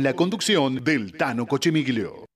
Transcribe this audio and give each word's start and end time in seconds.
La 0.00 0.14
conducción 0.14 0.84
del 0.84 1.12
Tano 1.12 1.44
Cochemiglio. 1.46 2.27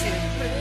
Sigo 0.00 0.59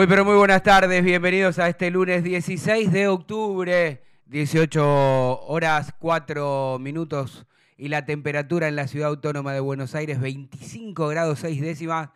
Muy 0.00 0.06
pero 0.06 0.24
muy 0.24 0.36
buenas 0.36 0.62
tardes, 0.62 1.04
bienvenidos 1.04 1.58
a 1.58 1.68
este 1.68 1.90
lunes 1.90 2.24
16 2.24 2.90
de 2.90 3.06
octubre, 3.06 4.02
18 4.24 5.42
horas 5.42 5.92
4 5.98 6.78
minutos 6.80 7.44
y 7.76 7.88
la 7.88 8.06
temperatura 8.06 8.68
en 8.68 8.76
la 8.76 8.86
ciudad 8.86 9.10
autónoma 9.10 9.52
de 9.52 9.60
Buenos 9.60 9.94
Aires 9.94 10.18
25 10.18 11.06
grados 11.08 11.40
6 11.40 11.60
décimas. 11.60 12.08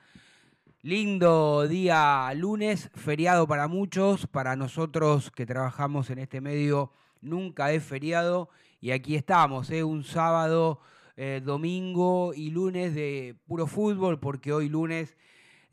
Lindo 0.80 1.68
día 1.68 2.32
lunes, 2.34 2.90
feriado 2.94 3.46
para 3.46 3.68
muchos, 3.68 4.26
para 4.28 4.56
nosotros 4.56 5.30
que 5.30 5.44
trabajamos 5.44 6.08
en 6.08 6.20
este 6.20 6.40
medio 6.40 6.90
nunca 7.20 7.70
es 7.70 7.84
feriado 7.84 8.48
y 8.80 8.92
aquí 8.92 9.14
estamos, 9.14 9.68
¿eh? 9.68 9.84
un 9.84 10.04
sábado, 10.04 10.80
eh, 11.18 11.42
domingo 11.44 12.32
y 12.34 12.48
lunes 12.48 12.94
de 12.94 13.36
puro 13.46 13.66
fútbol 13.66 14.18
porque 14.20 14.54
hoy 14.54 14.70
lunes 14.70 15.14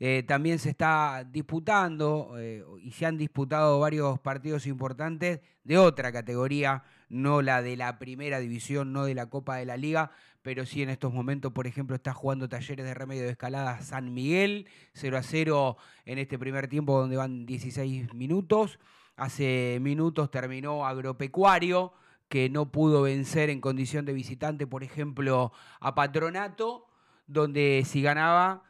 eh, 0.04 0.24
también 0.24 0.58
se 0.58 0.68
está 0.68 1.22
disputando 1.22 2.34
eh, 2.36 2.64
y 2.82 2.90
se 2.90 3.06
han 3.06 3.16
disputado 3.16 3.78
varios 3.78 4.18
partidos 4.18 4.66
importantes 4.66 5.38
de 5.62 5.78
otra 5.78 6.10
categoría, 6.10 6.82
no 7.08 7.40
la 7.40 7.62
de 7.62 7.76
la 7.76 8.00
primera 8.00 8.40
división, 8.40 8.92
no 8.92 9.04
de 9.04 9.14
la 9.14 9.30
Copa 9.30 9.58
de 9.58 9.64
la 9.64 9.76
Liga, 9.76 10.10
pero 10.42 10.66
sí 10.66 10.82
en 10.82 10.90
estos 10.90 11.14
momentos, 11.14 11.52
por 11.52 11.68
ejemplo, 11.68 11.94
está 11.94 12.12
jugando 12.12 12.48
Talleres 12.48 12.84
de 12.84 12.94
Remedio 12.94 13.22
de 13.22 13.30
Escalada 13.30 13.80
San 13.82 14.12
Miguel, 14.12 14.66
0 14.94 15.18
a 15.18 15.22
0 15.22 15.76
en 16.04 16.18
este 16.18 16.36
primer 16.36 16.66
tiempo 16.66 16.98
donde 16.98 17.16
van 17.16 17.46
16 17.46 18.12
minutos. 18.12 18.80
Hace 19.14 19.78
minutos 19.80 20.32
terminó 20.32 20.84
Agropecuario, 20.84 21.92
que 22.28 22.50
no 22.50 22.72
pudo 22.72 23.02
vencer 23.02 23.50
en 23.50 23.60
condición 23.60 24.04
de 24.04 24.14
visitante, 24.14 24.66
por 24.66 24.82
ejemplo, 24.82 25.52
a 25.78 25.94
Patronato, 25.94 26.88
donde 27.28 27.84
si 27.86 28.02
ganaba 28.02 28.64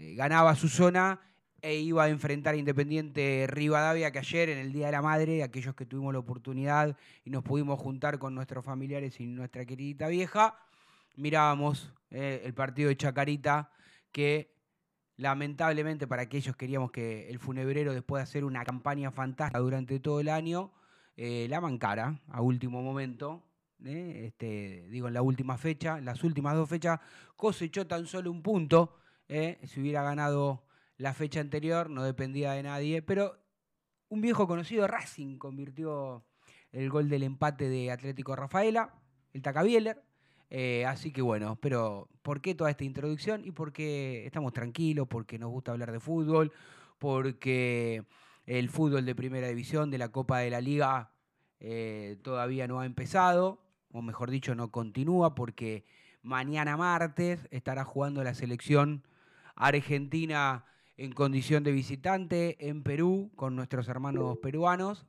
eh, 0.00 0.14
ganaba 0.14 0.54
su 0.54 0.68
zona 0.68 1.20
e 1.60 1.76
iba 1.76 2.04
a 2.04 2.08
enfrentar 2.08 2.54
a 2.54 2.56
Independiente 2.56 3.46
Rivadavia, 3.46 4.10
que 4.10 4.18
ayer, 4.18 4.48
en 4.48 4.56
el 4.56 4.72
Día 4.72 4.86
de 4.86 4.92
la 4.92 5.02
Madre, 5.02 5.42
aquellos 5.42 5.74
que 5.74 5.84
tuvimos 5.84 6.14
la 6.14 6.20
oportunidad 6.20 6.96
y 7.22 7.28
nos 7.28 7.42
pudimos 7.42 7.78
juntar 7.78 8.18
con 8.18 8.34
nuestros 8.34 8.64
familiares 8.64 9.20
y 9.20 9.26
nuestra 9.26 9.66
queridita 9.66 10.08
vieja, 10.08 10.56
mirábamos 11.16 11.92
eh, 12.10 12.40
el 12.46 12.54
partido 12.54 12.88
de 12.88 12.96
Chacarita, 12.96 13.70
que 14.10 14.54
lamentablemente 15.18 16.06
para 16.06 16.22
aquellos 16.22 16.56
queríamos 16.56 16.92
que 16.92 17.28
el 17.28 17.38
funebrero, 17.38 17.92
después 17.92 18.20
de 18.20 18.22
hacer 18.24 18.44
una 18.46 18.64
campaña 18.64 19.10
fantástica 19.10 19.58
durante 19.58 20.00
todo 20.00 20.20
el 20.20 20.30
año, 20.30 20.72
eh, 21.14 21.46
la 21.50 21.60
mancara 21.60 22.18
a 22.28 22.40
último 22.40 22.80
momento. 22.82 23.44
eh, 23.84 24.28
este, 24.28 24.88
digo, 24.88 25.08
en 25.08 25.14
la 25.14 25.20
última 25.20 25.58
fecha, 25.58 26.00
las 26.00 26.24
últimas 26.24 26.54
dos 26.54 26.70
fechas, 26.70 27.00
cosechó 27.36 27.86
tan 27.86 28.06
solo 28.06 28.30
un 28.30 28.42
punto. 28.42 28.99
Eh, 29.32 29.60
si 29.62 29.80
hubiera 29.80 30.02
ganado 30.02 30.64
la 30.96 31.14
fecha 31.14 31.38
anterior, 31.40 31.88
no 31.88 32.02
dependía 32.02 32.50
de 32.52 32.64
nadie. 32.64 33.00
Pero 33.00 33.38
un 34.08 34.20
viejo 34.20 34.48
conocido, 34.48 34.88
Racing, 34.88 35.38
convirtió 35.38 36.24
el 36.72 36.90
gol 36.90 37.08
del 37.08 37.22
empate 37.22 37.68
de 37.68 37.92
Atlético 37.92 38.34
Rafaela, 38.34 38.92
el 39.32 39.40
Tacabieler. 39.40 40.02
Eh, 40.50 40.84
así 40.84 41.12
que 41.12 41.22
bueno, 41.22 41.56
pero 41.62 42.08
¿por 42.22 42.40
qué 42.40 42.56
toda 42.56 42.70
esta 42.70 42.82
introducción? 42.82 43.44
Y 43.44 43.52
porque 43.52 44.26
estamos 44.26 44.52
tranquilos, 44.52 45.06
porque 45.06 45.38
nos 45.38 45.50
gusta 45.50 45.70
hablar 45.70 45.92
de 45.92 46.00
fútbol, 46.00 46.52
porque 46.98 48.04
el 48.46 48.68
fútbol 48.68 49.06
de 49.06 49.14
primera 49.14 49.46
división, 49.46 49.92
de 49.92 49.98
la 49.98 50.08
Copa 50.08 50.40
de 50.40 50.50
la 50.50 50.60
Liga, 50.60 51.12
eh, 51.60 52.18
todavía 52.24 52.66
no 52.66 52.80
ha 52.80 52.86
empezado, 52.86 53.62
o 53.92 54.02
mejor 54.02 54.28
dicho, 54.28 54.56
no 54.56 54.72
continúa, 54.72 55.36
porque 55.36 55.84
mañana 56.20 56.76
martes 56.76 57.46
estará 57.52 57.84
jugando 57.84 58.24
la 58.24 58.34
selección 58.34 59.04
argentina 59.56 60.64
en 60.96 61.12
condición 61.12 61.64
de 61.64 61.72
visitante 61.72 62.68
en 62.68 62.82
Perú 62.82 63.30
con 63.36 63.56
nuestros 63.56 63.88
hermanos 63.88 64.38
peruanos. 64.38 65.06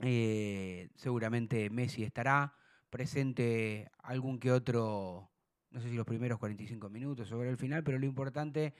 Eh, 0.00 0.90
seguramente 0.94 1.68
Messi 1.70 2.04
estará 2.04 2.54
presente 2.88 3.90
algún 4.02 4.38
que 4.38 4.52
otro, 4.52 5.30
no 5.70 5.80
sé 5.80 5.88
si 5.88 5.96
los 5.96 6.06
primeros 6.06 6.38
45 6.38 6.88
minutos 6.90 7.28
sobre 7.28 7.50
el 7.50 7.56
final, 7.56 7.82
pero 7.82 7.98
lo 7.98 8.06
importante 8.06 8.74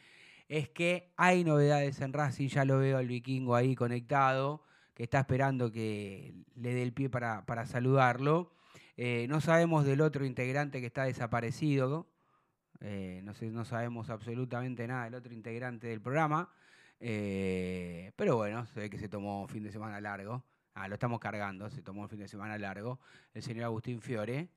es 0.49 0.69
que 0.69 1.13
hay 1.17 1.45
novedades 1.45 2.01
en 2.01 2.13
Racing, 2.13 2.49
ya 2.49 2.65
lo 2.65 2.79
veo 2.79 2.99
al 2.99 3.09
vikingo 3.09 3.55
ahí 3.55 3.75
conectado, 3.75 4.63
que 4.95 5.03
está 5.03 5.21
esperando 5.21 5.71
que 5.71 6.35
le 6.55 6.75
dé 6.75 6.83
el 6.83 6.93
pie 6.93 7.11
para, 7.11 7.45
para 7.45 7.67
saludarlo. 7.67 8.53
Eh, 8.97 9.27
no 9.29 9.41
sabemos 9.41 9.85
del 9.85 10.01
otro 10.01 10.25
integrante 10.25 10.81
que 10.81 10.87
está 10.87 11.05
desaparecido, 11.05 12.09
eh, 12.81 13.21
no, 13.25 13.35
sé, 13.35 13.47
no 13.47 13.65
sabemos 13.65 14.11
absolutamente 14.11 14.87
nada 14.87 15.05
del 15.05 15.15
otro 15.15 15.33
integrante 15.33 15.89
del 15.89 16.01
programa, 16.01 16.53
eh, 17.01 18.13
pero 18.17 18.37
bueno, 18.37 18.67
se 18.67 18.81
ve 18.81 18.91
que 18.91 18.99
se 18.99 19.09
tomó 19.09 19.47
fin 19.49 19.63
de 19.63 19.73
semana 19.73 20.01
largo. 20.01 20.45
Ah, 20.75 20.87
lo 20.87 20.95
estamos 20.95 21.19
cargando, 21.19 21.69
se 21.71 21.83
tomó 21.83 22.03
un 22.03 22.09
fin 22.09 22.21
de 22.21 22.29
semana 22.29 22.57
largo, 22.57 23.01
el 23.35 23.43
señor 23.43 23.65
Agustín 23.65 24.01
Fiore. 24.01 24.49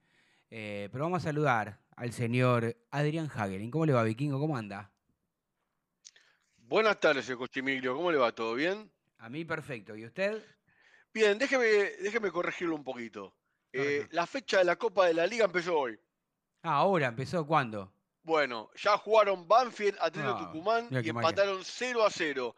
Eh, 0.51 0.89
pero 0.91 1.06
vamos 1.06 1.23
a 1.23 1.29
saludar 1.29 1.79
al 1.95 2.12
señor 2.12 2.75
Adrián 2.91 3.29
Hagelin. 3.33 3.71
¿Cómo 3.71 3.85
le 3.85 3.94
va, 3.94 4.03
Vikingo? 4.03 4.39
¿Cómo 4.39 4.57
anda? 4.57 4.91
Buenas 6.57 7.00
tardes, 7.00 7.25
señor 7.25 7.39
Cochimiglio. 7.39 7.95
¿Cómo 7.95 8.12
le 8.12 8.17
va? 8.17 8.31
¿Todo 8.33 8.53
bien? 8.53 8.91
A 9.17 9.29
mí 9.29 9.45
perfecto. 9.45 9.95
¿Y 9.95 10.06
usted? 10.06 10.44
Bien, 11.13 11.38
déjeme, 11.38 11.65
déjeme 11.65 12.31
corregirlo 12.31 12.75
un 12.75 12.83
poquito. 12.83 13.33
Eh, 13.74 14.07
la 14.12 14.27
fecha 14.27 14.59
de 14.59 14.65
la 14.65 14.75
Copa 14.75 15.07
de 15.07 15.13
la 15.13 15.25
Liga 15.25 15.45
empezó 15.45 15.77
hoy. 15.77 16.00
Ah, 16.63 16.75
ahora 16.75 17.07
empezó. 17.07 17.45
¿Cuándo? 17.45 17.94
Bueno, 18.23 18.69
ya 18.75 18.97
jugaron 18.97 19.47
Banfield, 19.47 19.97
Atlético 20.00 20.35
Ah, 20.35 20.39
Tucumán 20.45 20.88
y 20.91 20.94
magia. 20.95 21.09
empataron 21.09 21.63
0 21.63 22.06
a 22.06 22.09
0. 22.12 22.56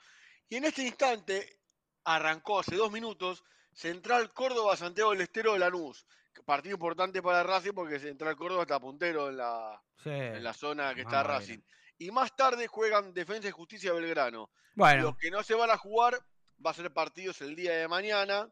Y 0.49 0.57
en 0.57 0.65
este 0.65 0.83
instante 0.83 1.59
arrancó 2.03 2.59
hace 2.59 2.75
dos 2.75 2.91
minutos 2.91 3.43
Central 3.71 4.33
Córdoba 4.33 4.75
Santiago 4.75 5.11
del 5.11 5.21
Estero 5.21 5.53
de 5.53 5.59
Lanús. 5.59 6.05
Partido 6.45 6.73
importante 6.75 7.21
para 7.21 7.43
Racing 7.43 7.71
porque 7.73 7.99
Central 7.99 8.35
Córdoba 8.35 8.63
está 8.63 8.79
puntero 8.79 9.29
en 9.29 9.37
la, 9.37 9.81
Sí. 10.03 10.09
en 10.09 10.43
la 10.43 10.53
zona 10.53 10.93
que 10.93 11.01
está. 11.01 11.23
Racing. 11.23 11.59
Y 11.97 12.11
más 12.11 12.35
tarde 12.35 12.67
juegan 12.67 13.13
Defensa 13.13 13.47
y 13.47 13.51
Justicia 13.51 13.93
Belgrano. 13.93 14.51
Bueno, 14.75 15.03
Los 15.03 15.17
que 15.17 15.31
no 15.31 15.43
se 15.43 15.53
van 15.53 15.69
a 15.69 15.77
jugar 15.77 16.19
va 16.65 16.71
a 16.71 16.73
ser 16.73 16.91
partidos 16.91 17.39
el 17.41 17.55
día 17.55 17.73
de 17.73 17.87
mañana, 17.87 18.51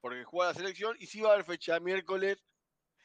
porque 0.00 0.24
juega 0.24 0.52
la 0.52 0.54
selección, 0.58 0.96
y 1.00 1.06
sí 1.06 1.20
va 1.20 1.30
a 1.30 1.32
haber 1.34 1.44
fecha 1.44 1.78
miércoles, 1.80 2.38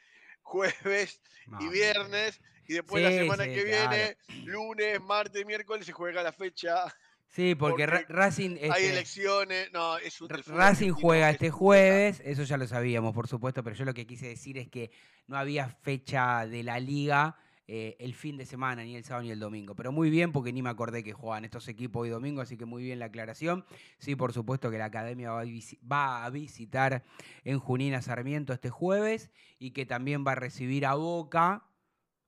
jueves 0.42 1.20
y 1.60 1.68
viernes, 1.68 2.40
y 2.66 2.74
después 2.74 3.02
Sí, 3.02 3.02
la 3.02 3.10
semana 3.12 3.44
sí, 3.44 3.50
que 3.50 3.64
claro. 3.64 3.90
viene, 3.90 4.16
lunes, 4.44 5.00
martes, 5.00 5.46
miércoles, 5.46 5.86
se 5.86 5.92
juega 5.92 6.22
la 6.22 6.32
fecha, 6.32 6.84
Sí, 7.28 7.54
porque, 7.54 7.86
Ra- 7.86 7.98
porque 8.00 8.12
Racing, 8.12 8.50
hay 8.68 8.84
este, 8.84 8.90
elecciones, 8.90 9.72
no, 9.72 9.96
es 9.96 10.20
un... 10.20 10.28
Racing 10.28 10.90
juega 10.92 11.30
este 11.30 11.50
jueves, 11.50 12.20
eso 12.24 12.42
ya 12.42 12.58
lo 12.58 12.66
sabíamos, 12.66 13.14
por 13.14 13.26
supuesto, 13.26 13.64
pero 13.64 13.74
yo 13.74 13.86
lo 13.86 13.94
que 13.94 14.06
quise 14.06 14.28
decir 14.28 14.58
es 14.58 14.68
que 14.68 14.90
no 15.26 15.38
había 15.38 15.68
fecha 15.68 16.46
de 16.46 16.62
la 16.62 16.78
liga 16.78 17.36
eh, 17.66 17.96
el 18.00 18.14
fin 18.14 18.36
de 18.36 18.44
semana, 18.44 18.82
ni 18.84 18.96
el 18.96 19.04
sábado 19.04 19.24
ni 19.24 19.30
el 19.30 19.38
domingo. 19.40 19.74
Pero 19.74 19.92
muy 19.92 20.10
bien, 20.10 20.30
porque 20.30 20.52
ni 20.52 20.60
me 20.60 20.68
acordé 20.68 21.02
que 21.02 21.14
jugaban 21.14 21.46
estos 21.46 21.68
equipos 21.68 22.02
hoy 22.02 22.10
domingo, 22.10 22.42
así 22.42 22.58
que 22.58 22.66
muy 22.66 22.82
bien 22.82 22.98
la 22.98 23.06
aclaración. 23.06 23.64
Sí, 23.98 24.14
por 24.14 24.34
supuesto 24.34 24.70
que 24.70 24.76
la 24.76 24.86
academia 24.86 25.30
va 25.30 25.40
a, 25.40 25.44
va 25.90 26.24
a 26.26 26.30
visitar 26.30 27.02
en 27.44 27.58
Junín 27.58 27.94
a 27.94 28.02
Sarmiento 28.02 28.52
este 28.52 28.68
jueves 28.68 29.30
y 29.58 29.70
que 29.70 29.86
también 29.86 30.22
va 30.26 30.32
a 30.32 30.34
recibir 30.34 30.84
a 30.84 30.94
Boca, 30.96 31.64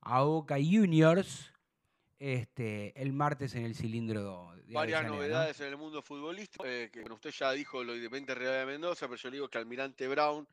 a 0.04 0.22
Boca 0.22 0.56
Juniors, 0.56 1.52
este, 2.18 3.00
el 3.00 3.12
martes 3.12 3.54
en 3.54 3.64
el 3.64 3.74
cilindro 3.74 4.52
de 4.66 4.72
varias 4.74 5.04
novedades 5.04 5.60
en 5.60 5.66
el 5.68 5.76
mundo 5.76 6.00
futbolístico. 6.02 6.64
eh, 6.66 6.90
que 6.92 7.00
bueno, 7.00 7.16
usted 7.16 7.30
ya 7.30 7.52
dijo 7.52 7.82
lo 7.84 7.92
de 7.94 8.08
Real 8.34 8.60
de 8.60 8.66
Mendoza, 8.66 9.06
pero 9.08 9.16
yo 9.16 9.30
le 9.30 9.36
digo 9.36 9.48
que 9.48 9.58
Almirante 9.58 10.08
Brown 10.08 10.46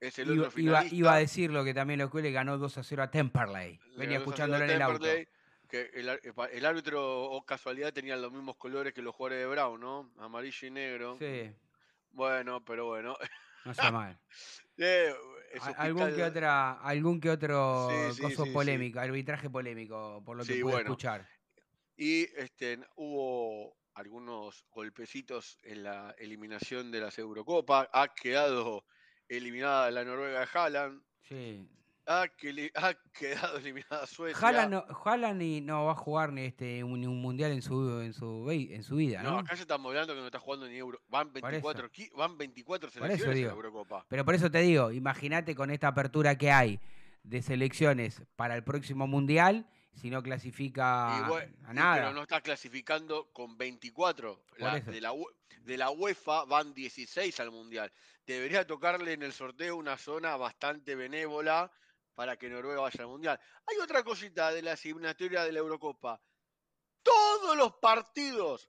es 0.00 0.18
el 0.18 0.28
Iba, 0.34 0.46
otro 0.48 0.60
iba- 0.60 0.78
finalista. 0.80 0.96
iba 0.96 1.14
a 1.14 1.18
decirlo 1.18 1.64
que 1.64 1.74
también 1.74 1.98
lo 2.00 2.10
que 2.10 2.20
le 2.22 2.30
ganó 2.30 2.58
2 2.58 2.78
a 2.78 2.82
0 2.84 3.02
a 3.02 3.10
Temperley. 3.10 3.80
Le 3.92 3.96
Venía 3.98 4.18
ganó 4.18 4.30
2 4.30 4.34
a 4.40 4.46
0 4.46 4.54
escuchándolo 4.56 4.64
en 4.64 4.70
el 4.70 4.82
auto. 4.82 5.06
Que 5.68 5.90
el, 6.52 6.64
árbitro, 6.64 7.24
o 7.24 7.44
casualidad, 7.44 7.92
tenía 7.92 8.16
los 8.16 8.30
mismos 8.30 8.56
colores 8.56 8.94
que 8.94 9.02
los 9.02 9.12
jugadores 9.16 9.40
de 9.40 9.46
Brown, 9.46 9.80
¿no? 9.80 10.12
Amarillo 10.18 10.68
y 10.68 10.70
negro. 10.70 11.16
Sí, 11.18 11.50
Bueno, 12.12 12.64
pero 12.64 12.86
bueno. 12.86 13.16
no 13.64 13.70
está 13.72 13.90
mal. 13.90 14.16
Eh, 14.78 15.12
algún 15.76 16.14
que 16.14 16.22
otra, 16.22 16.72
algún 16.80 17.20
que 17.20 17.30
otro 17.30 18.12
Sí, 18.12 18.22
coso 18.22 18.44
sí, 18.44 18.48
sí. 18.48 18.50
polémico, 18.50 19.00
arbitraje 19.00 19.50
polémico, 19.50 20.22
por 20.24 20.36
lo 20.36 20.44
que 20.44 20.54
pude 20.54 20.62
bueno. 20.72 20.78
escuchar. 20.78 21.28
Y 21.96 22.24
este, 22.38 22.78
hubo 22.96 23.76
algunos 23.94 24.64
golpecitos 24.70 25.58
en 25.62 25.82
la 25.84 26.14
eliminación 26.18 26.90
de 26.90 27.00
las 27.00 27.18
Eurocopas. 27.18 27.88
Ha 27.92 28.14
quedado 28.14 28.84
eliminada 29.28 29.90
la 29.90 30.04
Noruega 30.04 30.40
de 30.40 30.48
Haaland. 30.52 31.02
Sí. 31.22 31.68
Ha, 32.08 32.28
que 32.28 32.52
li- 32.52 32.70
ha 32.76 32.94
quedado 33.18 33.58
eliminada 33.58 34.06
Suecia. 34.06 34.38
Haaland 34.46 34.72
no, 34.74 34.84
Haaland 35.04 35.42
no 35.62 35.86
va 35.86 35.92
a 35.92 35.96
jugar 35.96 36.32
ni 36.32 36.42
este 36.42 36.84
un, 36.84 37.00
ni 37.00 37.06
un 37.06 37.20
mundial 37.20 37.50
en 37.52 37.62
su 37.62 38.00
en 38.00 38.12
su 38.14 38.44
ve- 38.44 38.74
en 38.74 38.82
su 38.84 38.96
vida, 38.96 39.22
No, 39.22 39.32
¿no? 39.32 39.38
acá 39.40 39.54
ya 39.56 39.62
estamos 39.62 39.90
hablando 39.90 40.14
que 40.14 40.20
no 40.20 40.26
está 40.26 40.38
jugando 40.38 40.68
ni 40.68 40.76
Euro. 40.76 41.00
Van 41.08 41.32
24, 41.32 41.90
qui- 41.90 42.10
van 42.14 42.38
24 42.38 42.88
eso 42.88 42.98
selecciones 43.00 43.36
en 43.38 43.46
la 43.48 43.52
Eurocopa. 43.52 44.06
Pero 44.08 44.24
por 44.24 44.34
eso 44.36 44.50
te 44.50 44.58
digo, 44.60 44.92
imagínate 44.92 45.54
con 45.56 45.70
esta 45.70 45.88
apertura 45.88 46.36
que 46.38 46.52
hay 46.52 46.78
de 47.24 47.42
selecciones 47.42 48.22
para 48.36 48.54
el 48.54 48.62
próximo 48.62 49.08
mundial, 49.08 49.66
si 49.94 50.08
no 50.10 50.22
clasifica 50.22 51.26
a 51.26 51.72
nada. 51.72 51.94
Pero 51.96 52.12
no 52.12 52.22
está 52.22 52.40
clasificando 52.40 53.30
con 53.32 53.58
24. 53.58 54.44
La- 54.58 54.76
eso. 54.76 54.90
de, 54.92 55.00
la, 55.00 55.12
de 55.64 55.76
la 55.76 55.90
UEFA 55.90 56.44
van 56.44 56.72
16 56.72 57.40
al 57.40 57.50
Mundial. 57.50 57.90
Debería 58.26 58.64
tocarle 58.64 59.12
en 59.14 59.22
el 59.24 59.32
sorteo 59.32 59.76
una 59.76 59.96
zona 59.96 60.36
bastante 60.36 60.94
benévola 60.94 61.70
para 62.16 62.36
que 62.38 62.48
Noruega 62.48 62.80
vaya 62.80 63.02
al 63.02 63.08
Mundial. 63.08 63.38
Hay 63.66 63.76
otra 63.76 64.02
cosita 64.02 64.50
de 64.50 64.62
la 64.62 64.72
eliminatoria 64.72 65.44
de 65.44 65.52
la 65.52 65.58
Eurocopa. 65.58 66.20
Todos 67.02 67.56
los 67.56 67.74
partidos, 67.74 68.68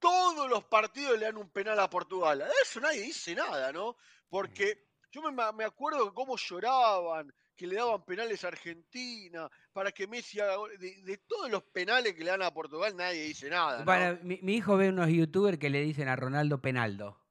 todos 0.00 0.50
los 0.50 0.64
partidos 0.64 1.16
le 1.18 1.26
dan 1.26 1.36
un 1.36 1.50
penal 1.50 1.78
a 1.78 1.88
Portugal. 1.88 2.40
De 2.40 2.46
Eso 2.60 2.80
nadie 2.80 3.02
dice 3.02 3.36
nada, 3.36 3.72
¿no? 3.72 3.96
Porque 4.28 4.88
yo 5.12 5.22
me, 5.22 5.52
me 5.52 5.64
acuerdo 5.64 6.12
cómo 6.12 6.36
lloraban, 6.36 7.32
que 7.54 7.68
le 7.68 7.76
daban 7.76 8.04
penales 8.04 8.42
a 8.42 8.48
Argentina, 8.48 9.48
para 9.72 9.92
que 9.92 10.08
Messi 10.08 10.40
haga 10.40 10.56
gol. 10.56 10.76
De, 10.76 11.02
de 11.02 11.18
todos 11.18 11.48
los 11.50 11.62
penales 11.62 12.14
que 12.14 12.24
le 12.24 12.30
dan 12.32 12.42
a 12.42 12.52
Portugal, 12.52 12.96
nadie 12.96 13.22
dice 13.22 13.48
nada. 13.48 13.78
¿no? 13.78 13.84
Bueno, 13.84 14.18
mi, 14.22 14.40
mi 14.42 14.56
hijo 14.56 14.76
ve 14.76 14.88
unos 14.88 15.08
youtubers 15.08 15.58
que 15.58 15.70
le 15.70 15.82
dicen 15.82 16.08
a 16.08 16.16
Ronaldo 16.16 16.60
Penaldo. 16.60 17.21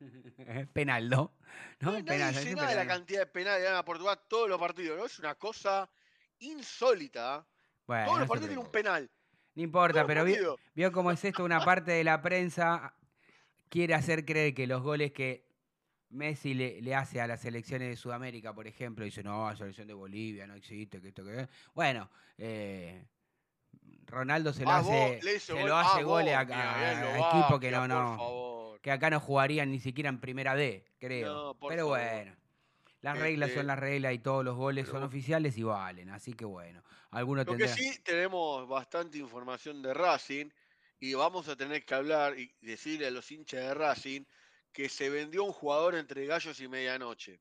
Penaldo. 0.72 1.32
¿no? 1.80 1.92
No, 1.92 2.04
Penaldo, 2.04 2.40
dice 2.40 2.54
nada 2.54 2.70
de 2.70 2.76
la 2.76 2.86
cantidad 2.86 3.20
de 3.20 3.26
penales 3.26 3.60
que 3.60 3.64
dan 3.64 3.76
a 3.76 3.84
Portugal 3.84 4.20
todos 4.28 4.48
los 4.48 4.58
partidos, 4.58 4.98
¿no? 4.98 5.06
Es 5.06 5.18
una 5.18 5.34
cosa 5.34 5.88
insólita. 6.38 7.46
Bueno, 7.86 8.04
todos 8.04 8.16
no 8.16 8.20
los 8.20 8.28
partidos 8.28 8.48
tienen 8.50 8.64
un 8.66 8.72
penal. 8.72 9.10
No 9.54 9.62
importa, 9.62 10.06
pero 10.06 10.24
vio, 10.24 10.92
cómo 10.92 11.10
es 11.10 11.24
esto, 11.24 11.44
una 11.44 11.64
parte 11.64 11.90
de 11.92 12.04
la 12.04 12.22
prensa 12.22 12.94
quiere 13.68 13.94
hacer 13.94 14.24
creer 14.24 14.54
que 14.54 14.66
los 14.66 14.82
goles 14.82 15.12
que 15.12 15.48
Messi 16.10 16.54
le, 16.54 16.80
le 16.80 16.94
hace 16.94 17.20
a 17.20 17.26
las 17.26 17.40
selecciones 17.40 17.88
de 17.88 17.96
Sudamérica, 17.96 18.54
por 18.54 18.66
ejemplo, 18.66 19.04
dice, 19.04 19.22
no, 19.22 19.50
la 19.50 19.56
selección 19.56 19.88
de 19.88 19.94
Bolivia 19.94 20.46
no 20.46 20.54
existe, 20.54 21.02
que 21.02 21.08
esto, 21.08 21.24
que... 21.24 21.48
Bueno, 21.74 22.08
eh, 22.38 23.04
Ronaldo 24.06 24.52
se 24.52 24.62
lo 24.62 24.70
Ah, 24.70 24.78
hace, 24.78 25.40
se 25.40 25.66
lo 25.66 25.76
ah, 25.76 25.80
hace 25.82 26.02
goles 26.04 26.34
a, 26.34 26.40
a- 26.40 27.18
equipos 27.18 27.60
que 27.60 27.70
no, 27.70 27.80
por 27.80 27.88
no, 27.88 28.16
favor. 28.78 28.82
que 28.82 28.90
acá 28.90 29.10
no 29.10 29.20
jugarían 29.20 29.70
ni 29.70 29.80
siquiera 29.80 30.08
en 30.08 30.20
primera 30.20 30.54
D, 30.54 30.84
creo. 30.98 31.32
No, 31.32 31.54
por 31.54 31.70
Pero 31.70 31.84
favor. 31.88 31.98
bueno, 31.98 32.36
las 33.02 33.18
reglas 33.18 33.48
Este, 33.50 33.60
son 33.60 33.66
las 33.68 33.78
reglas 33.78 34.14
y 34.14 34.18
todos 34.18 34.44
los 34.44 34.56
goles 34.56 34.84
pero 34.86 34.98
son 34.98 35.04
oficiales 35.04 35.56
y 35.58 35.62
valen, 35.62 36.10
así 36.10 36.32
que 36.32 36.44
bueno, 36.44 36.82
algunos 37.10 37.46
Lo 37.46 37.56
que 37.56 37.68
sí 37.68 37.98
tenemos 38.02 38.68
bastante 38.68 39.18
información 39.18 39.80
de 39.82 39.94
Racing 39.94 40.46
y 41.00 41.14
vamos 41.14 41.48
a 41.48 41.54
tener 41.56 41.84
que 41.84 41.94
hablar 41.94 42.38
y 42.38 42.52
decirle 42.60 43.06
a 43.06 43.10
los 43.10 43.30
hinchas 43.30 43.60
de 43.60 43.74
Racing 43.74 44.22
que 44.72 44.88
se 44.88 45.08
vendió 45.10 45.44
un 45.44 45.52
jugador 45.52 45.94
entre 45.94 46.26
gallos 46.26 46.58
y 46.60 46.68
medianoche. 46.68 47.40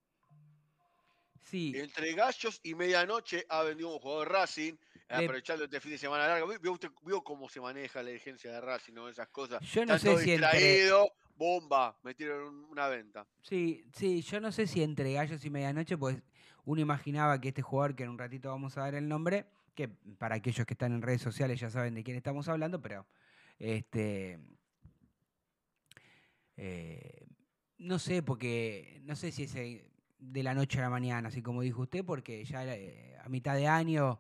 Sí, 1.44 1.72
Entre 1.76 2.14
gallos 2.14 2.60
y 2.64 2.76
medianoche 2.76 3.46
ha 3.50 3.64
vendido 3.64 3.94
un 3.94 4.00
jugador 4.00 4.30
Racing, 4.32 4.74
aprovechando 5.08 5.64
este 5.64 5.80
fin 5.80 5.92
de 5.94 5.98
semana 5.98 6.28
largo. 6.28 6.48
¿Vio, 6.60 6.74
usted- 6.74 6.90
vio 7.04 7.22
cómo 7.24 7.48
se 7.48 7.62
maneja 7.62 8.04
la 8.04 8.10
dirigencia 8.10 8.52
de 8.52 8.60
Racing, 8.60 8.94
no? 8.94 9.08
Esas 9.08 9.30
cosas. 9.30 9.62
Yo 9.64 9.86
no 9.86 9.96
Están 9.96 10.18
sé 10.18 10.24
si 10.26 10.32
entre- 10.34 10.50
distraídos, 10.60 11.08
bomba, 11.38 11.98
metieron 12.04 12.48
un- 12.56 12.66
una 12.66 12.88
venta. 12.88 13.28
Sí, 13.42 13.86
sí, 13.94 14.22
yo 14.22 14.40
no 14.42 14.52
sé 14.52 14.68
si 14.68 14.82
entre 14.84 15.14
gallos 15.14 15.44
y 15.46 15.50
medianoche, 15.50 15.98
pues 15.98 16.22
uno 16.66 16.82
imaginaba 16.82 17.40
que 17.40 17.50
este 17.50 17.62
jugador, 17.62 17.96
que 17.96 18.04
en 18.04 18.10
un 18.10 18.18
ratito 18.18 18.50
vamos 18.50 18.78
a 18.78 18.82
dar 18.82 18.96
el 18.96 19.08
nombre, 19.08 19.46
que 19.74 19.88
para 19.88 20.36
aquellos 20.36 20.66
que 20.66 20.74
están 20.74 20.92
en 20.94 21.02
redes 21.02 21.22
sociales 21.22 21.60
ya 21.60 21.70
saben 21.70 21.94
de 21.94 22.04
quién 22.04 22.18
estamos 22.18 22.48
hablando, 22.50 22.82
pero 22.82 23.06
este 23.60 24.40
eh, 26.58 27.28
no 27.78 28.00
sé, 28.00 28.24
porque 28.24 29.00
no 29.04 29.16
sé 29.16 29.32
si 29.32 29.44
es 29.44 29.54
de 29.54 30.44
la 30.44 30.56
noche 30.56 30.80
a 30.80 30.82
la 30.82 30.90
mañana, 30.90 31.30
así 31.30 31.42
como 31.42 31.62
dijo 31.62 31.84
usted, 31.84 32.04
porque 32.04 32.44
ya 32.44 32.66
eh, 32.66 33.16
a 33.24 33.30
mitad 33.30 33.56
de 33.56 33.68
año 33.68 34.20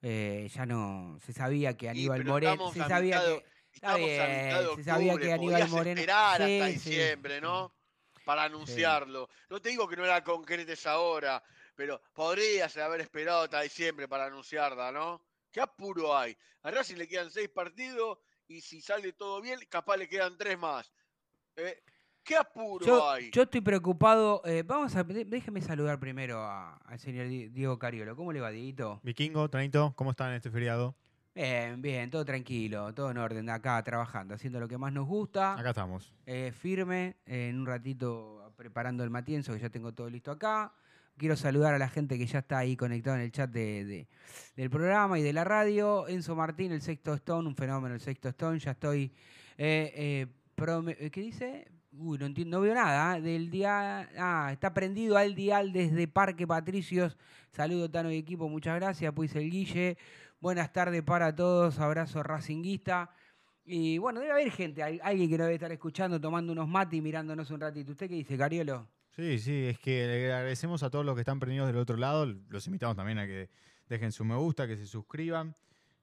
eh, 0.00 0.48
ya 0.52 0.64
no 0.64 1.18
se 1.20 1.32
sabía 1.32 1.76
que 1.76 1.90
Aníbal 1.90 2.18
pero 2.20 2.30
Moreno, 2.32 2.72
se 2.72 2.80
sabía 2.80 3.20
mitad 3.20 3.42
a 3.82 3.96
bien, 3.96 4.08
mitad 4.46 4.62
de 4.62 4.74
se 4.76 4.84
sabía 4.84 5.16
que 5.16 5.32
Aníbal 5.32 5.54
podías 5.54 5.70
Moreno- 5.70 6.00
esperar 6.00 6.36
Sí, 6.36 6.42
hasta 6.42 6.66
sí, 6.66 6.72
diciembre, 6.90 7.40
¿no? 7.40 7.72
Para 8.24 8.44
anunciarlo. 8.44 9.28
No 9.50 9.60
te 9.60 9.68
digo 9.68 9.86
que 9.88 9.96
no 9.96 10.04
la 10.04 10.22
concretes 10.24 10.86
ahora, 10.86 11.42
pero 11.74 12.00
podrías 12.12 12.76
haber 12.78 13.00
esperado 13.02 13.42
hasta 13.42 13.60
diciembre 13.60 14.08
para 14.08 14.26
anunciarla, 14.26 14.90
¿no? 14.90 15.22
¿Qué 15.52 15.60
apuro 15.60 16.16
hay? 16.16 16.36
A 16.62 16.70
Racing 16.70 16.96
le 16.96 17.06
quedan 17.08 17.30
seis 17.30 17.48
partidos 17.48 18.18
y 18.48 18.60
si 18.60 18.80
sale 18.80 19.12
todo 19.12 19.40
bien, 19.40 19.60
capaz 19.68 19.96
le 19.96 20.08
quedan 20.08 20.36
tres 20.36 20.58
más. 20.58 20.92
Eh, 21.56 21.82
¿Qué 22.24 22.36
apuro 22.36 22.84
Yo, 22.84 23.08
hay? 23.08 23.30
yo 23.30 23.42
estoy 23.42 23.60
preocupado. 23.60 24.42
eh, 24.44 24.64
vamos 24.66 24.96
a. 24.96 25.04
Déjeme 25.04 25.62
saludar 25.62 26.00
primero 26.00 26.44
al 26.44 26.98
señor 26.98 27.28
Di- 27.28 27.48
Diego 27.50 27.78
Cariolo. 27.78 28.16
¿Cómo 28.16 28.32
le 28.32 28.40
va, 28.40 28.50
Dieguito? 28.50 28.98
Vikingo, 29.04 29.48
Tranito, 29.48 29.94
¿cómo 29.96 30.10
están 30.10 30.30
en 30.30 30.36
este 30.36 30.50
feriado? 30.50 30.96
Bien, 31.36 31.82
bien, 31.82 32.08
todo 32.10 32.24
tranquilo, 32.24 32.94
todo 32.94 33.10
en 33.10 33.18
orden. 33.18 33.50
Acá 33.50 33.82
trabajando, 33.82 34.34
haciendo 34.34 34.58
lo 34.58 34.66
que 34.66 34.78
más 34.78 34.90
nos 34.90 35.06
gusta. 35.06 35.52
Acá 35.52 35.68
estamos. 35.68 36.14
eh, 36.24 36.50
firme, 36.58 37.16
eh, 37.26 37.48
en 37.50 37.60
un 37.60 37.66
ratito 37.66 38.54
preparando 38.56 39.04
el 39.04 39.10
matienzo, 39.10 39.52
que 39.52 39.58
ya 39.58 39.68
tengo 39.68 39.92
todo 39.92 40.08
listo 40.08 40.30
acá. 40.30 40.72
Quiero 41.18 41.36
saludar 41.36 41.74
a 41.74 41.78
la 41.78 41.88
gente 41.90 42.16
que 42.16 42.26
ya 42.26 42.38
está 42.38 42.56
ahí 42.56 42.74
conectada 42.74 43.16
en 43.18 43.22
el 43.24 43.32
chat 43.32 43.50
de, 43.50 43.84
de- 43.84 44.08
del 44.56 44.70
programa 44.70 45.18
y 45.18 45.22
de 45.22 45.34
la 45.34 45.44
radio. 45.44 46.08
Enzo 46.08 46.34
Martín, 46.34 46.72
el 46.72 46.80
sexto 46.80 47.12
Stone, 47.12 47.46
un 47.46 47.54
fenómeno 47.54 47.94
el 47.94 48.00
sexto 48.00 48.30
Stone. 48.30 48.58
Ya 48.58 48.70
estoy. 48.70 49.12
eh, 49.58 49.92
eh, 49.94 50.26
eh, 50.98 51.10
¿Qué 51.10 51.20
dice? 51.20 51.68
Uy, 51.98 52.16
no 52.18 52.24
entiendo, 52.26 52.56
no 52.58 52.62
veo 52.62 52.74
nada. 52.74 53.18
¿eh? 53.18 53.20
Del 53.20 53.50
día. 53.50 54.08
Ah, 54.18 54.48
está 54.52 54.72
prendido 54.72 55.18
al 55.18 55.34
dial 55.34 55.70
desde 55.72 56.08
Parque 56.08 56.46
Patricios. 56.46 57.18
Saludo, 57.52 57.90
Tano 57.90 58.10
y 58.10 58.16
equipo, 58.16 58.48
muchas 58.48 58.76
gracias. 58.76 59.12
Pues 59.14 59.34
el 59.36 59.50
Guille. 59.50 59.98
Buenas 60.40 60.72
tardes 60.72 61.02
para 61.02 61.34
todos. 61.34 61.78
Abrazo 61.78 62.22
racinguista. 62.22 63.10
Y 63.64 63.98
bueno, 63.98 64.20
debe 64.20 64.32
haber 64.32 64.50
gente, 64.52 64.82
al- 64.82 65.00
alguien 65.02 65.28
que 65.28 65.36
nos 65.38 65.46
debe 65.46 65.54
estar 65.54 65.72
escuchando, 65.72 66.20
tomando 66.20 66.52
unos 66.52 66.68
mates 66.68 66.98
y 66.98 67.00
mirándonos 67.02 67.50
un 67.50 67.60
ratito. 67.60 67.92
¿Usted 67.92 68.08
qué 68.08 68.14
dice, 68.14 68.36
Cariolo? 68.38 68.86
Sí, 69.10 69.38
sí, 69.38 69.64
es 69.66 69.78
que 69.78 70.06
le 70.06 70.24
agradecemos 70.34 70.82
a 70.82 70.90
todos 70.90 71.04
los 71.04 71.14
que 71.14 71.22
están 71.22 71.40
prendidos 71.40 71.66
del 71.66 71.78
otro 71.78 71.96
lado. 71.96 72.26
Los 72.48 72.66
invitamos 72.66 72.96
también 72.96 73.18
a 73.18 73.26
que 73.26 73.48
dejen 73.88 74.12
su 74.12 74.24
me 74.24 74.36
gusta, 74.36 74.66
que 74.66 74.76
se 74.76 74.86
suscriban. 74.86 75.54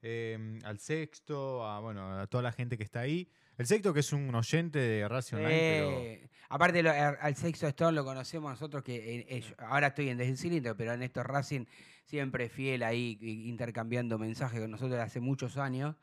eh, 0.06 0.60
al 0.66 0.80
sexto, 0.80 1.66
a, 1.66 1.80
bueno, 1.80 2.20
a 2.20 2.28
toda 2.28 2.44
la 2.44 2.52
gente 2.52 2.76
que 2.78 2.84
está 2.84 3.00
ahí. 3.00 3.30
El 3.58 3.66
sexto, 3.68 3.94
que 3.94 4.02
es 4.02 4.12
un 4.12 4.36
oyente 4.36 4.78
de 4.80 5.08
Racing 5.08 5.38
Online, 5.38 5.50
pero 5.60 5.90
Eh, 5.92 6.30
aparte, 6.50 6.84
lo- 6.84 6.92
al 6.92 7.36
Sexto 7.38 7.68
Stone 7.68 7.94
lo 7.94 8.04
conocemos 8.04 8.52
nosotros, 8.52 8.84
que 8.84 8.96
eh, 8.98 9.26
eh, 9.30 9.44
ahora 9.60 9.88
estoy 9.88 10.10
en 10.10 10.18
Desde 10.18 10.32
el 10.34 10.38
Cilindro, 10.38 10.76
pero 10.76 10.92
en 10.92 11.04
estos 11.04 11.26
Racing 11.26 11.64
siempre 12.06 12.50
fiel 12.50 12.84
ahí, 12.84 13.18
intercambiando 13.22 14.18
mensajes 14.18 14.60
con 14.60 14.72
nosotros 14.72 15.00
hace 15.00 15.20
muchos 15.20 15.58
años. 15.58 15.96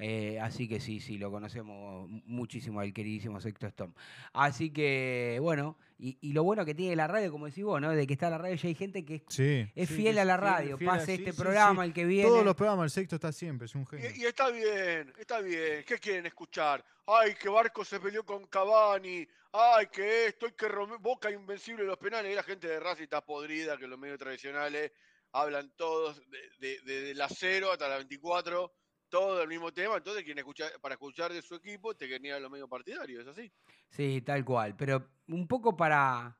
eh, 0.00 0.38
así 0.40 0.68
que 0.68 0.78
sí, 0.78 1.00
sí, 1.00 1.18
lo 1.18 1.28
conocemos 1.32 2.08
mu- 2.08 2.22
muchísimo 2.24 2.78
al 2.78 2.92
queridísimo 2.92 3.40
Sexto 3.40 3.66
Stone. 3.66 3.92
Así 4.32 4.70
que, 4.70 5.38
bueno, 5.42 5.76
y, 5.98 6.16
y 6.20 6.32
lo 6.34 6.44
bueno 6.44 6.64
que 6.64 6.72
tiene 6.72 6.94
la 6.94 7.08
radio, 7.08 7.32
como 7.32 7.46
decís 7.46 7.64
vos, 7.64 7.80
¿no? 7.80 7.90
De 7.90 8.06
que 8.06 8.12
está 8.12 8.30
la 8.30 8.38
radio, 8.38 8.54
ya 8.54 8.68
hay 8.68 8.76
gente 8.76 9.04
que 9.04 9.16
es, 9.16 9.22
sí. 9.28 9.68
es 9.74 9.88
sí, 9.88 9.94
fiel 9.96 10.18
a 10.20 10.24
la 10.24 10.36
fiel- 10.36 10.40
radio. 10.40 10.78
fiel 10.78 10.90
a- 10.90 10.92
Pase 10.92 11.06
sí, 11.06 11.12
este 11.14 11.32
sí, 11.32 11.42
programa, 11.42 11.82
sí. 11.82 11.88
el 11.88 11.94
que 11.94 12.04
viene. 12.04 12.28
Todos 12.28 12.44
los 12.44 12.54
programas, 12.54 12.84
el 12.84 12.90
sexto 12.90 13.16
está 13.16 13.32
siempre, 13.32 13.64
es 13.66 13.74
un 13.74 13.86
genio. 13.88 14.08
Y, 14.14 14.22
y 14.22 14.24
está 14.26 14.50
bien, 14.50 15.12
está 15.18 15.40
bien. 15.40 15.82
¿Qué 15.84 15.98
quieren 15.98 16.26
escuchar? 16.26 16.84
Ay, 17.04 17.34
que 17.34 17.48
Barco 17.48 17.84
se 17.84 17.98
peleó 17.98 18.24
con 18.24 18.46
Cavani. 18.46 19.26
Ay, 19.50 19.86
que 19.90 20.26
esto, 20.26 20.46
hay 20.46 20.52
que 20.52 20.68
Boca 21.00 21.28
invencible 21.28 21.82
en 21.82 21.88
los 21.88 21.98
penales. 21.98 22.30
Y 22.30 22.36
la 22.36 22.44
gente 22.44 22.68
de 22.68 22.78
Racing 22.78 23.02
está 23.04 23.20
podrida, 23.24 23.76
que 23.76 23.88
los 23.88 23.98
medios 23.98 24.18
tradicionales 24.18 24.92
hablan 25.32 25.70
todos 25.76 26.20
de, 26.30 26.38
de- 26.60 26.80
de- 26.82 27.00
de 27.02 27.14
la 27.14 27.28
0 27.28 27.70
hasta 27.72 27.88
la 27.88 27.96
24, 27.96 28.72
todo 29.08 29.42
el 29.42 29.48
mismo 29.48 29.72
tema. 29.72 29.96
Entonces, 29.96 30.24
quien 30.24 30.38
escucha, 30.38 30.66
para 30.80 30.94
escuchar 30.94 31.32
de 31.32 31.42
su 31.42 31.54
equipo, 31.54 31.94
te 31.94 32.08
querían 32.08 32.42
los 32.42 32.50
medios 32.50 32.68
partidarios, 32.68 33.22
¿es 33.22 33.28
así? 33.28 33.52
Sí, 33.90 34.20
tal 34.22 34.44
cual. 34.44 34.76
Pero 34.76 35.08
un 35.28 35.46
poco 35.48 35.76
para. 35.76 36.38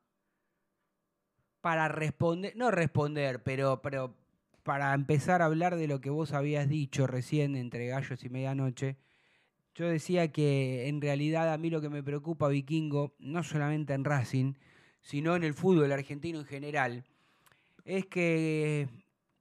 Para 1.60 1.88
responder. 1.88 2.54
No 2.56 2.70
responder, 2.70 3.42
pero, 3.42 3.82
pero 3.82 4.14
para 4.62 4.94
empezar 4.94 5.42
a 5.42 5.46
hablar 5.46 5.76
de 5.76 5.88
lo 5.88 6.00
que 6.00 6.10
vos 6.10 6.32
habías 6.32 6.68
dicho 6.68 7.06
recién 7.06 7.56
entre 7.56 7.86
gallos 7.88 8.22
y 8.22 8.28
medianoche. 8.28 8.96
Yo 9.74 9.88
decía 9.88 10.30
que 10.32 10.88
en 10.88 11.00
realidad 11.00 11.52
a 11.52 11.58
mí 11.58 11.70
lo 11.70 11.80
que 11.80 11.88
me 11.88 12.02
preocupa, 12.02 12.48
Vikingo, 12.48 13.14
no 13.18 13.42
solamente 13.44 13.92
en 13.94 14.04
Racing, 14.04 14.54
sino 15.00 15.36
en 15.36 15.44
el 15.44 15.54
fútbol 15.54 15.92
argentino 15.92 16.40
en 16.40 16.46
general, 16.46 17.04
es 17.88 18.04
que 18.06 18.86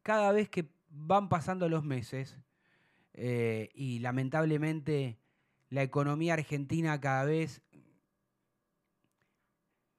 cada 0.03 0.31
vez 0.31 0.49
que 0.49 0.69
van 0.89 1.27
pasando 1.27 1.67
los 1.67 1.83
meses, 1.83 2.37
eh, 3.13 3.69
y 3.73 3.99
lamentablemente 3.99 5.17
la 5.69 5.83
economía 5.83 6.35
argentina 6.35 6.99
cada 7.01 7.25
vez 7.25 7.61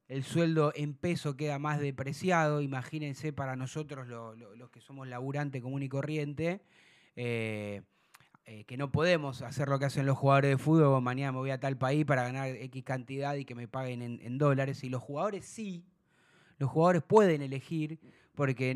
el 0.09 0.25
sueldo 0.25 0.73
en 0.75 0.95
peso 0.95 1.37
queda 1.37 1.59
más 1.59 1.79
depreciado. 1.79 2.63
Imagínense 2.63 3.35
para 3.35 3.55
nosotros 3.55 4.09
lo- 4.09 4.35
lo- 4.35 4.57
los 4.57 4.71
que 4.71 4.81
somos 4.81 5.07
laburante 5.07 5.61
común 5.61 5.83
y 5.83 5.91
corriente, 5.91 6.63
eh, 7.17 7.83
eh, 8.47 8.65
que 8.65 8.79
no 8.79 8.91
podemos 8.91 9.43
hacer 9.43 9.69
lo 9.69 9.79
que 9.79 9.85
hacen 9.85 10.07
los 10.07 10.17
jugadores 10.17 10.53
de 10.53 10.57
fútbol, 10.57 11.03
mañana 11.03 11.33
me 11.33 11.39
voy 11.39 11.51
a 11.51 11.61
tal 11.61 11.77
país 11.77 12.07
para 12.07 12.23
ganar 12.23 12.49
X 12.49 12.83
cantidad 12.83 13.35
y 13.35 13.45
que 13.45 13.55
me 13.55 13.69
paguen 13.69 14.01
en, 14.01 14.21
en 14.23 14.39
dólares. 14.39 14.83
Y 14.85 14.89
los 14.89 15.03
jugadores 15.03 15.45
sí, 15.45 15.85
los 16.57 16.71
jugadores 16.71 17.03
pueden 17.03 17.43
elegir, 17.43 18.01
porque, 18.39 18.71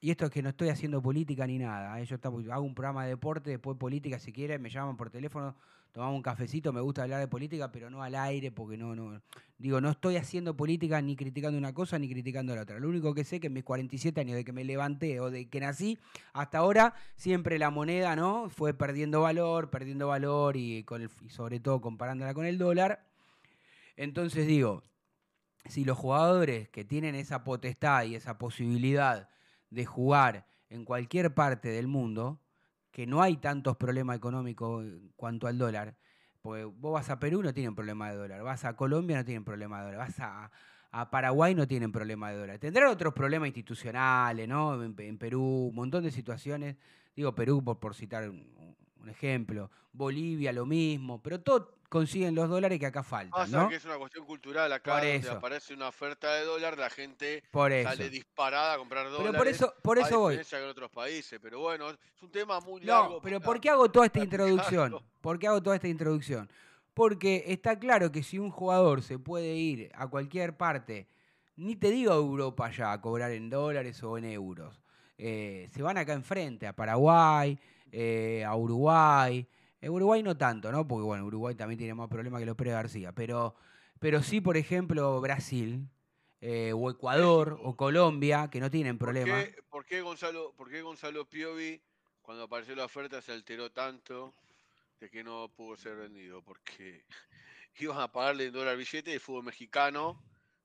y 0.00 0.10
esto 0.10 0.24
es 0.24 0.30
que 0.30 0.40
no 0.40 0.48
estoy 0.48 0.70
haciendo 0.70 1.02
política 1.02 1.46
ni 1.46 1.58
nada, 1.58 2.00
¿eh? 2.00 2.06
yo 2.06 2.16
hago 2.50 2.64
un 2.64 2.74
programa 2.74 3.04
de 3.04 3.10
deporte, 3.10 3.50
después 3.50 3.76
política 3.76 4.18
si 4.18 4.32
quieren, 4.32 4.62
me 4.62 4.70
llaman 4.70 4.96
por 4.96 5.10
teléfono, 5.10 5.54
tomamos 5.92 6.16
un 6.16 6.22
cafecito, 6.22 6.72
me 6.72 6.80
gusta 6.80 7.02
hablar 7.02 7.20
de 7.20 7.28
política, 7.28 7.70
pero 7.70 7.90
no 7.90 8.02
al 8.02 8.14
aire, 8.14 8.50
porque 8.50 8.78
no, 8.78 8.96
no, 8.96 9.20
digo, 9.58 9.82
no 9.82 9.90
estoy 9.90 10.16
haciendo 10.16 10.56
política 10.56 11.02
ni 11.02 11.14
criticando 11.14 11.58
una 11.58 11.74
cosa 11.74 11.98
ni 11.98 12.08
criticando 12.08 12.56
la 12.56 12.62
otra. 12.62 12.78
Lo 12.78 12.88
único 12.88 13.12
que 13.12 13.22
sé 13.22 13.38
que 13.38 13.48
en 13.48 13.52
mis 13.52 13.64
47 13.64 14.18
años 14.18 14.36
de 14.36 14.46
que 14.46 14.52
me 14.54 14.64
levanté 14.64 15.20
o 15.20 15.30
de 15.30 15.50
que 15.50 15.60
nací, 15.60 15.98
hasta 16.32 16.56
ahora 16.56 16.94
siempre 17.16 17.58
la 17.58 17.68
moneda, 17.68 18.16
¿no? 18.16 18.48
Fue 18.48 18.72
perdiendo 18.72 19.20
valor, 19.20 19.68
perdiendo 19.68 20.08
valor 20.08 20.56
y 20.56 20.86
sobre 21.28 21.60
todo 21.60 21.82
comparándola 21.82 22.32
con 22.32 22.46
el 22.46 22.56
dólar. 22.56 23.04
Entonces 23.98 24.46
digo, 24.46 24.84
si 25.66 25.84
los 25.84 25.98
jugadores 25.98 26.68
que 26.68 26.84
tienen 26.84 27.14
esa 27.14 27.44
potestad 27.44 28.04
y 28.04 28.14
esa 28.14 28.38
posibilidad 28.38 29.28
de 29.70 29.84
jugar 29.84 30.46
en 30.68 30.84
cualquier 30.84 31.34
parte 31.34 31.68
del 31.68 31.86
mundo, 31.86 32.40
que 32.90 33.06
no 33.06 33.22
hay 33.22 33.36
tantos 33.36 33.76
problemas 33.76 34.16
económicos 34.16 34.84
cuanto 35.16 35.46
al 35.46 35.58
dólar, 35.58 35.96
porque 36.42 36.64
vos 36.64 36.92
vas 36.92 37.10
a 37.10 37.20
Perú 37.20 37.42
no 37.42 37.52
tienen 37.52 37.74
problema 37.74 38.10
de 38.10 38.16
dólar, 38.16 38.42
vas 38.42 38.64
a 38.64 38.74
Colombia 38.74 39.18
no 39.18 39.24
tienen 39.24 39.44
problema 39.44 39.78
de 39.78 39.84
dólar, 39.84 39.98
vas 39.98 40.20
a, 40.20 40.50
a 40.90 41.10
Paraguay 41.10 41.54
no 41.54 41.68
tienen 41.68 41.92
problema 41.92 42.30
de 42.30 42.38
dólar. 42.38 42.58
Tendrán 42.58 42.88
otros 42.88 43.14
problemas 43.14 43.48
institucionales, 43.48 44.48
¿no? 44.48 44.82
En 44.82 45.18
Perú, 45.18 45.68
un 45.68 45.74
montón 45.74 46.02
de 46.02 46.10
situaciones. 46.10 46.76
Digo 47.14 47.34
Perú 47.34 47.62
por, 47.62 47.78
por 47.78 47.94
citar 47.94 48.28
un, 48.28 48.69
un 49.02 49.08
ejemplo. 49.08 49.70
Bolivia 49.92 50.52
lo 50.52 50.66
mismo, 50.66 51.20
pero 51.22 51.40
todos 51.40 51.68
consiguen 51.88 52.36
los 52.36 52.48
dólares 52.48 52.78
que 52.78 52.86
acá 52.86 53.02
faltan, 53.02 53.32
Pasa 53.32 53.62
¿no? 53.62 53.68
que 53.68 53.74
es 53.74 53.84
una 53.84 53.98
cuestión 53.98 54.24
cultural 54.24 54.72
acá, 54.72 54.92
Por 54.92 55.00
donde 55.00 55.16
eso. 55.16 55.32
aparece 55.32 55.74
una 55.74 55.88
oferta 55.88 56.32
de 56.34 56.44
dólar, 56.44 56.78
la 56.78 56.88
gente 56.88 57.42
Por 57.50 57.72
eso. 57.72 57.88
sale 57.88 58.08
disparada 58.10 58.74
a 58.74 58.78
comprar 58.78 59.06
dólares. 59.10 59.26
Pero 59.32 59.38
por 59.38 59.48
eso, 59.48 59.74
por 59.82 59.98
eso 59.98 60.20
voy. 60.20 60.38
que 60.38 60.56
en 60.56 60.64
otros 60.68 60.90
países. 60.90 61.40
Pero 61.42 61.58
bueno, 61.60 61.90
es 61.90 62.22
un 62.22 62.30
tema 62.30 62.60
muy 62.60 62.80
largo. 62.82 63.14
No, 63.14 63.20
pero 63.20 63.40
para- 63.40 63.46
¿por 63.46 63.60
qué 63.60 63.70
hago 63.70 63.90
toda 63.90 64.06
esta 64.06 64.20
introducción? 64.22 64.96
¿Por 65.20 65.38
qué 65.40 65.48
hago 65.48 65.60
toda 65.62 65.74
esta 65.76 65.88
introducción? 65.88 66.48
Porque 66.94 67.44
está 67.48 67.78
claro 67.78 68.12
que 68.12 68.22
si 68.22 68.38
un 68.38 68.50
jugador 68.50 69.02
se 69.02 69.18
puede 69.18 69.54
ir 69.56 69.90
a 69.94 70.06
cualquier 70.06 70.56
parte, 70.56 71.08
ni 71.56 71.74
te 71.76 71.90
digo 71.90 72.12
a 72.12 72.16
Europa 72.16 72.70
ya 72.70 72.92
a 72.92 73.00
cobrar 73.00 73.32
en 73.32 73.50
dólares 73.50 74.00
o 74.04 74.16
en 74.16 74.24
euros, 74.26 74.80
eh, 75.18 75.68
se 75.72 75.82
van 75.82 75.98
acá 75.98 76.12
enfrente, 76.12 76.66
a 76.66 76.74
Paraguay, 76.74 77.58
eh, 77.92 78.44
a 78.44 78.54
Uruguay. 78.56 79.46
En 79.80 79.90
Uruguay 79.90 80.22
no 80.22 80.36
tanto, 80.36 80.70
¿no? 80.70 80.86
Porque 80.86 81.04
bueno, 81.04 81.24
Uruguay 81.24 81.54
también 81.54 81.78
tiene 81.78 81.94
más 81.94 82.08
problemas 82.08 82.40
que 82.40 82.46
los 82.46 82.56
Pérez 82.56 82.74
García. 82.74 83.12
Pero, 83.12 83.54
pero 83.98 84.22
sí, 84.22 84.40
por 84.40 84.56
ejemplo, 84.56 85.20
Brasil, 85.20 85.88
eh, 86.40 86.72
o 86.74 86.90
Ecuador, 86.90 87.58
o 87.62 87.76
Colombia, 87.76 88.48
que 88.50 88.60
no 88.60 88.70
tienen 88.70 88.98
¿Por 88.98 89.08
problema. 89.08 89.44
qué, 89.44 89.62
por 89.68 89.84
qué 89.84 90.02
Gonzalo, 90.02 90.54
por 90.56 90.70
qué 90.70 90.82
Gonzalo 90.82 91.28
Piovi, 91.28 91.82
cuando 92.20 92.44
apareció 92.44 92.74
la 92.76 92.84
oferta, 92.84 93.22
se 93.22 93.32
alteró 93.32 93.70
tanto 93.70 94.34
de 95.00 95.10
que 95.10 95.24
no 95.24 95.48
pudo 95.48 95.76
ser 95.76 95.96
vendido? 95.96 96.42
Porque 96.42 97.04
iban 97.78 98.00
a 98.00 98.12
pagarle 98.12 98.46
en 98.46 98.52
dólar 98.52 98.76
billete 98.76 99.10
de 99.10 99.20
fútbol 99.20 99.44
mexicano, 99.44 100.22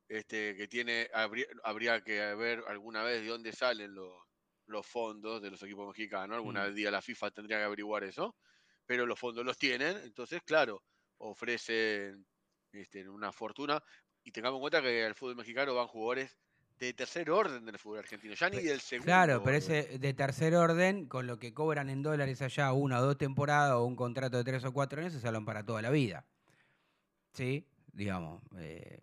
este, 0.10 0.56
que 0.56 0.68
tiene, 0.68 1.10
habría, 1.14 1.48
habría 1.64 2.04
que 2.04 2.20
ver 2.36 2.64
alguna 2.68 3.02
vez 3.04 3.22
de 3.22 3.28
dónde 3.28 3.54
salen 3.54 3.96
los, 3.96 4.25
los 4.68 4.86
fondos 4.86 5.42
de 5.42 5.52
los 5.52 5.62
equipos 5.64 5.88
mexicanos. 5.88 6.36
Alguna 6.36 6.68
Mm. 6.68 6.74
día 6.74 6.92
la 6.92 7.02
FIFA 7.02 7.32
tendría 7.32 7.58
que 7.58 7.64
averiguar 7.64 8.04
eso, 8.04 8.36
pero 8.86 9.06
los 9.06 9.20
fondos 9.20 9.46
los 9.46 9.58
tienen, 9.58 9.98
entonces, 10.04 10.42
claro, 10.44 10.84
ofrecen 11.18 12.26
este, 12.72 13.08
una 13.10 13.32
fortuna. 13.32 13.82
Y 14.24 14.32
tengamos 14.32 14.58
en 14.58 14.62
cuenta 14.62 14.82
que 14.82 15.06
al 15.06 15.16
fútbol 15.16 15.36
mexicano 15.36 15.76
van 15.76 15.88
jugadores 15.88 16.38
de 16.78 16.94
tercer 16.94 17.32
orden 17.32 17.64
del 17.66 17.80
fútbol 17.80 18.00
argentino, 18.00 18.34
ya 18.34 18.50
ni 18.50 18.62
del 18.62 18.82
segundo. 18.82 19.06
Claro, 19.06 19.44
pero 19.44 19.56
ese 19.56 19.98
de 19.98 20.14
tercer 20.14 20.56
orden, 20.56 21.08
con 21.08 21.26
lo 21.26 21.40
que 21.40 21.54
cobran 21.54 21.90
en 21.90 22.04
dólares 22.04 22.42
allá 22.42 22.74
una 22.74 23.00
o 23.00 23.06
dos 23.06 23.18
temporadas 23.18 23.74
o 23.74 23.86
un 23.86 23.96
contrato 23.96 24.38
de 24.38 24.44
tres 24.44 24.66
o 24.66 24.74
cuatro 24.74 25.00
años, 25.00 25.14
se 25.14 25.22
salvan 25.22 25.46
para 25.46 25.66
toda 25.66 25.82
la 25.82 25.90
vida. 25.90 26.26
¿Sí? 27.32 27.66
Digamos. 27.94 28.42
eh, 28.58 29.00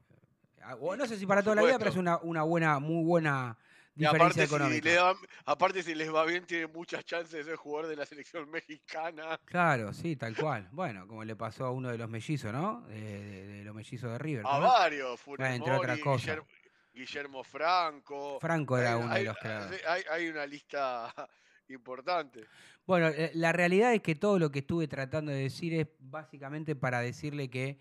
ah, 0.63 0.77
no 0.99 1.07
sé 1.07 1.17
si 1.17 1.25
para 1.25 1.43
toda 1.43 1.57
la 1.57 1.63
vida, 1.63 1.79
pero 1.79 1.91
es 1.91 1.97
una, 1.97 2.19
una 2.19 2.43
buena, 2.43 2.79
muy 2.79 3.05
buena 3.05 3.57
diferencia 3.95 4.25
aparte 4.27 4.47
si, 4.47 4.55
económica. 4.55 4.89
le 4.89 4.95
dan- 4.95 5.17
aparte, 5.45 5.83
si 5.83 5.95
les 5.95 6.13
va 6.15 6.25
bien, 6.25 6.45
tienen 6.47 6.71
muchas 6.73 7.05
chances 7.05 7.31
de 7.33 7.45
ser 7.45 7.57
jugador 7.57 7.89
de 7.91 7.97
la 7.97 8.07
selección 8.07 8.51
mexicana. 8.51 9.39
Claro, 9.45 9.93
sí, 9.93 10.17
tal 10.17 10.37
cual. 10.37 10.69
Bueno, 10.73 11.07
como 11.07 11.25
le 11.25 11.37
pasó 11.37 11.67
a 11.67 11.71
uno 11.71 11.91
de 11.91 11.99
los 11.99 12.09
mellizos, 12.09 12.53
¿no? 12.53 12.83
De, 12.89 13.01
de- 13.01 13.47
de 13.49 13.65
los 13.65 13.75
mellizos 13.75 14.11
de 14.11 14.19
River. 14.19 14.45
A 14.47 14.59
varios, 14.59 15.21
Funes 15.21 15.55
entre 15.55 15.73
otras 15.73 15.99
cosas. 15.99 16.23
Guillermo, 16.27 16.47
Guillermo 16.95 17.45
Franco. 17.45 18.39
Franco 18.41 18.79
era 18.79 18.95
Hay- 18.95 19.03
uno 19.03 19.15
de 19.15 19.25
los 19.25 19.37
creadores. 19.39 19.83
hay, 19.87 20.03
hay 20.11 20.29
una 20.29 20.47
lista 20.47 21.13
importante. 21.69 22.45
Bueno, 22.87 23.09
eh, 23.09 23.31
la 23.35 23.53
realidad 23.53 23.95
es 23.95 24.03
que 24.03 24.15
todo 24.15 24.39
lo 24.39 24.51
que 24.51 24.61
estuve 24.61 24.89
tratando 24.89 25.31
de 25.33 25.39
decir 25.39 25.75
es 25.75 25.87
básicamente 26.01 26.75
para 26.77 27.01
decirle 27.01 27.49
que 27.49 27.79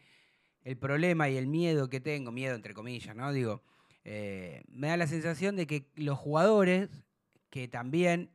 el 0.64 0.78
problema 0.78 1.28
y 1.28 1.38
el 1.38 1.48
miedo 1.48 1.90
que 1.90 2.00
tengo, 2.00 2.32
miedo 2.32 2.56
entre 2.56 2.74
comillas, 2.74 3.16
¿no? 3.16 3.32
Digo, 3.34 3.64
eh, 4.04 4.64
me 4.68 4.88
da 4.88 4.98
la 4.98 5.08
sensación 5.08 5.56
de 5.56 5.68
que 5.68 5.90
los 5.96 6.18
jugadores, 6.18 7.04
que 7.50 7.68
también 7.68 8.32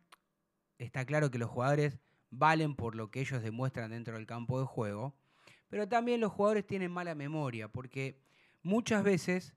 está 0.78 1.04
claro 1.04 1.30
que 1.30 1.38
los 1.38 1.50
jugadores 1.50 1.99
valen 2.30 2.75
por 2.75 2.94
lo 2.94 3.11
que 3.11 3.20
ellos 3.20 3.42
demuestran 3.42 3.90
dentro 3.90 4.14
del 4.14 4.26
campo 4.26 4.61
de 4.61 4.66
juego, 4.66 5.14
pero 5.68 5.88
también 5.88 6.20
los 6.20 6.32
jugadores 6.32 6.66
tienen 6.66 6.90
mala 6.90 7.14
memoria, 7.14 7.68
porque 7.68 8.20
muchas 8.62 9.02
veces 9.02 9.54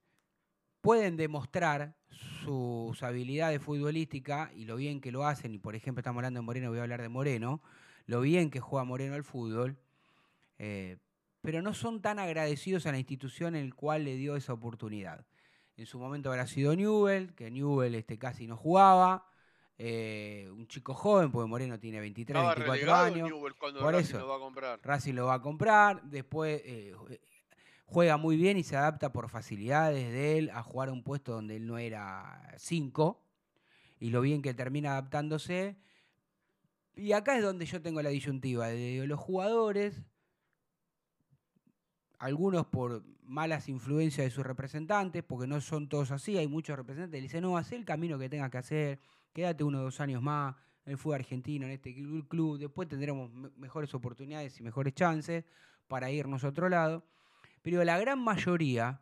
pueden 0.81 1.17
demostrar 1.17 1.95
sus 2.43 3.03
habilidades 3.03 3.61
futbolísticas 3.61 4.51
y 4.55 4.65
lo 4.65 4.75
bien 4.77 5.01
que 5.01 5.11
lo 5.11 5.25
hacen, 5.25 5.53
y 5.53 5.59
por 5.59 5.75
ejemplo 5.75 5.99
estamos 5.99 6.19
hablando 6.19 6.39
de 6.39 6.45
Moreno, 6.45 6.69
voy 6.69 6.79
a 6.79 6.83
hablar 6.83 7.01
de 7.01 7.09
Moreno, 7.09 7.61
lo 8.05 8.21
bien 8.21 8.49
que 8.49 8.59
juega 8.59 8.83
Moreno 8.85 9.13
al 9.13 9.23
fútbol, 9.23 9.77
eh, 10.57 10.97
pero 11.41 11.61
no 11.61 11.73
son 11.73 12.01
tan 12.01 12.19
agradecidos 12.19 12.85
a 12.85 12.91
la 12.91 12.97
institución 12.97 13.55
en 13.55 13.63
el 13.63 13.75
cual 13.75 14.03
le 14.05 14.15
dio 14.15 14.35
esa 14.35 14.53
oportunidad. 14.53 15.25
En 15.79 15.85
su 15.85 15.97
momento 15.97 16.29
habrá 16.29 16.45
sido 16.45 16.75
Newell, 16.75 17.33
que 17.35 17.49
Newell 17.49 17.95
este, 17.95 18.17
casi 18.17 18.47
no 18.47 18.57
jugaba, 18.57 19.25
eh, 19.77 20.49
un 20.51 20.67
chico 20.67 20.93
joven, 20.93 21.31
porque 21.31 21.47
Moreno 21.47 21.79
tiene 21.79 22.01
23, 22.01 22.35
Estaba 22.35 22.53
24 22.53 22.73
relegado 22.73 23.05
años. 23.15 23.29
Por 23.81 23.93
Racing 23.93 24.09
eso. 24.09 24.19
lo 24.19 24.27
va 24.27 24.35
a 24.35 24.39
comprar. 24.39 24.79
Racing 24.83 25.13
lo 25.13 25.25
va 25.27 25.33
a 25.35 25.41
comprar, 25.41 26.03
después 26.03 26.61
eh, 26.65 26.91
jue- 26.97 27.19
juega 27.85 28.17
muy 28.17 28.35
bien 28.35 28.57
y 28.57 28.63
se 28.63 28.75
adapta 28.75 29.13
por 29.13 29.29
facilidades 29.29 30.11
de 30.11 30.37
él 30.37 30.49
a 30.53 30.61
jugar 30.63 30.89
a 30.89 30.91
un 30.91 31.01
puesto 31.01 31.31
donde 31.31 31.55
él 31.55 31.65
no 31.65 31.77
era 31.77 32.53
5, 32.57 33.23
y 34.01 34.09
lo 34.09 34.19
bien 34.19 34.41
que 34.41 34.53
termina 34.53 34.91
adaptándose. 34.91 35.77
Y 36.95 37.13
acá 37.13 37.37
es 37.37 37.41
donde 37.43 37.65
yo 37.65 37.81
tengo 37.81 38.01
la 38.01 38.09
disyuntiva 38.09 38.67
de 38.67 39.07
los 39.07 39.17
jugadores, 39.19 40.01
algunos 42.19 42.65
por 42.67 43.03
malas 43.23 43.69
influencias 43.69 44.25
de 44.25 44.31
sus 44.31 44.45
representantes, 44.45 45.23
porque 45.23 45.47
no 45.47 45.59
son 45.61 45.87
todos 45.87 46.11
así, 46.11 46.37
hay 46.37 46.47
muchos 46.47 46.75
representantes 46.75 47.17
que 47.17 47.21
dicen, 47.23 47.41
no, 47.41 47.57
haz 47.57 47.71
el 47.71 47.85
camino 47.85 48.19
que 48.19 48.29
tengas 48.29 48.49
que 48.51 48.57
hacer, 48.57 48.99
quédate 49.33 49.63
uno 49.63 49.79
o 49.79 49.83
dos 49.83 49.99
años 50.01 50.21
más 50.21 50.55
en 50.85 50.91
el 50.93 50.97
fútbol 50.97 51.15
argentino, 51.15 51.65
en 51.65 51.71
este 51.73 51.95
clu- 51.95 52.27
club, 52.27 52.57
después 52.57 52.87
tendremos 52.87 53.31
me- 53.31 53.49
mejores 53.57 53.93
oportunidades 53.93 54.59
y 54.59 54.63
mejores 54.63 54.93
chances 54.93 55.45
para 55.87 56.11
irnos 56.11 56.43
a 56.43 56.49
otro 56.49 56.67
lado. 56.69 57.05
Pero 57.61 57.83
la 57.83 57.97
gran 57.99 58.19
mayoría, 58.19 59.01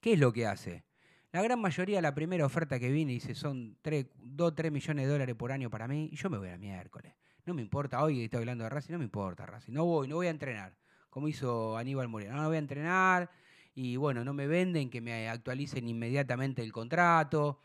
¿qué 0.00 0.12
es 0.14 0.18
lo 0.18 0.32
que 0.32 0.46
hace? 0.46 0.84
La 1.32 1.42
gran 1.42 1.60
mayoría, 1.60 2.02
la 2.02 2.14
primera 2.14 2.44
oferta 2.44 2.78
que 2.78 2.90
viene 2.90 3.12
dice 3.12 3.34
son 3.34 3.78
2, 4.18 4.54
3 4.54 4.70
millones 4.70 5.06
de 5.06 5.12
dólares 5.12 5.34
por 5.34 5.50
año 5.50 5.70
para 5.70 5.88
mí, 5.88 6.08
y 6.12 6.16
yo 6.16 6.28
me 6.28 6.38
voy 6.38 6.50
a 6.50 6.58
miércoles. 6.58 7.14
No 7.46 7.54
me 7.54 7.62
importa, 7.62 8.02
hoy 8.02 8.24
estoy 8.24 8.40
hablando 8.40 8.64
de 8.64 8.70
Racing, 8.70 8.92
no 8.92 8.98
me 8.98 9.04
importa 9.04 9.46
Racing, 9.46 9.72
no 9.72 9.84
voy, 9.84 10.06
no 10.08 10.16
voy 10.16 10.26
a 10.26 10.30
entrenar, 10.30 10.76
como 11.12 11.28
hizo 11.28 11.76
Aníbal 11.76 12.08
Moreno, 12.08 12.34
no 12.36 12.46
voy 12.46 12.56
a 12.56 12.58
entrenar, 12.58 13.30
y 13.74 13.96
bueno, 13.96 14.24
no 14.24 14.32
me 14.32 14.46
venden 14.46 14.88
que 14.88 15.02
me 15.02 15.28
actualicen 15.28 15.86
inmediatamente 15.86 16.62
el 16.62 16.72
contrato, 16.72 17.58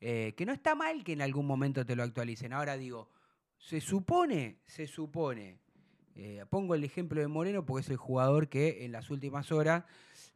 eh, 0.00 0.32
que 0.34 0.46
no 0.46 0.52
está 0.54 0.74
mal 0.74 1.04
que 1.04 1.12
en 1.12 1.20
algún 1.20 1.46
momento 1.46 1.84
te 1.84 1.94
lo 1.94 2.02
actualicen. 2.02 2.54
Ahora 2.54 2.78
digo, 2.78 3.10
se 3.58 3.82
supone, 3.82 4.56
se 4.64 4.86
supone, 4.86 5.58
eh, 6.14 6.46
pongo 6.48 6.74
el 6.74 6.84
ejemplo 6.84 7.20
de 7.20 7.28
Moreno 7.28 7.66
porque 7.66 7.82
es 7.82 7.90
el 7.90 7.98
jugador 7.98 8.48
que 8.48 8.86
en 8.86 8.92
las 8.92 9.10
últimas 9.10 9.52
horas 9.52 9.84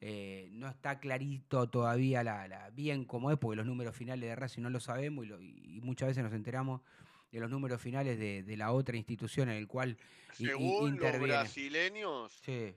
eh, 0.02 0.50
no 0.52 0.68
está 0.68 1.00
clarito 1.00 1.66
todavía 1.70 2.22
la, 2.22 2.70
bien 2.74 3.06
cómo 3.06 3.30
es, 3.30 3.38
porque 3.38 3.56
los 3.56 3.64
números 3.66 3.96
finales 3.96 4.28
de 4.28 4.36
Racing 4.36 4.60
no 4.60 4.68
lo 4.68 4.80
sabemos 4.80 5.24
y, 5.24 5.28
lo- 5.28 5.40
y 5.40 5.80
muchas 5.82 6.08
veces 6.08 6.22
nos 6.22 6.34
enteramos 6.34 6.82
de 7.30 7.40
los 7.40 7.50
números 7.50 7.80
finales 7.80 8.18
de, 8.18 8.42
de 8.42 8.56
la 8.56 8.72
otra 8.72 8.96
institución 8.96 9.48
en 9.50 9.56
el 9.56 9.66
cual 9.68 9.96
Según 10.32 10.98
los 10.98 11.20
brasileños, 11.20 12.32
Sí, 12.44 12.74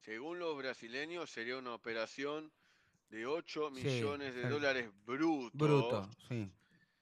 según 0.00 0.38
los 0.38 0.56
brasileños, 0.56 1.30
sería 1.30 1.56
una 1.56 1.74
operación 1.74 2.52
de 3.08 3.26
8 3.26 3.70
Sí, 3.74 3.82
millones 3.84 4.34
de 4.34 4.40
claro. 4.42 4.54
dólares 4.56 4.90
brutos. 5.04 5.52
bruto, 5.52 6.10
sí. 6.28 6.50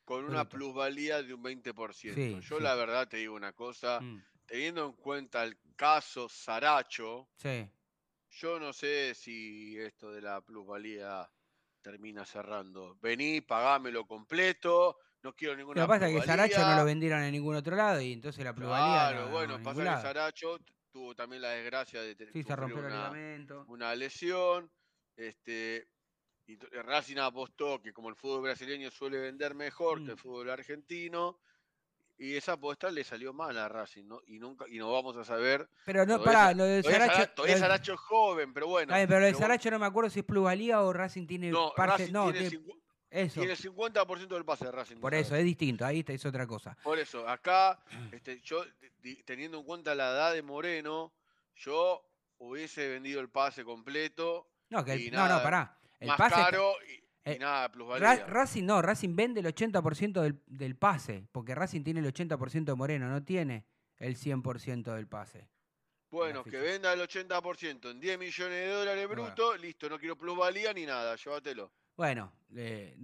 Con 0.05 0.25
una 0.25 0.49
plusvalía 0.49 1.23
de 1.23 1.33
un 1.33 1.43
20%. 1.43 2.15
Sí, 2.15 2.41
Yo 2.49 2.61
la 2.61 2.75
verdad 2.75 3.09
te 3.09 3.19
digo 3.19 3.35
una 3.35 3.53
cosa, 3.53 4.01
mm, 4.01 4.23
teniendo 4.47 4.87
en 4.87 4.93
cuenta 4.93 5.45
el 5.45 5.57
caso 5.77 6.29
Saracho, 6.29 7.29
sí. 7.37 7.67
yo 8.31 8.59
no 8.61 8.73
sé 8.73 9.15
si 9.15 9.79
esto 9.79 10.13
de 10.13 10.21
la 10.21 10.41
plusvalía 10.43 11.31
termina 11.81 12.25
cerrando. 12.27 12.97
Vení, 13.01 13.41
pagámelo 13.41 14.07
completo, 14.07 14.99
no 15.23 15.33
quiero 15.35 15.57
ninguna 15.57 15.81
Lo 15.81 15.87
que 15.87 15.89
pasa 15.89 16.09
es 16.09 16.21
que. 16.21 16.27
Saracho 16.27 16.61
no 16.61 16.77
lo 16.77 16.85
vendieron 16.85 17.23
en 17.23 17.33
ningún 17.33 17.55
otro 17.57 17.77
lado 17.77 18.01
y 18.01 18.13
entonces 18.13 18.45
la 18.45 18.55
plusvalía 18.55 18.87
Claro, 19.11 19.21
no- 19.21 19.27
no 19.27 19.33
bueno, 19.33 19.55
en 19.57 19.63
pasa 19.63 19.81
que. 19.97 20.03
Saracho 20.03 20.59
tuvo 20.91 21.15
también 21.15 21.43
la 21.43 21.51
desgracia 21.51 22.03
de 22.03 22.15
tener 22.15 22.33
Sí, 22.33 22.43
se 22.43 22.55
rompió 22.57 22.79
el 22.81 22.93
ligamento. 22.93 23.65
una 23.69 23.95
lesión. 23.95 24.71
Este, 25.17 25.89
y 26.47 26.57
Racing 26.57 27.19
apostó 27.19 27.81
que 27.81 27.93
como 27.93 28.09
el 28.09 28.17
fútbol 28.17 28.43
brasileño 28.43 28.91
suele 28.91 29.19
vender 29.19 29.55
mejor 29.55 29.99
que 30.05 30.11
el 30.11 30.17
Mm. 30.17 30.19
fútbol 30.19 30.51
argentino, 30.51 31.39
y 32.19 32.37
esa 32.37 32.53
apuesta 32.53 32.91
le 32.91 33.05
salió 33.05 33.33
mal 33.33 33.57
a 33.59 33.69
Racing, 33.69 34.05
¿no? 34.07 34.21
Y 34.27 34.39
nunca, 34.39 34.67
y 34.69 34.79
no 34.79 34.93
vamos 34.93 35.17
a 35.17 35.25
saber. 35.25 35.69
Pero 35.85 36.05
no, 36.07 36.19
todavía 36.19 36.39
pará, 36.41 36.55
lo 36.55 36.65
de 36.65 36.83
Saracho. 36.83 37.13
Sara- 37.15 37.35
todavía 37.35 37.59
Saracho 37.59 37.95
es 37.95 38.01
joven, 38.01 38.53
pero 38.53 38.69
bueno. 38.69 38.95
Bien, 38.95 39.09
pero 39.09 39.21
lo 39.21 39.27
de 39.27 39.35
Saracho 39.35 39.71
no 39.71 39.79
me 39.79 39.87
acuerdo 39.87 40.11
si 40.11 40.21
es 40.21 40.25
plusvalía 40.25 40.83
o 40.83 40.93
Racing 40.93 41.27
tiene 41.27 41.51
no, 41.51 41.73
parte. 41.77 41.99
Racing 42.03 42.13
no, 42.13 42.31
tiene, 42.33 42.51
tiene- 42.51 42.65
eso. 43.13 43.41
tiene 43.41 43.55
50% 43.57 44.29
del 44.29 44.45
pase 44.45 44.65
de 44.65 44.73
Racing. 44.73 44.97
Por 44.97 45.15
eso, 45.15 45.37
es 45.37 45.45
distinto, 45.45 45.85
ahí 45.85 46.01
está, 46.01 46.13
es 46.13 46.25
otra 46.27 46.47
cosa. 46.47 46.77
Por 46.83 46.99
eso, 46.99 47.29
acá, 47.29 47.79
este, 48.13 48.41
yo, 48.41 48.65
teniendo 49.25 49.59
en 49.59 49.65
cuenta 49.65 49.95
la 49.95 50.11
edad 50.11 50.33
de 50.33 50.43
Moreno, 50.43 51.13
yo 51.57 52.05
hubiese 52.39 52.89
vendido 52.89 53.21
el 53.21 53.29
pase 53.29 53.65
completo, 53.65 54.49
No, 54.71 54.85
que 54.85 54.95
el- 54.95 55.01
Y 55.03 55.11
no, 55.11 55.29
no, 55.29 55.43
pará. 55.43 55.79
El 56.01 56.09
más 56.09 56.17
pase. 56.19 56.35
está- 56.35 56.51
caro 56.51 56.75
y, 56.89 56.93
y 56.95 57.03
eh, 57.25 57.39
nada, 57.39 57.71
plusvalía. 57.71 58.27
Racing 58.27 58.65
no, 58.65 58.83
Racing 58.83 59.15
vende 59.15 59.41
el 59.41 59.47
80% 59.47 60.21
del, 60.23 60.43
del 60.47 60.75
pase, 60.77 61.29
porque 61.31 61.55
Racing 61.55 61.85
tiene 61.85 62.01
el 62.01 62.07
80% 62.13 62.65
de 62.65 62.75
Moreno, 62.75 63.09
no 63.09 63.23
tiene 63.23 63.65
el 63.99 64.17
100% 64.17 64.95
del 64.95 65.07
pase. 65.07 65.49
bueno, 66.11 66.43
que 66.43 66.59
venda 66.59 66.93
el 66.93 67.01
80% 67.01 67.91
en 67.93 68.01
10 68.01 68.19
millones 68.19 68.59
de 68.59 68.69
dólares 68.69 69.07
Bueno. 69.07 69.23
brutos, 69.25 69.61
listo, 69.61 69.89
no 69.89 69.99
quiero 69.99 70.17
plusvalía 70.17 70.73
ni 70.75 70.85
nada, 70.85 71.15
llévatelo. 71.17 71.73
Bueno, 71.97 72.33
eh, 72.57 72.97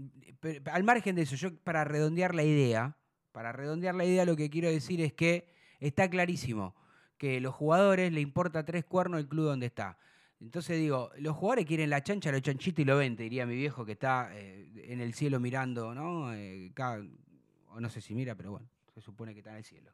al 0.72 0.84
margen 0.84 1.16
de 1.16 1.22
eso, 1.22 1.36
yo 1.36 1.54
para 1.58 1.84
redondear 1.84 2.34
la 2.34 2.42
idea, 2.42 2.96
para 3.32 3.52
redondear 3.52 3.94
la 3.94 4.04
idea 4.04 4.24
lo 4.24 4.36
que 4.36 4.48
quiero 4.50 4.70
decir 4.70 5.00
es 5.00 5.12
que 5.12 5.52
está 5.78 6.08
clarísimo 6.08 6.74
que 7.18 7.40
los 7.40 7.54
jugadores 7.54 8.12
le 8.12 8.20
importa 8.20 8.64
tres 8.64 8.84
cuernos 8.84 9.20
el 9.20 9.28
club 9.28 9.46
donde 9.46 9.66
está. 9.66 9.98
Entonces 10.40 10.78
digo, 10.78 11.10
los 11.18 11.36
jugadores 11.36 11.66
quieren 11.66 11.90
la 11.90 12.02
chancha, 12.02 12.30
lo 12.30 12.38
chanchito 12.40 12.80
y 12.80 12.84
lo 12.84 12.96
vente, 12.96 13.24
diría 13.24 13.44
mi 13.44 13.56
viejo 13.56 13.84
que 13.84 13.92
está 13.92 14.30
eh, 14.32 14.70
en 14.86 15.00
el 15.00 15.12
cielo 15.12 15.40
mirando, 15.40 15.94
¿no? 15.94 16.32
Eh, 16.32 16.72
o 17.70 17.80
no 17.80 17.90
sé 17.90 18.00
si 18.00 18.14
mira, 18.14 18.36
pero 18.36 18.52
bueno, 18.52 18.68
se 18.94 19.00
supone 19.00 19.34
que 19.34 19.40
está 19.40 19.50
en 19.50 19.56
el 19.56 19.64
cielo. 19.64 19.92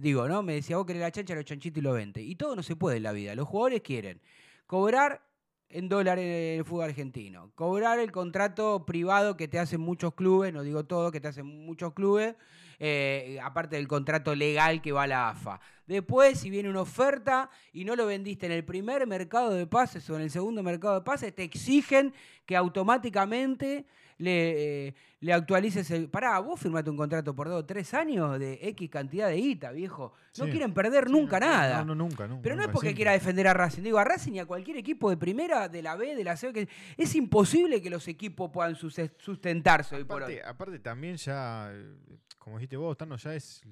Digo, 0.00 0.28
¿no? 0.28 0.42
Me 0.42 0.54
decía, 0.54 0.76
vos 0.76 0.86
querés 0.86 1.02
la 1.02 1.10
chancha, 1.10 1.34
lo 1.34 1.42
chanchito 1.42 1.80
y 1.80 1.82
lo 1.82 1.92
vente. 1.92 2.22
Y 2.22 2.34
todo 2.36 2.54
no 2.54 2.62
se 2.62 2.76
puede 2.76 2.98
en 2.98 3.02
la 3.02 3.12
vida. 3.12 3.34
Los 3.34 3.48
jugadores 3.48 3.80
quieren 3.82 4.20
cobrar 4.66 5.27
en 5.70 5.88
dólares 5.88 6.58
el 6.58 6.64
fútbol 6.64 6.86
argentino, 6.86 7.50
cobrar 7.54 7.98
el 7.98 8.10
contrato 8.10 8.86
privado 8.86 9.36
que 9.36 9.48
te 9.48 9.58
hacen 9.58 9.80
muchos 9.80 10.14
clubes, 10.14 10.52
no 10.52 10.62
digo 10.62 10.84
todo, 10.84 11.12
que 11.12 11.20
te 11.20 11.28
hacen 11.28 11.46
muchos 11.46 11.92
clubes, 11.92 12.36
eh, 12.78 13.38
aparte 13.42 13.76
del 13.76 13.88
contrato 13.88 14.34
legal 14.34 14.80
que 14.80 14.92
va 14.92 15.02
a 15.02 15.06
la 15.06 15.28
AFA. 15.30 15.60
Después, 15.86 16.38
si 16.38 16.50
viene 16.50 16.70
una 16.70 16.82
oferta 16.82 17.50
y 17.72 17.84
no 17.84 17.96
lo 17.96 18.06
vendiste 18.06 18.46
en 18.46 18.52
el 18.52 18.64
primer 18.64 19.06
mercado 19.06 19.52
de 19.52 19.66
pases 19.66 20.08
o 20.10 20.16
en 20.16 20.22
el 20.22 20.30
segundo 20.30 20.62
mercado 20.62 20.94
de 20.94 21.00
pases, 21.00 21.34
te 21.34 21.42
exigen 21.42 22.14
que 22.46 22.56
automáticamente 22.56 23.86
le, 24.18 24.88
eh, 24.88 24.94
le 25.20 25.32
actualices 25.32 25.90
el. 25.90 26.08
Pará, 26.08 26.38
vos 26.40 26.60
firmaste 26.60 26.90
un 26.90 26.96
contrato 26.96 27.34
por 27.34 27.48
dos 27.48 27.60
o 27.62 27.64
tres 27.64 27.94
años 27.94 28.38
de 28.38 28.58
X 28.62 28.90
cantidad 28.90 29.28
de 29.28 29.36
guita, 29.36 29.72
viejo. 29.72 30.12
No 30.38 30.44
Sí. 30.44 30.50
quieren 30.52 30.74
perder 30.74 31.06
Sí, 31.06 31.12
nunca 31.12 31.40
no, 31.40 31.46
nada. 31.46 31.78
No, 31.78 31.94
no, 31.94 31.94
nunca, 31.94 32.26
nunca. 32.28 32.42
Pero 32.42 32.54
no 32.56 32.62
es 32.62 32.68
porque 32.68 32.88
siempre. 32.88 32.96
quiera 32.96 33.12
defender 33.12 33.48
a 33.48 33.54
Racing. 33.54 33.82
Digo, 33.82 33.98
a 33.98 34.04
Racing 34.04 34.32
y 34.34 34.38
a 34.40 34.46
cualquier 34.46 34.76
equipo 34.76 35.08
de 35.10 35.16
primera, 35.16 35.68
de 35.68 35.82
la 35.82 35.96
B, 35.96 36.14
de 36.14 36.24
la 36.24 36.36
C. 36.36 36.52
Que 36.52 36.68
es 36.96 37.14
imposible 37.14 37.80
que 37.82 37.90
los 37.90 38.06
equipos 38.08 38.50
puedan 38.52 38.74
sus- 38.76 39.00
sustentarse 39.18 39.96
hoy 39.96 40.04
por 40.04 40.22
hoy. 40.22 40.34
Aparte, 40.34 40.48
aparte 40.48 40.78
también 40.80 41.16
ya, 41.16 41.70
eh, 41.72 41.94
como 42.38 42.58
dijiste 42.58 42.76
vos, 42.76 42.96
Tano, 42.96 43.16
ya 43.16 43.34
es 43.34 43.62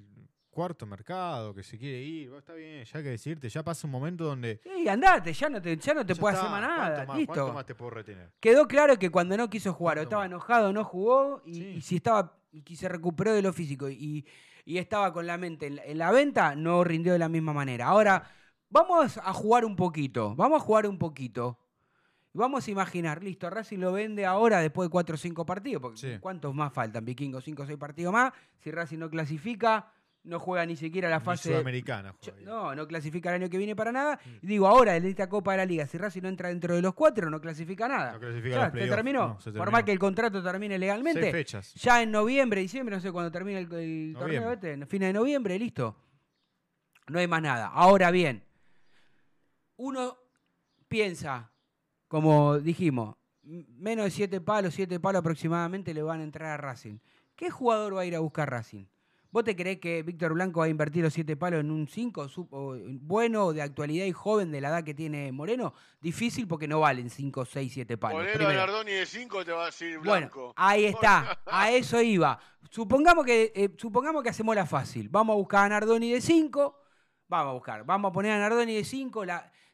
cuarto 0.57 0.87
mercado 0.87 1.55
que 1.55 1.63
se 1.63 1.77
quiere 1.79 2.03
ir. 2.03 2.29
Bueno, 2.29 2.39
está 2.41 2.55
bien, 2.55 2.83
ya 2.85 2.99
hay 2.99 3.05
que 3.05 3.11
decirte, 3.11 3.49
ya 3.49 3.63
pasa 3.63 3.87
un 3.87 3.91
momento 3.93 4.25
donde. 4.25 4.61
Sí, 4.65 4.89
andate, 4.89 5.33
ya 5.33 5.49
no 5.51 5.61
te, 5.61 5.77
ya 5.77 5.95
no 5.95 6.05
te 6.05 6.15
ya 6.15 6.21
está, 6.21 6.29
hacer 6.31 6.51
más 6.51 6.61
nada. 6.63 6.87
¿cuánto 6.95 7.07
más, 7.09 7.19
Listo. 7.19 7.33
¿Cuánto 7.35 7.53
más 7.53 7.67
te 7.67 7.75
puedo 7.75 7.91
retener? 7.91 8.33
Quedó 8.41 8.67
claro 8.67 8.99
que 8.99 9.11
cuando 9.11 9.37
no 9.37 9.49
quiso 9.51 9.73
jugar, 9.75 9.99
o 9.99 10.01
¿Cuánto 10.01 10.09
estaba 10.09 10.23
más? 10.23 10.31
enojado, 10.31 10.73
no 10.73 10.83
jugó, 10.85 11.43
y, 11.45 11.55
Sí. 11.55 11.65
y 11.77 11.81
si 11.83 11.97
estaba, 11.97 12.39
y 12.53 12.75
se 12.77 12.89
recuperó 12.89 13.35
de 13.35 13.43
lo 13.43 13.53
físico 13.53 13.89
y, 13.91 14.27
y 14.65 14.79
estaba 14.79 15.13
con 15.13 15.27
la 15.27 15.37
mente 15.37 15.67
en 15.67 15.77
la, 15.77 15.85
en 15.85 15.99
la 15.99 16.11
venta, 16.11 16.55
no 16.57 16.83
rindió 16.83 17.13
de 17.13 17.19
la 17.19 17.29
misma 17.29 17.53
manera. 17.53 17.87
Ahora, 17.87 18.29
vamos 18.71 19.19
a 19.19 19.33
jugar 19.35 19.65
un 19.65 19.77
poquito, 19.77 20.35
vamos 20.35 20.63
a 20.63 20.65
jugar 20.65 20.87
un 20.87 20.99
poquito. 20.99 21.59
Vamos 22.33 22.69
a 22.69 22.71
imaginar, 22.71 23.25
listo, 23.25 23.49
Racing 23.49 23.79
lo 23.79 23.93
vende 23.93 24.27
ahora 24.27 24.59
después 24.61 24.89
de 24.89 24.91
4 24.91 25.15
o 25.15 25.17
5 25.17 25.47
partidos, 25.47 25.81
porque 25.81 25.99
Sí. 25.99 26.19
¿cuántos 26.21 26.55
más 26.55 26.71
faltan, 26.71 27.03
Vikingos? 27.03 27.43
5 27.45 27.63
o 27.63 27.67
6 27.67 27.79
partidos 27.79 28.13
más. 28.13 28.31
Si 28.59 28.71
Racing 28.71 28.99
no 28.99 29.09
clasifica, 29.09 29.91
no 30.27 30.41
juega 30.41 30.67
ni 30.67 30.77
siquiera 30.77 31.09
la 31.09 31.21
fase... 31.21 31.51
Sudamericana. 31.51 32.15
Juega. 32.23 32.41
No, 32.43 32.75
no 32.75 32.87
clasifica 32.87 33.31
el 33.31 33.43
año 33.43 33.51
que 33.51 33.59
viene 33.59 33.75
para 33.77 33.93
nada. 33.93 34.19
Mm. 34.43 34.47
Digo, 34.47 34.67
ahora 34.67 34.97
en 34.97 35.05
esta 35.07 35.29
Copa 35.29 35.53
de 35.53 35.59
la 35.59 35.65
Liga, 35.65 35.87
si 35.87 35.97
Racing 35.99 36.23
no 36.23 36.29
entra 36.29 36.49
dentro 36.49 36.75
de 36.75 36.83
los 36.83 36.95
cuatro, 36.95 37.31
no 37.31 37.41
clasifica 37.41 37.89
nada. 37.89 38.13
No 38.15 38.21
clasifica 38.21 38.57
Ya, 38.57 38.71
se 38.71 38.89
terminó. 38.89 39.29
no, 39.29 39.41
se 39.41 39.53
Por 39.53 39.71
más 39.71 39.85
que 39.85 39.93
el 39.93 39.99
contrato 39.99 40.43
termine 40.43 40.75
Seis 40.75 40.81
legalmente, 40.81 41.33
fechas. 41.33 41.75
ya 41.75 42.03
en 42.03 42.11
noviembre, 42.11 42.61
diciembre, 42.61 42.97
no 42.97 43.01
sé 43.01 43.13
cuándo 43.13 43.31
termine 43.31 43.61
el, 43.61 43.73
el 43.73 44.17
torneo, 44.19 44.53
este, 44.53 44.73
en 44.73 44.87
fines 44.87 45.09
de 45.09 45.13
noviembre, 45.13 45.59
listo. 45.59 45.97
No 47.09 47.21
hay 47.21 47.29
más 47.29 47.41
nada. 47.41 47.69
Ahora 47.69 48.11
bien, 48.11 48.43
uno 49.77 50.17
piensa, 50.89 51.53
como 52.09 52.59
dijimos, 52.59 53.17
menos 53.43 54.07
de 54.07 54.11
siete 54.11 54.41
palos, 54.41 54.75
siete 54.75 54.99
palos 54.99 55.21
aproximadamente 55.21 55.95
le 55.95 56.03
van 56.03 56.21
a 56.21 56.25
entrar 56.25 56.51
a 56.51 56.57
Racing. 56.57 56.99
¿Qué 57.37 57.51
jugador 57.51 57.97
va 57.97 58.01
a 58.01 58.05
ir 58.07 58.17
a 58.17 58.21
buscar 58.21 58.51
Racing? 58.51 58.87
¿Vos 59.37 59.45
te 59.45 59.55
creés 59.55 59.81
que 59.81 60.03
Víctor 60.03 60.33
Blanco 60.33 60.61
va 60.61 60.65
a 60.65 60.71
invertir 60.71 61.05
los 61.05 61.13
siete 61.13 61.37
palos 61.37 61.61
en 61.61 61.71
un 61.71 61.87
5 61.87 62.27
bueno, 63.03 63.53
de 63.53 63.61
actualidad 63.61 64.07
y 64.07 64.13
joven 64.13 64.51
de 64.51 64.63
la 64.63 64.69
edad 64.69 64.83
que 64.83 64.95
tiene 64.95 65.31
Moreno? 65.31 65.75
Difícil 66.01 66.49
porque 66.49 66.67
no 66.67 66.81
valen 66.81 67.11
5, 67.11 67.45
6, 67.45 67.71
7 67.71 67.99
palos. 67.99 68.27
Primero. 68.33 68.55
Nardoni 68.55 68.93
de 68.93 69.05
5 69.05 69.45
te 69.45 69.53
va 69.53 69.65
a 69.65 69.67
decir 69.67 69.99
Bueno, 69.99 70.29
blanco. 70.29 70.55
ahí 70.57 70.87
está, 70.87 71.39
a 71.45 71.71
eso 71.71 72.01
iba. 72.01 72.39
Supongamos 72.71 73.27
que, 73.27 73.53
eh, 73.55 73.69
supongamos 73.77 74.23
que 74.23 74.31
hacemos 74.31 74.57
la 74.57 74.65
fácil. 74.65 75.11
Vamos 75.11 75.35
a 75.35 75.37
buscar 75.37 75.67
a 75.67 75.69
Nardoni 75.69 76.13
de 76.13 76.23
5, 76.23 76.81
vamos 77.29 77.51
a 77.51 77.53
buscar, 77.53 77.85
vamos 77.85 78.09
a 78.09 78.13
poner 78.15 78.33
a 78.33 78.39
Nardoni 78.39 78.75
de 78.75 78.85
5, 78.85 79.27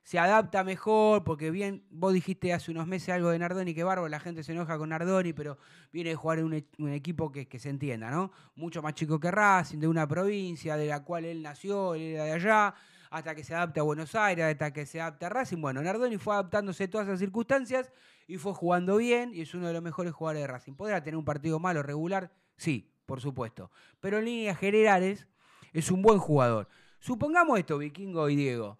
se 0.03 0.19
adapta 0.19 0.65
mejor, 0.65 1.23
porque 1.23 1.51
bien, 1.51 1.85
vos 1.91 2.13
dijiste 2.13 2.53
hace 2.53 2.71
unos 2.71 2.87
meses 2.87 3.11
algo 3.11 3.31
de 3.31 3.39
Nardoni, 3.39 3.73
que 3.73 3.85
bárbaro, 3.85 4.09
la 4.09 4.19
gente 4.19 4.43
se 4.43 4.53
enoja 4.53 4.77
con 4.77 4.89
Nardoni, 4.89 5.33
pero 5.33 5.59
viene 5.93 6.11
de 6.11 6.17
jugar 6.17 6.41
en 6.41 6.45
un, 6.47 6.55
e- 6.55 6.95
equipo 6.95 7.31
que, 7.31 7.47
se 7.59 7.69
entienda, 7.69 8.11
¿no? 8.11 8.33
Mucho 8.57 8.83
más 8.83 8.95
chico 8.95 9.21
que 9.21 9.31
Racing, 9.31 9.79
de 9.79 9.87
una 9.87 10.09
provincia 10.09 10.77
de 10.77 10.87
la 10.87 11.05
cual 11.05 11.25
él 11.25 11.43
nació, 11.43 11.95
él 11.95 12.03
era 12.03 12.25
de 12.25 12.33
allá, 12.33 12.75
hasta 13.11 13.35
que 13.35 13.45
se 13.45 13.55
adapte 13.55 13.79
a 13.79 13.85
Buenos 13.85 14.15
Aires, 14.15 14.45
hasta 14.45 14.73
que 14.73 14.87
se 14.87 15.01
adapte 15.01 15.27
a 15.27 15.29
Racing. 15.29 15.61
Bueno, 15.61 15.83
Nardoni 15.83 16.17
fue 16.19 16.35
adaptándose 16.35 16.85
a 16.85 16.91
todas 16.91 17.07
esas 17.07 17.21
circunstancias 17.21 17.93
y 18.27 18.39
fue 18.39 18.55
jugando 18.55 18.97
bien 18.97 19.33
y 19.35 19.43
es 19.43 19.55
uno 19.55 19.69
de 19.69 19.73
los 19.75 19.83
mejores 19.83 20.13
jugadores 20.13 20.43
de 20.43 20.47
Racing. 20.49 20.73
¿Podrá 20.73 21.03
tener 21.03 21.17
un 21.17 21.25
partido 21.25 21.61
malo, 21.61 21.83
regular? 21.83 22.33
Sí, 22.57 22.91
por 23.07 23.21
supuesto. 23.21 23.71
Pero 24.01 24.19
en 24.19 24.25
líneas 24.25 24.59
generales 24.59 25.29
es 25.73 25.91
un 25.91 26.03
buen 26.03 26.19
jugador. 26.19 26.69
Supongamos 26.99 27.59
esto, 27.59 27.79
Vikingo 27.79 28.29
y 28.29 28.37
Diego. 28.37 28.79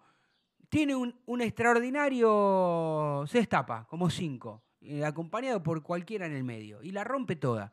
Tiene 0.73 0.95
un, 0.95 1.13
un 1.27 1.41
extraordinario... 1.41 3.25
Se 3.27 3.37
destapa, 3.37 3.85
como 3.87 4.09
cinco, 4.09 4.63
eh, 4.81 5.05
acompañado 5.05 5.61
por 5.61 5.83
cualquiera 5.83 6.25
en 6.25 6.33
el 6.35 6.43
medio, 6.43 6.81
y 6.81 6.91
la 6.91 7.03
rompe 7.03 7.35
toda. 7.35 7.71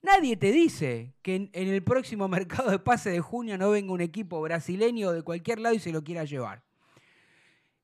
Nadie 0.00 0.36
te 0.38 0.50
dice 0.50 1.14
que 1.22 1.34
en, 1.36 1.50
en 1.52 1.68
el 1.68 1.84
próximo 1.84 2.28
mercado 2.38 2.70
de 2.70 2.78
pase 2.78 3.10
de 3.10 3.20
junio 3.20 3.58
no 3.58 3.70
venga 3.70 3.92
un 3.92 4.00
equipo 4.00 4.40
brasileño 4.40 5.12
de 5.12 5.22
cualquier 5.22 5.60
lado 5.60 5.74
y 5.74 5.78
se 5.78 5.92
lo 5.92 6.02
quiera 6.02 6.24
llevar. 6.24 6.62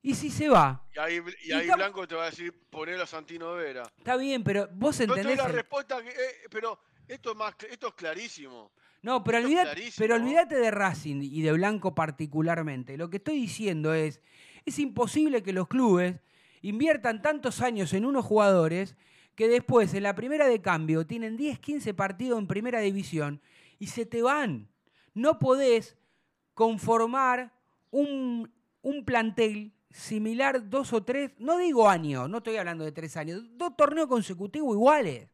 Y 0.01 0.15
si 0.15 0.31
se 0.31 0.49
va, 0.49 0.83
Y 0.95 0.99
ahí, 0.99 1.21
y 1.43 1.71
Blanco 1.71 2.07
te 2.07 2.15
va 2.15 2.23
a 2.23 2.29
decir 2.31 2.53
ponelo 2.71 3.03
a 3.03 3.05
Santino 3.05 3.53
Vera. 3.53 3.83
está 3.97 4.15
bien, 4.17 4.43
pero 4.43 4.67
vos 4.73 4.97
No 4.99 5.13
entendés... 5.13 5.37
la 5.37 5.45
el- 5.45 5.53
respuesta, 5.53 5.99
eh, 5.99 6.47
pero 6.49 6.79
esto 7.07 7.31
es, 7.31 7.37
más, 7.37 7.53
esto 7.69 7.89
es 7.89 7.93
clarísimo. 7.93 8.71
No, 9.01 9.23
pero 9.23 9.37
olvídate, 9.37 9.91
pero 9.97 10.15
olvídate 10.15 10.55
de 10.55 10.71
Racing 10.71 11.21
y 11.21 11.41
de 11.41 11.53
Blanco 11.53 11.95
particularmente. 11.95 12.97
Lo 12.97 13.09
que 13.09 13.17
estoy 13.17 13.35
diciendo 13.35 13.93
es, 13.93 14.21
es 14.65 14.77
imposible 14.79 15.41
que 15.41 15.53
los 15.53 15.67
clubes 15.67 16.19
inviertan 16.61 17.21
tantos 17.21 17.61
años 17.61 17.93
en 17.93 18.05
unos 18.05 18.25
jugadores 18.25 18.95
que 19.35 19.47
después 19.47 19.93
en 19.93 20.03
la 20.03 20.15
primera 20.15 20.47
de 20.47 20.61
cambio 20.61 21.07
tienen 21.07 21.37
10, 21.37 21.59
15 21.59 21.93
partidos 21.93 22.39
en 22.39 22.47
primera 22.47 22.81
división 22.81 23.41
y 23.79 23.87
se 23.87 24.05
te 24.05 24.21
van. 24.21 24.67
No 25.13 25.39
podés 25.39 25.97
conformar 26.53 27.53
un, 27.89 28.51
un 28.81 29.05
plantel 29.05 29.71
similar 29.91 30.69
dos 30.69 30.93
o 30.93 31.03
tres, 31.03 31.31
no 31.39 31.57
digo 31.57 31.89
años, 31.89 32.29
no 32.29 32.39
estoy 32.39 32.57
hablando 32.57 32.83
de 32.83 32.91
tres 32.91 33.17
años, 33.17 33.43
dos 33.53 33.75
torneos 33.75 34.07
consecutivos 34.07 34.75
iguales. 34.75 35.29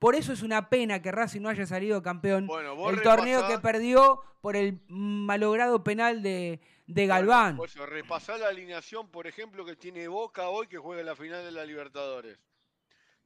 Por 0.00 0.14
eso 0.14 0.32
es 0.32 0.42
una 0.42 0.70
pena 0.70 1.02
que 1.02 1.12
Racing 1.12 1.42
no 1.42 1.50
haya 1.50 1.66
salido 1.66 2.02
campeón 2.02 2.46
Bueno, 2.46 2.88
el 2.88 3.02
torneo 3.02 3.46
que 3.46 3.58
perdió 3.58 4.22
por 4.40 4.56
el 4.56 4.80
malogrado 4.88 5.84
penal 5.84 6.22
de, 6.22 6.58
de 6.86 7.06
Galván. 7.06 7.58
Por 7.58 7.68
eso, 7.68 7.84
repasá 7.84 8.38
la 8.38 8.48
alineación, 8.48 9.10
por 9.10 9.26
ejemplo, 9.26 9.62
que 9.62 9.76
tiene 9.76 10.08
Boca 10.08 10.48
hoy 10.48 10.68
que 10.68 10.78
juega 10.78 11.00
en 11.00 11.06
la 11.06 11.14
final 11.14 11.44
de 11.44 11.52
la 11.52 11.66
Libertadores. 11.66 12.38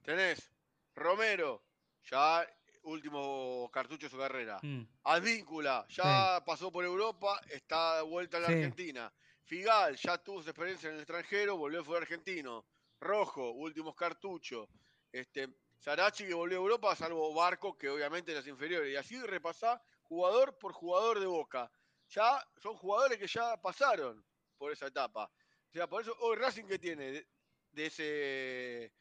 Tenés 0.02 0.50
Romero, 0.96 1.62
ya 2.10 2.44
último 2.82 3.70
cartucho 3.72 4.06
de 4.06 4.10
su 4.10 4.18
carrera. 4.18 4.58
Mm. 4.60 4.82
Advíncula, 5.04 5.86
ya 5.88 6.42
pasó 6.44 6.72
por 6.72 6.84
Europa, 6.84 7.40
está 7.50 7.98
de 7.98 8.02
vuelta 8.02 8.38
a 8.38 8.40
la 8.40 8.48
Sí. 8.48 8.52
Argentina. 8.54 9.12
Figal, 9.44 9.94
ya 9.94 10.18
tuvo 10.18 10.42
su 10.42 10.50
experiencia 10.50 10.88
en 10.88 10.96
el 10.96 11.02
extranjero, 11.02 11.56
volvió 11.56 11.82
a 11.82 11.84
fue 11.84 11.98
argentino. 11.98 12.64
Rojo, 12.98 13.52
últimos 13.52 13.94
cartuchos. 13.94 14.68
Este, 15.12 15.48
Sarachi 15.84 16.26
que 16.26 16.32
volvió 16.32 16.56
a 16.56 16.62
Europa, 16.62 16.96
salvo 16.96 17.34
Barco, 17.34 17.76
que 17.76 17.90
obviamente 17.90 18.30
en 18.32 18.38
las 18.38 18.46
inferiores. 18.46 18.90
Y 18.90 18.96
así 18.96 19.20
repasá 19.20 19.82
jugador 20.04 20.56
por 20.56 20.72
jugador 20.72 21.20
de 21.20 21.26
Boca. 21.26 21.70
Ya 22.08 22.42
son 22.56 22.74
jugadores 22.76 23.18
que 23.18 23.26
ya 23.26 23.60
pasaron 23.60 24.24
por 24.56 24.72
esa 24.72 24.86
etapa. 24.86 25.24
O 25.26 25.72
sea, 25.72 25.86
por 25.86 26.00
eso 26.00 26.16
hoy 26.20 26.36
Racing 26.36 26.64
que 26.64 26.78
tiene 26.78 27.12
de, 27.12 27.26
de 27.72 27.86
ese 27.86 28.92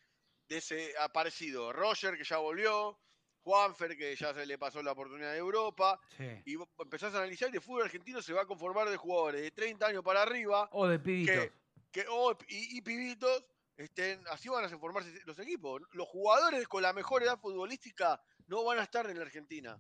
de 0.50 0.58
ese 0.58 0.94
aparecido. 1.00 1.72
Roger 1.72 2.18
que 2.18 2.26
ya 2.26 2.38
volvió, 2.40 3.00
Juanfer 3.44 3.96
que 3.96 4.14
ya 4.18 4.34
se 4.34 4.46
le 4.46 4.58
pasó 4.58 4.84
la 4.84 4.92
oportunidad 4.92 5.32
de 5.32 5.38
Europa. 5.38 5.98
Sí. 6.18 6.26
Y 6.46 6.58
empezás 6.80 7.14
a 7.14 7.20
analizar 7.20 7.50
y 7.50 7.56
el 7.56 7.62
fútbol 7.62 7.84
argentino 7.84 8.22
se 8.22 8.34
va 8.34 8.42
a 8.42 8.46
conformar 8.46 8.90
de 8.90 8.98
jugadores 8.98 9.42
de 9.42 9.52
30 9.52 9.88
años 9.88 10.04
para 10.04 10.22
arriba 10.22 10.68
O 10.74 10.86
de 10.86 11.00
pibito. 11.00 11.32
que, 11.32 11.54
que 11.94 12.06
oh, 12.10 12.38
y, 12.50 12.78
y 12.78 12.82
pibitos, 12.82 13.46
estén, 13.78 14.24
así 14.28 14.50
van 14.50 14.66
a 14.66 14.78
formarse 14.78 15.12
los 15.26 15.38
equipos. 15.40 15.82
Los 15.92 16.08
jugadores 16.08 16.68
con 16.68 16.84
la 16.84 16.94
mejor 16.94 17.24
edad 17.24 17.40
futbolística 17.40 18.22
no 18.48 18.64
van 18.64 18.80
a 18.80 18.84
estar 18.84 19.10
en 19.10 19.18
la 19.18 19.24
Argentina. 19.24 19.80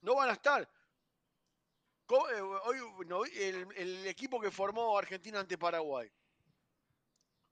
No 0.00 0.14
van 0.14 0.30
a 0.30 0.32
estar. 0.32 0.68
Eh, 2.12 2.40
Hoy 2.64 2.78
no 3.06 3.24
el, 3.24 4.06
equipo 4.06 4.38
que 4.38 4.50
formó 4.50 4.98
Argentina 4.98 5.40
ante 5.40 5.56
Paraguay, 5.56 6.10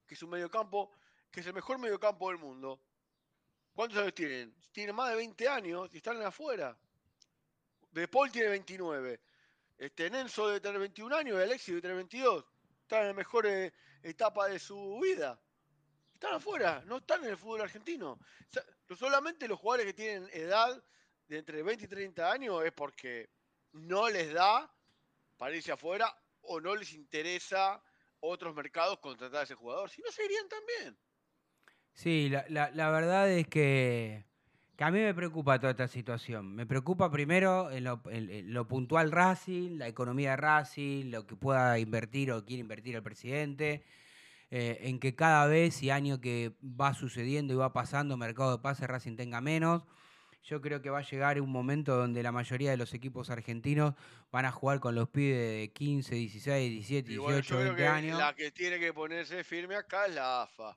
que 0.06 0.14
es 0.14 0.22
un 0.22 0.30
mediocampo, 0.30 0.92
que 1.30 1.40
es 1.40 1.46
el 1.46 1.54
mejor 1.54 1.78
mediocampo 1.78 2.28
del 2.28 2.38
mundo. 2.38 2.80
¿Cuántos 3.72 3.98
años 3.98 4.14
tienen? 4.14 4.54
Tienen 4.72 4.94
más 4.94 5.10
de 5.10 5.16
20 5.16 5.48
años 5.48 5.88
y 5.92 5.96
están 5.96 6.20
afuera. 6.22 6.76
De 7.90 8.06
Paul 8.06 8.30
tiene 8.30 8.50
29. 8.50 9.20
Este, 9.78 10.10
Nenzo 10.10 10.48
debe 10.48 10.60
tener 10.60 10.78
21 10.78 11.16
años 11.16 11.38
y 11.38 11.42
Alexis 11.42 11.68
debe 11.68 11.80
tener 11.80 11.96
22. 11.96 12.44
Están 12.82 13.02
en 13.02 13.06
la 13.08 13.14
mejor 13.14 13.46
eh, 13.46 13.72
etapa 14.02 14.48
de 14.48 14.58
su 14.58 15.00
vida. 15.00 15.40
Están 16.20 16.34
afuera, 16.34 16.82
no 16.86 16.98
están 16.98 17.24
en 17.24 17.30
el 17.30 17.36
fútbol 17.38 17.62
argentino. 17.62 18.18
Solamente 18.94 19.48
los 19.48 19.58
jugadores 19.58 19.86
que 19.86 19.94
tienen 19.94 20.28
edad 20.34 20.84
de 21.26 21.38
entre 21.38 21.62
20 21.62 21.86
y 21.86 21.88
30 21.88 22.30
años 22.30 22.62
es 22.62 22.72
porque 22.72 23.30
no 23.72 24.06
les 24.10 24.30
da 24.34 24.70
para 25.38 25.56
irse 25.56 25.72
afuera 25.72 26.14
o 26.42 26.60
no 26.60 26.76
les 26.76 26.92
interesa 26.92 27.82
otros 28.20 28.54
mercados 28.54 28.98
contratar 28.98 29.40
a 29.40 29.44
ese 29.44 29.54
jugador. 29.54 29.88
Si 29.88 30.02
no, 30.02 30.10
se 30.12 30.22
irían 30.26 30.46
también. 30.46 30.98
Sí, 31.94 32.28
la, 32.28 32.44
la- 32.50 32.70
la 32.72 32.90
verdad 32.90 33.30
es 33.30 33.48
que, 33.48 34.26
Que 34.76 34.84
a 34.84 34.90
mí 34.90 35.00
me 35.00 35.14
preocupa 35.14 35.58
toda 35.58 35.70
esta 35.70 35.88
situación. 35.88 36.54
Me 36.54 36.66
preocupa 36.66 37.10
primero 37.10 37.70
en 37.70 37.84
lo, 37.84 38.02
en- 38.10 38.28
en 38.30 38.52
lo 38.52 38.68
puntual 38.68 39.10
Racing, 39.10 39.78
la 39.78 39.88
economía 39.88 40.32
de 40.32 40.36
Racing, 40.36 41.10
lo 41.10 41.26
que 41.26 41.36
pueda 41.36 41.78
invertir 41.78 42.30
o 42.32 42.44
quiere 42.44 42.60
invertir 42.60 42.94
el 42.96 43.02
presidente, 43.02 43.84
eh, 44.50 44.78
en 44.82 44.98
que 44.98 45.14
cada 45.14 45.46
vez 45.46 45.82
y 45.82 45.90
año 45.90 46.20
que 46.20 46.56
va 46.62 46.92
sucediendo 46.94 47.54
y 47.54 47.56
va 47.56 47.72
pasando, 47.72 48.16
mercado 48.16 48.52
de 48.56 48.62
pases 48.62 48.88
Racing 48.88 49.16
tenga 49.16 49.40
menos. 49.40 49.84
Yo 50.42 50.60
creo 50.60 50.80
que 50.80 50.90
va 50.90 51.00
a 51.00 51.02
llegar 51.08 51.40
un 51.40 51.50
momento 51.50 51.96
donde 51.96 52.22
la 52.22 52.32
mayoría 52.32 52.70
de 52.70 52.76
los 52.78 52.94
equipos 52.94 53.30
argentinos 53.30 53.94
van 54.32 54.46
a 54.46 54.50
jugar 54.52 54.80
con 54.80 54.94
los 54.94 55.08
pibes 55.08 55.38
de 55.38 55.72
15, 55.72 56.14
16, 56.14 56.70
17, 56.70 57.12
Y 57.12 57.16
bueno, 57.18 57.36
18, 57.36 57.48
yo 57.48 57.60
creo 57.60 57.74
20 57.74 57.82
que 57.82 57.88
años. 57.88 58.18
la 58.18 58.34
que 58.34 58.50
tiene 58.50 58.80
que 58.80 58.92
ponerse 58.92 59.44
firme 59.44 59.76
acá 59.76 60.06
es 60.06 60.14
la 60.14 60.42
AFA. 60.42 60.76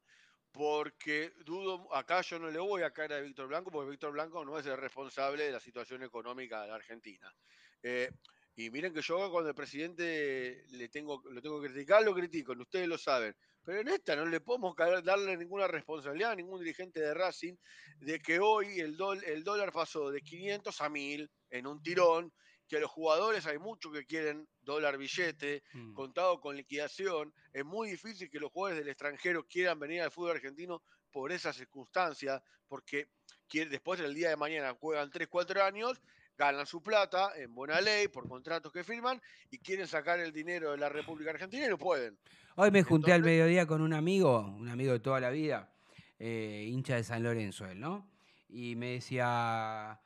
Porque 0.52 1.34
dudo, 1.46 1.92
acá 1.96 2.22
yo 2.22 2.38
no 2.38 2.52
le 2.52 2.60
voy 2.60 2.84
a 2.84 2.92
caer 2.92 3.14
a 3.14 3.22
Víctor 3.22 3.48
Blanco, 3.48 3.72
porque 3.72 3.90
Víctor 3.90 4.12
Blanco 4.12 4.46
no 4.46 4.60
es 4.60 4.66
el 4.68 4.78
responsable 4.78 5.46
de 5.46 5.52
la 5.52 5.60
situación 5.60 6.04
económica 6.04 6.62
de 6.62 6.68
la 6.68 6.76
Argentina. 6.76 7.34
Eh, 7.82 8.12
y 8.56 8.70
miren 8.70 8.94
que 8.94 9.02
yo 9.02 9.32
cuando 9.32 9.50
el 9.50 9.56
presidente 9.56 10.66
le 10.70 10.90
tengo, 10.90 11.24
lo 11.32 11.42
tengo 11.42 11.60
que 11.60 11.70
criticar, 11.70 12.04
lo 12.04 12.14
critico, 12.14 12.52
ustedes 12.52 12.88
lo 12.88 13.00
saben. 13.00 13.36
Pero 13.66 13.80
en 13.82 13.88
esta 13.90 14.16
no 14.16 14.26
le 14.26 14.42
podemos 14.42 14.76
darle 15.04 15.38
ninguna 15.38 15.68
responsabilidad 15.68 16.32
a 16.32 16.36
ningún 16.36 16.60
dirigente 16.60 17.00
de 17.00 17.14
Racing 17.14 17.56
de 18.00 18.20
que 18.20 18.40
hoy 18.40 18.80
el, 18.80 18.98
dol- 18.98 19.24
el 19.26 19.44
dólar 19.44 19.72
pasó 19.72 20.12
de 20.12 20.22
500 20.22 20.82
a 20.82 20.90
1000 20.90 21.32
en 21.50 21.68
un 21.68 21.82
tirón, 21.82 22.34
que 22.68 22.80
los 22.80 22.90
jugadores 22.90 23.46
hay 23.46 23.60
muchos 23.60 23.94
que 23.94 24.06
quieren 24.06 24.48
dólar 24.62 24.98
billete, 24.98 25.64
Mm. 25.74 25.94
contado 25.94 26.40
con 26.42 26.56
liquidación. 26.56 27.34
Es 27.54 27.64
muy 27.64 27.90
difícil 27.92 28.30
que 28.30 28.40
los 28.40 28.52
jugadores 28.52 28.80
del 28.84 28.90
extranjero 28.90 29.46
quieran 29.48 29.80
venir 29.80 30.02
al 30.02 30.12
fútbol 30.12 30.32
argentino 30.32 30.82
por 31.12 31.32
esa 31.32 31.54
circunstancia, 31.54 32.42
porque 32.68 33.08
después 33.52 34.00
del 34.00 34.16
día 34.16 34.30
de 34.30 34.36
mañana 34.36 34.74
juegan 34.74 35.12
3, 35.12 35.28
4 35.30 35.64
años, 35.64 36.02
ganan 36.38 36.66
su 36.66 36.82
plata 36.82 37.32
en 37.36 37.54
buena 37.54 37.80
ley 37.82 38.08
por 38.08 38.28
contratos 38.28 38.72
que 38.72 38.84
firman 38.84 39.22
y 39.52 39.60
quieren 39.60 39.88
sacar 39.88 40.20
el 40.20 40.32
dinero 40.32 40.72
de 40.72 40.78
la 40.78 40.90
República 40.90 41.32
Argentina 41.32 41.66
y 41.66 41.70
no 41.70 41.78
pueden. 41.78 42.18
Hoy 42.56 42.72
me 42.72 42.84
junté 42.84 43.14
al 43.14 43.24
mediodía 43.24 43.66
con 43.66 43.82
un 43.82 43.94
amigo, 43.94 44.40
un 44.40 44.70
amigo 44.70 44.94
de 44.94 45.00
toda 45.00 45.20
la 45.20 45.30
vida, 45.30 45.74
eh, 46.20 46.66
hincha 46.70 46.96
de 46.96 47.04
San 47.04 47.24
Lorenzo 47.24 47.66
él, 47.66 47.80
¿no? 47.80 48.10
Y 48.50 48.76
me 48.76 48.92
decía, 48.92 50.00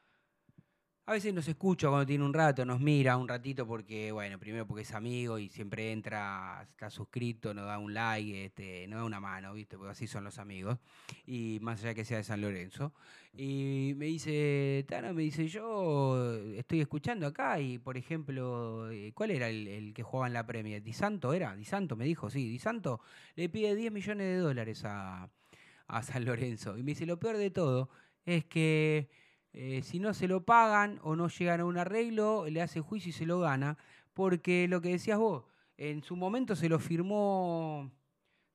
a 1.08 1.14
veces 1.14 1.34
nos 1.34 1.48
escucha 1.48 1.88
cuando 1.88 2.06
tiene 2.06 2.26
un 2.26 2.34
rato, 2.34 2.66
nos 2.66 2.82
mira 2.82 3.16
un 3.16 3.30
ratito 3.30 3.66
porque, 3.66 4.12
bueno, 4.12 4.38
primero 4.38 4.68
porque 4.68 4.82
es 4.82 4.94
amigo 4.94 5.40
y 5.40 5.48
siempre 5.48 5.94
entra, 5.94 6.68
está 6.70 6.90
suscrito, 6.90 7.54
nos 7.54 7.66
da 7.66 7.80
un 7.80 7.94
like, 7.94 8.44
este, 8.44 8.86
nos 8.90 9.00
da 9.00 9.06
una 9.06 9.22
mano, 9.22 9.54
¿viste? 9.54 9.78
Porque 9.78 9.92
así 9.92 10.06
son 10.06 10.26
los 10.26 10.38
amigos. 10.38 10.78
Y 11.26 11.60
más 11.62 11.82
allá 11.82 11.94
que 11.94 12.04
sea 12.04 12.18
de 12.18 12.26
San 12.26 12.42
Lorenzo. 12.42 12.94
Y 13.32 13.94
me 13.96 14.08
dice, 14.08 14.86
Tano, 14.90 15.14
me 15.14 15.22
dice, 15.22 15.48
yo 15.48 16.36
estoy 16.58 16.82
escuchando 16.82 17.26
acá 17.26 17.62
y, 17.62 17.78
por 17.78 17.96
ejemplo, 17.96 18.92
eh, 18.92 19.14
¿cuál 19.14 19.32
era 19.32 19.48
el, 19.48 19.94
que 19.94 20.04
jugaba 20.04 20.28
en 20.28 20.34
la 20.34 20.46
Premier? 20.46 20.84
¿Di 20.84 20.92
Santo 20.92 21.32
era? 21.32 21.56
Di 21.56 21.64
Santo 21.64 21.96
me 21.96 22.04
dijo, 22.04 22.30
sí, 22.30 22.50
Di 22.50 22.60
Santo 22.60 23.00
le 23.36 23.48
pide 23.48 23.76
10 23.78 23.94
millones 23.94 24.28
de 24.28 24.38
dólares 24.40 24.84
a 24.84 25.30
San 26.04 26.26
Lorenzo. 26.26 26.78
Y 26.78 26.84
me 26.84 26.92
dice, 26.92 27.06
lo 27.06 27.18
peor 27.18 27.38
de 27.38 27.50
todo 27.50 27.90
es 28.26 28.44
que 28.44 29.08
eh, 29.60 29.82
si 29.82 29.98
no 29.98 30.14
se 30.14 30.28
lo 30.28 30.46
pagan 30.46 31.00
o 31.02 31.16
no 31.16 31.30
llegan 31.30 31.62
a 31.62 31.66
un 31.66 31.80
arreglo, 31.80 32.46
le 32.48 32.62
hace 32.62 32.80
juicio 32.80 33.10
y 33.10 33.14
se 33.14 33.26
lo 33.26 33.40
gana, 33.40 33.76
porque 34.14 34.68
lo 34.68 34.82
que 34.82 34.90
decías 34.90 35.18
vos, 35.18 35.46
en 35.78 36.04
su 36.04 36.16
momento 36.16 36.56
se 36.56 36.70
lo 36.70 36.78
firmó, 36.78 37.90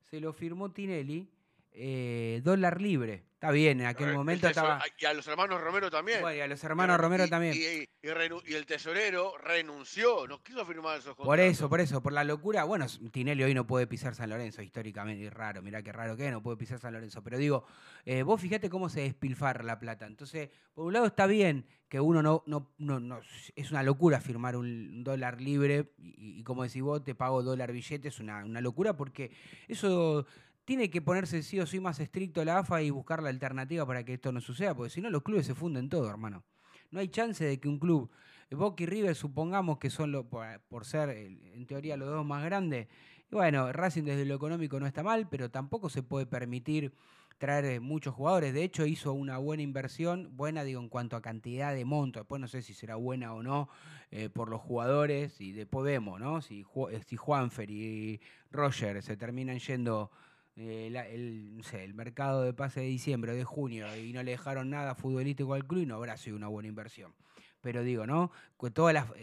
se 0.09 0.21
lo 0.21 0.31
firmó 0.31 0.71
Tinelli, 0.71 1.27
eh, 1.73 2.39
dólar 2.45 2.79
libre. 2.79 3.25
Está 3.43 3.51
bien, 3.51 3.81
en 3.81 3.87
aquel 3.87 4.07
Eh, 4.07 4.13
momento 4.13 4.47
estaba... 4.47 4.81
Y 4.97 5.03
a 5.03 5.13
los 5.13 5.27
hermanos 5.27 5.59
Romero 5.59 5.91
también. 5.91 6.21
Bueno, 6.21 6.37
y 6.37 6.39
a 6.39 6.47
los 6.47 6.63
Y 6.63 6.65
hermanos 6.65 6.97
Romero 6.97 7.25
y- 7.25 7.29
también. 7.29 7.53
Y, 7.53 7.57
y- 7.59 7.89
y 8.01 8.51
y 8.51 8.53
el 8.53 8.65
tesorero 8.65 9.33
renunció, 9.37 10.25
no 10.27 10.41
quiso 10.41 10.65
firmar 10.65 10.93
esos 10.99 11.07
contratos. 11.13 11.25
Por 11.25 11.39
eso, 11.41 11.67
por 11.69 11.81
eso, 11.81 12.01
por 12.01 12.13
la 12.13 12.23
locura. 12.23 12.63
Bueno, 12.63 12.85
Tinelli 13.11 13.43
hoy 13.43 13.53
no 13.53 13.67
puede 13.67 13.85
pisar 13.85 14.15
San 14.15 14.29
Lorenzo, 14.29 14.61
históricamente, 14.61 15.27
es 15.27 15.33
raro, 15.33 15.61
mirá 15.61 15.83
qué 15.83 15.91
raro 15.91 16.15
que 16.15 16.27
es, 16.27 16.31
no 16.31 16.41
puede 16.41 16.55
pisar 16.55 16.79
San 16.79 16.93
Lorenzo. 16.93 17.21
Pero 17.21 17.37
digo, 17.37 17.65
eh, 18.05 18.23
vos 18.23 18.39
fíjate 18.39 18.69
cómo 18.69 18.87
se 18.87 19.01
despilfarra 19.01 19.61
la 19.65 19.77
plata. 19.77 20.05
Entonces, 20.07 20.49
por 20.73 20.85
un 20.85 20.93
lado 20.93 21.05
está 21.07 21.27
bien 21.27 21.65
que 21.89 21.99
uno 21.99 22.23
no, 22.23 22.43
no, 22.47 22.71
no, 22.77 23.01
no- 23.01 23.19
es 23.57 23.71
una 23.71 23.83
locura 23.83 24.21
firmar 24.21 24.55
un 24.55 25.03
dólar 25.03 25.41
libre 25.41 25.91
y, 25.97 26.39
y 26.39 26.43
como 26.43 26.63
decís 26.63 26.81
vos, 26.81 27.03
te 27.03 27.13
pago 27.13 27.43
dólar 27.43 27.73
billete, 27.73 28.07
es 28.07 28.21
una, 28.21 28.45
una 28.45 28.61
locura 28.61 28.95
porque 28.95 29.31
eso 29.67 30.25
tiene 30.65 30.89
que 30.89 31.01
ponerse 31.01 31.43
sí 31.43 31.59
o 31.59 31.65
sí 31.65 31.79
más 31.79 31.99
estricto 31.99 32.43
la 32.45 32.59
AFA 32.59 32.81
y 32.81 32.89
buscar 32.89 33.21
la 33.21 33.29
alternativa 33.29 33.85
para 33.85 34.03
que 34.03 34.13
esto 34.13 34.31
no 34.31 34.41
suceda, 34.41 34.75
porque 34.75 34.89
si 34.89 35.01
no 35.01 35.09
los 35.09 35.23
clubes 35.23 35.45
se 35.45 35.55
funden 35.55 35.89
todo, 35.89 36.09
hermano. 36.09 36.43
No 36.91 36.99
hay 36.99 37.07
chance 37.09 37.43
de 37.43 37.59
que 37.59 37.67
un 37.67 37.79
club, 37.79 38.11
eh, 38.49 38.55
Boca 38.55 38.83
y 38.83 38.85
River, 38.85 39.15
supongamos 39.15 39.79
que 39.79 39.89
son, 39.89 40.11
lo, 40.11 40.29
por, 40.29 40.85
ser 40.85 41.09
en 41.09 41.65
teoría 41.65 41.97
los 41.97 42.09
dos 42.09 42.25
más 42.25 42.43
grandes, 42.43 42.87
y 43.31 43.35
bueno, 43.35 43.71
Racing 43.73 44.03
desde 44.03 44.25
lo 44.25 44.35
económico 44.35 44.79
no 44.79 44.85
está 44.85 45.01
mal, 45.01 45.27
pero 45.27 45.49
tampoco 45.49 45.89
se 45.89 46.03
puede 46.03 46.27
permitir 46.27 46.93
traer 47.39 47.65
eh, 47.65 47.79
muchos 47.79 48.13
jugadores. 48.13 48.53
De 48.53 48.63
hecho, 48.63 48.85
hizo 48.85 49.11
una 49.13 49.37
buena 49.37 49.63
inversión, 49.63 50.29
buena 50.37 50.63
digo 50.63 50.79
en 50.79 50.87
cuanto 50.87 51.15
a 51.15 51.21
cantidad 51.21 51.73
de 51.73 51.83
monto. 51.83 52.19
Después 52.19 52.39
no 52.39 52.47
sé 52.47 52.61
si 52.61 52.73
será 52.73 52.95
buena 52.95 53.33
o 53.33 53.41
no 53.41 53.69
eh, 54.11 54.29
por 54.29 54.49
los 54.49 54.61
jugadores 54.61 55.41
y 55.41 55.51
después 55.51 55.83
vemos, 55.83 56.19
¿no? 56.19 56.41
Si, 56.41 56.63
si 57.07 57.15
Juanfer 57.17 57.71
y 57.71 58.21
Roger 58.51 59.01
se 59.01 59.17
terminan 59.17 59.57
yendo 59.57 60.11
eh, 60.55 60.87
el, 61.11 61.93
mercado 61.95 62.43
de 62.43 62.53
pase 62.53 62.81
de 62.81 62.85
diciembre 62.87 63.31
o 63.31 63.35
de 63.35 63.43
junio 63.43 63.87
y 63.97 64.13
no 64.13 64.21
le 64.21 64.31
dejaron 64.31 64.69
nada 64.69 64.93
futbolístico 64.95 65.53
al 65.53 65.65
club, 65.65 65.81
y 65.81 65.85
no 65.85 65.95
habrá 65.95 66.17
sido 66.17 66.35
una 66.37 66.47
buena 66.47 66.69
inversión. 66.69 67.13
Pero 67.61 67.81
digo, 67.81 68.05
¿no? 68.05 68.31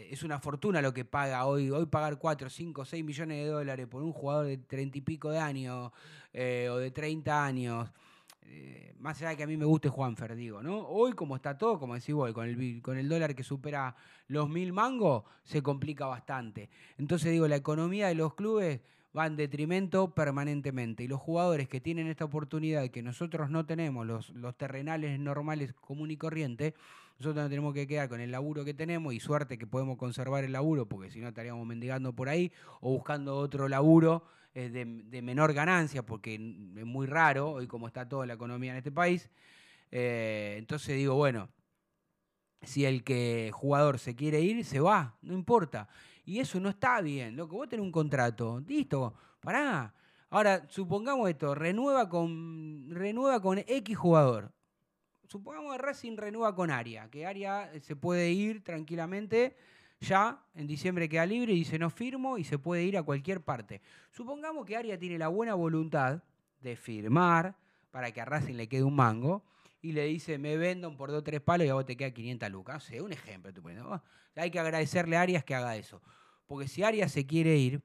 Es 0.09 0.23
una 0.23 0.39
fortuna 0.39 0.81
lo 0.81 0.93
que 0.93 1.05
paga 1.05 1.45
hoy. 1.45 1.69
Hoy 1.69 1.85
pagar 1.85 2.17
4, 2.17 2.49
5, 2.49 2.85
6 2.85 3.05
millones 3.05 3.37
de 3.37 3.51
dólares 3.51 3.87
por 3.87 4.01
un 4.01 4.11
jugador 4.11 4.47
de 4.47 4.57
30 4.57 4.97
y 4.97 5.01
pico 5.01 5.29
de 5.29 5.37
años 5.37 5.91
eh, 6.33 6.67
o 6.71 6.77
de 6.77 6.89
30 6.89 7.45
años. 7.45 7.89
eh, 8.43 8.93
más 8.99 9.17
allá 9.19 9.29
de 9.29 9.37
que 9.37 9.43
a 9.43 9.47
mí 9.47 9.57
me 9.57 9.65
guste 9.65 9.89
Juanfer, 9.89 10.35
digo, 10.35 10.61
¿no? 10.63 10.79
Hoy, 10.87 11.13
como 11.13 11.35
está 11.35 11.57
todo, 11.57 11.79
como 11.79 11.93
decís 11.93 12.15
vos, 12.15 12.31
con 12.33 12.47
el, 12.47 12.81
con 12.81 12.97
el 12.97 13.07
dólar 13.07 13.35
que 13.35 13.43
supera 13.43 13.95
los 14.27 14.49
mil 14.49 14.73
mangos, 14.73 15.23
se 15.43 15.61
complica 15.61 16.07
bastante. 16.07 16.69
Entonces, 16.97 17.31
digo, 17.31 17.47
la 17.47 17.55
economía 17.55 18.07
de 18.07 18.15
los 18.15 18.33
clubes 18.33 18.81
va 19.17 19.27
en 19.27 19.35
detrimento 19.35 20.13
permanentemente. 20.13 21.03
Y 21.03 21.07
los 21.07 21.19
jugadores 21.19 21.67
que 21.67 21.81
tienen 21.81 22.07
esta 22.07 22.25
oportunidad 22.25 22.89
que 22.89 23.01
nosotros 23.01 23.49
no 23.49 23.65
tenemos, 23.65 24.05
los, 24.05 24.57
terrenales 24.57 25.19
normales 25.19 25.73
común 25.73 26.11
y 26.11 26.17
corriente, 26.17 26.73
nosotros 27.19 27.43
nos 27.43 27.49
tenemos 27.49 27.73
que 27.73 27.87
quedar 27.87 28.09
con 28.09 28.19
el 28.19 28.31
laburo 28.31 28.65
que 28.65 28.73
tenemos 28.73 29.13
y 29.13 29.19
suerte 29.19 29.57
que 29.57 29.67
podemos 29.67 29.97
conservar 29.97 30.43
el 30.43 30.53
laburo, 30.53 30.87
porque 30.87 31.11
si 31.11 31.19
no 31.19 31.27
estaríamos 31.27 31.65
mendigando 31.67 32.13
por 32.13 32.29
ahí 32.29 32.51
o 32.79 32.91
buscando 32.91 33.37
otro 33.37 33.67
laburo 33.67 34.23
eh, 34.53 34.69
de, 34.69 35.21
menor 35.21 35.53
ganancia, 35.53 36.03
porque 36.03 36.35
es 36.35 36.85
muy 36.85 37.05
raro 37.05 37.51
hoy 37.51 37.67
como 37.67 37.87
está 37.87 38.07
toda 38.07 38.25
la 38.25 38.33
economía 38.33 38.71
en 38.71 38.77
este 38.77 38.91
país. 38.91 39.29
Eh, 39.91 40.55
entonces 40.57 40.95
digo, 40.95 41.15
bueno, 41.15 41.49
si 42.63 42.85
el 42.85 43.03
que 43.03 43.51
jugador 43.53 43.99
se 43.99 44.15
quiere 44.15 44.41
ir, 44.41 44.63
se 44.65 44.79
va, 44.79 45.17
no 45.21 45.33
importa. 45.33 45.89
Y 46.25 46.39
eso 46.39 46.59
no 46.59 46.69
está 46.69 47.01
bien, 47.01 47.35
loco. 47.35 47.57
Vos 47.57 47.69
tenés 47.69 47.83
un 47.83 47.91
contrato, 47.91 48.61
listo, 48.67 49.13
pará. 49.41 49.93
Ahora, 50.29 50.65
supongamos 50.69 51.29
esto, 51.29 51.55
renueva 51.55 52.07
con, 52.07 52.87
renueva 52.89 53.41
con 53.41 53.57
X 53.59 53.97
jugador. 53.97 54.51
Supongamos 55.27 55.73
que 55.73 55.81
Racing 55.81 56.17
renueva 56.17 56.55
con 56.55 56.71
Aria, 56.71 57.09
que 57.09 57.25
Aria 57.25 57.71
se 57.81 57.95
puede 57.95 58.31
ir 58.31 58.63
tranquilamente, 58.63 59.55
ya 59.99 60.43
en 60.55 60.67
diciembre 60.67 61.07
queda 61.07 61.25
libre 61.25 61.53
y 61.53 61.57
dice 61.57 61.79
no 61.79 61.89
firmo 61.89 62.37
y 62.37 62.43
se 62.43 62.57
puede 62.57 62.83
ir 62.83 62.97
a 62.97 63.03
cualquier 63.03 63.41
parte. 63.41 63.81
Supongamos 64.11 64.65
que 64.65 64.75
Aria 64.75 64.97
tiene 64.97 65.17
la 65.17 65.27
buena 65.27 65.53
voluntad 65.53 66.21
de 66.61 66.75
firmar 66.75 67.55
para 67.91 68.11
que 68.11 68.21
a 68.21 68.25
Racing 68.25 68.55
le 68.55 68.67
quede 68.67 68.83
un 68.83 68.95
mango 68.95 69.43
y 69.81 69.93
le 69.93 70.05
dice 70.05 70.37
me 70.37 70.57
vendo 70.57 70.95
por 70.95 71.09
dos 71.09 71.19
o 71.19 71.23
tres 71.23 71.41
palos 71.41 71.65
y 71.65 71.69
a 71.69 71.73
vos 71.73 71.85
te 71.85 71.97
queda 71.97 72.11
500 72.11 72.49
lucas. 72.51 72.75
No 72.75 72.79
sé, 72.79 73.01
un 73.01 73.11
ejemplo. 73.11 73.49
estoy 73.49 73.63
poniendo. 73.63 73.89
Oh, 73.89 74.01
Hay 74.35 74.51
que 74.51 74.59
agradecerle 74.59 75.17
a 75.17 75.21
Arias 75.21 75.43
que 75.43 75.55
haga 75.55 75.75
eso. 75.75 76.01
Porque 76.45 76.67
si 76.67 76.83
Arias 76.83 77.11
se 77.11 77.25
quiere 77.25 77.57
ir, 77.57 77.81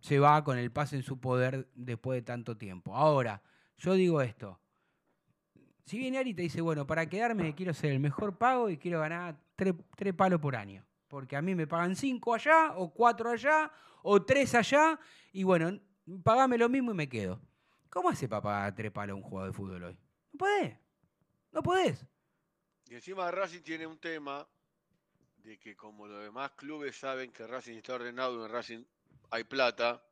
se 0.00 0.18
va 0.18 0.42
con 0.44 0.58
el 0.58 0.70
pase 0.70 0.96
en 0.96 1.02
su 1.02 1.18
poder 1.18 1.68
después 1.74 2.18
de 2.18 2.22
tanto 2.22 2.56
tiempo. 2.56 2.94
Ahora, 2.94 3.42
yo 3.78 3.94
digo 3.94 4.20
esto. 4.20 4.60
Si 5.84 5.98
viene 5.98 6.18
Ari 6.18 6.30
y 6.30 6.34
te 6.34 6.42
dice, 6.42 6.60
bueno, 6.60 6.86
para 6.86 7.08
quedarme 7.08 7.54
quiero 7.54 7.72
ser 7.72 7.92
el 7.92 8.00
mejor 8.00 8.36
pago 8.36 8.68
y 8.68 8.76
quiero 8.76 9.00
ganar 9.00 9.38
tres, 9.54 9.74
tres 9.96 10.14
palos 10.14 10.40
por 10.40 10.56
año. 10.56 10.84
Porque 11.06 11.36
a 11.36 11.42
mí 11.42 11.54
me 11.54 11.68
pagan 11.68 11.94
cinco 11.94 12.34
allá, 12.34 12.72
o 12.76 12.92
cuatro 12.92 13.30
allá, 13.30 13.70
o 14.02 14.20
tres 14.20 14.54
allá, 14.56 14.98
y 15.32 15.44
bueno, 15.44 15.78
pagame 16.24 16.58
lo 16.58 16.68
mismo 16.68 16.90
y 16.90 16.94
me 16.94 17.08
quedo. 17.08 17.40
¿Cómo 17.88 18.08
hace 18.08 18.28
para 18.28 18.42
pagar 18.42 18.74
tres 18.74 18.90
palos 18.90 19.14
a 19.14 19.16
un 19.16 19.22
jugador 19.22 19.52
de 19.52 19.56
fútbol 19.56 19.84
hoy? 19.84 19.98
No 20.32 20.38
podés. 20.38 20.85
No 21.56 21.62
podés. 21.62 22.04
Y 22.90 22.96
encima 22.96 23.30
Racing 23.30 23.62
tiene 23.62 23.86
un 23.86 23.98
tema 23.98 24.46
de 25.38 25.58
que 25.58 25.74
como 25.74 26.06
los 26.06 26.22
demás 26.22 26.50
clubes 26.52 26.98
saben 26.98 27.32
que 27.32 27.46
Racing 27.46 27.76
está 27.78 27.94
ordenado 27.94 28.38
y 28.38 28.44
en 28.44 28.52
Racing 28.52 28.84
hay 29.30 29.44
plata, 29.44 30.04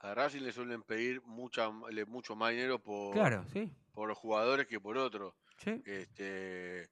a 0.00 0.14
Racing 0.14 0.40
le 0.42 0.50
suelen 0.50 0.82
pedir 0.82 1.22
mucha, 1.22 1.70
mucho 1.70 2.34
más 2.34 2.50
dinero 2.50 2.80
por, 2.82 3.14
Claro, 3.14 3.44
sí. 3.52 3.70
por 3.92 4.08
los 4.08 4.18
jugadores 4.18 4.66
que 4.66 4.80
por 4.80 4.98
otros. 4.98 5.32
Sí. 5.58 5.80
Este, 5.86 6.90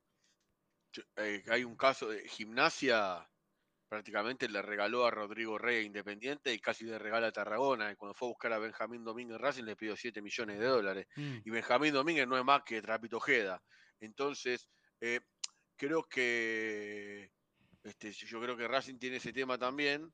eh, 1.16 1.44
hay 1.48 1.64
un 1.64 1.74
caso 1.74 2.09
de 2.09 2.29
gimnasia, 2.29 3.29
prácticamente 3.96 4.46
le 4.46 4.61
regaló 4.61 5.06
a 5.06 5.11
Rodrigo 5.11 5.56
Rey 5.56 5.87
Independiente 5.87 6.52
y 6.52 6.59
casi 6.59 6.85
le 6.85 6.98
regala 6.98 7.28
a 7.28 7.32
Tarragona. 7.32 7.90
Y 7.90 7.96
cuando 7.96 8.12
fue 8.12 8.28
a 8.28 8.32
buscar 8.32 8.52
a 8.52 8.59
Benjamín 8.59 9.02
Domínguez 9.02 9.38
Racing 9.40 9.64
le 9.64 9.74
pidió 9.74 9.96
7 9.96 10.20
millones 10.20 10.59
de 10.59 10.66
dólares. 10.66 11.06
Mm. 11.16 11.37
Y 11.46 11.50
Benjamín 11.50 11.94
Domínguez 11.94 12.28
no 12.28 12.37
es 12.37 12.44
más 12.44 12.62
que 12.62 12.82
Trapito 12.82 13.16
Ojeda. 13.16 13.62
Entonces, 14.00 14.68
eh, 15.00 15.20
creo 15.78 16.02
que 16.02 17.30
este, 17.85 18.12
yo 18.12 18.38
creo 18.42 18.54
que 18.54 18.68
Racing 18.68 18.98
tiene 18.98 19.16
ese 19.16 19.32
tema 19.32 19.56
también, 19.56 20.12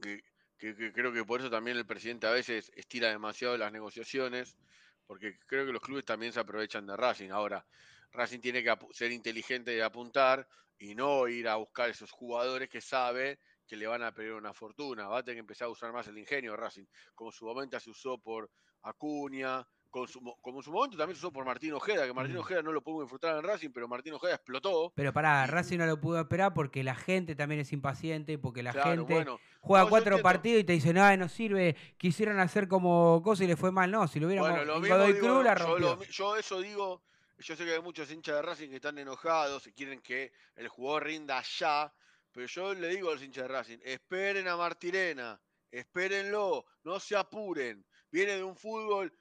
que, 0.00 0.22
que- 0.56 0.74
que 0.74 0.90
creo 0.92 1.12
que 1.12 1.24
por 1.24 1.40
eso 1.40 1.50
también 1.50 1.76
el 1.76 1.84
presidente 1.84 2.26
a 2.26 2.30
veces 2.30 2.72
estira 2.74 3.10
demasiado 3.10 3.58
las 3.58 3.70
negociaciones, 3.70 4.56
porque 5.06 5.38
creo 5.46 5.66
que 5.66 5.72
los 5.72 5.82
clubes 5.82 6.06
también 6.06 6.32
se 6.32 6.40
aprovechan 6.40 6.86
de 6.86 6.96
Racing. 6.96 7.30
Ahora, 7.32 7.66
Racing 8.12 8.40
tiene 8.40 8.62
que 8.64 8.74
ser 8.92 9.12
inteligente 9.12 9.76
y 9.76 9.80
apuntar 9.80 10.48
y 10.78 10.94
no 10.94 11.26
ir 11.28 11.48
a 11.48 11.56
buscar 11.56 11.90
esos 11.90 12.10
jugadores 12.10 12.68
que 12.68 12.80
sabe 12.80 13.38
que 13.66 13.76
le 13.76 13.86
van 13.86 14.02
a 14.02 14.12
pedir 14.14 14.32
una 14.32 14.54
fortuna. 14.54 15.08
Va 15.08 15.18
a 15.18 15.22
tener 15.22 15.36
que 15.36 15.40
empezar 15.40 15.66
a 15.66 15.70
usar 15.70 15.92
más 15.92 16.06
el 16.08 16.18
ingenio 16.18 16.52
de 16.52 16.56
Racing, 16.56 16.84
como 17.14 17.30
en 17.30 17.34
su 17.36 17.44
momento 17.44 17.78
se 17.80 17.90
usó 17.90 18.18
por 18.18 18.50
Acuña, 18.82 19.66
con 19.90 20.06
su 20.06 20.20
mo- 20.20 20.36
como 20.42 20.58
en 20.58 20.62
su 20.62 20.70
momento 20.70 20.96
también 20.96 21.16
se 21.16 21.20
usó 21.26 21.32
por 21.32 21.44
Martín 21.44 21.72
Ojeda, 21.72 22.06
que 22.06 22.12
Martín. 22.12 22.36
Ojeda 22.36 22.62
no 22.62 22.72
lo 22.72 22.82
pudimos 22.82 23.04
disfrutar 23.04 23.36
en 23.36 23.42
Racing, 23.42 23.70
pero 23.70 23.88
Martín 23.88 24.12
Ojeda 24.14 24.34
explotó. 24.34 24.92
Pero 24.94 25.12
pará, 25.12 25.46
Racing 25.46 25.78
no 25.78 25.86
lo 25.86 26.00
pudo 26.00 26.20
esperar 26.20 26.54
porque 26.54 26.84
la 26.84 26.94
gente 26.94 27.34
también 27.34 27.60
es 27.60 27.72
impaciente, 27.72 28.38
porque 28.38 28.62
la 28.62 28.72
Claro, 28.72 28.90
gente 28.90 29.12
bueno, 29.14 29.40
juega 29.60 29.84
no, 29.84 29.90
cuatro 29.90 30.22
partidos 30.22 30.60
y 30.60 30.64
te 30.64 30.72
dicen, 30.74 30.98
ay, 30.98 31.16
no 31.16 31.28
sirve, 31.28 31.74
quisieron 31.96 32.38
hacer 32.38 32.68
como 32.68 33.20
cosa 33.22 33.44
y 33.44 33.46
le 33.46 33.56
fue 33.56 33.72
mal. 33.72 33.90
No, 33.90 34.06
si 34.08 34.20
lo 34.20 34.26
hubiéramos 34.26 34.50
Bueno, 34.50 34.64
lo 34.64 34.80
mismo 34.80 35.04
digo, 35.04 35.18
Cruz 35.20 35.44
la 35.44 35.54
yo, 35.54 35.78
lo 35.78 36.04
yo 36.04 36.36
eso 36.36 36.60
digo, 36.60 37.02
yo 37.38 37.56
sé 37.56 37.64
que 37.64 37.72
hay 37.72 37.80
muchos 37.80 38.10
hinchas 38.10 38.36
de 38.36 38.42
Racing 38.42 38.68
que 38.68 38.76
están 38.76 38.98
enojados 38.98 39.66
y 39.66 39.72
quieren 39.72 40.00
que 40.00 40.32
el 40.56 40.68
jugador 40.68 41.04
rinda 41.04 41.42
ya, 41.58 41.92
pero 42.32 42.46
yo 42.46 42.74
le 42.74 42.88
digo 42.88 43.10
a 43.10 43.14
los 43.14 43.22
hinchas 43.22 43.44
de 43.44 43.48
Racing, 43.48 43.78
esperen 43.82 44.48
a 44.48 44.56
Martirena, 44.56 45.40
espérenlo, 45.70 46.66
no 46.84 47.00
se 47.00 47.16
apuren, 47.16 47.84
viene 48.10 48.36
de 48.36 48.44
un 48.44 48.56
fútbol 48.56 49.12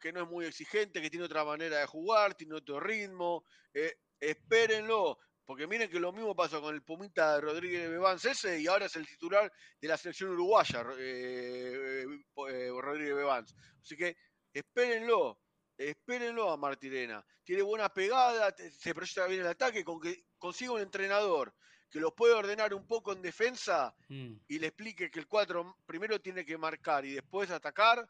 que 0.00 0.12
no 0.12 0.22
es 0.22 0.28
muy 0.28 0.46
exigente, 0.46 1.00
que 1.00 1.10
tiene 1.10 1.26
otra 1.26 1.44
manera 1.44 1.78
de 1.78 1.86
jugar, 1.86 2.34
tiene 2.34 2.54
otro 2.56 2.80
ritmo, 2.80 3.44
eh, 3.72 3.94
espérenlo, 4.18 5.18
porque 5.50 5.66
miren 5.66 5.90
que 5.90 5.98
lo 5.98 6.12
mismo 6.12 6.36
pasó 6.36 6.62
con 6.62 6.76
el 6.76 6.82
Pumita 6.84 7.34
de 7.34 7.40
Rodríguez 7.40 7.90
Bebans 7.90 8.24
ese 8.24 8.60
y 8.60 8.68
ahora 8.68 8.86
es 8.86 8.94
el 8.94 9.04
titular 9.04 9.52
de 9.80 9.88
la 9.88 9.96
selección 9.96 10.30
uruguaya, 10.30 10.84
eh, 10.96 12.04
eh, 12.06 12.24
eh, 12.50 12.70
Rodríguez 12.80 13.16
Bebans. 13.16 13.56
Así 13.82 13.96
que 13.96 14.16
espérenlo, 14.52 15.40
espérenlo 15.88 16.50
a 16.50 16.56
Martirena. 16.56 17.24
Tiene 17.42 17.62
buena 17.62 17.88
pegada, 17.88 18.54
se 18.78 18.94
proyecta 18.94 19.26
bien 19.26 19.40
el 19.40 19.46
ataque, 19.46 19.84
con 19.84 20.00
que 20.00 20.24
consiga 20.38 20.72
un 20.72 20.80
entrenador 20.80 21.54
que 21.90 21.98
los 21.98 22.12
puede 22.12 22.34
ordenar 22.34 22.72
un 22.72 22.86
poco 22.86 23.12
en 23.12 23.20
defensa 23.22 23.92
Mm. 24.08 24.34
y 24.46 24.58
le 24.58 24.68
explique 24.68 25.10
que 25.10 25.18
el 25.18 25.26
4 25.26 25.76
primero 25.86 26.20
tiene 26.20 26.44
que 26.44 26.56
marcar 26.56 27.04
y 27.04 27.12
después 27.14 27.50
atacar, 27.50 28.08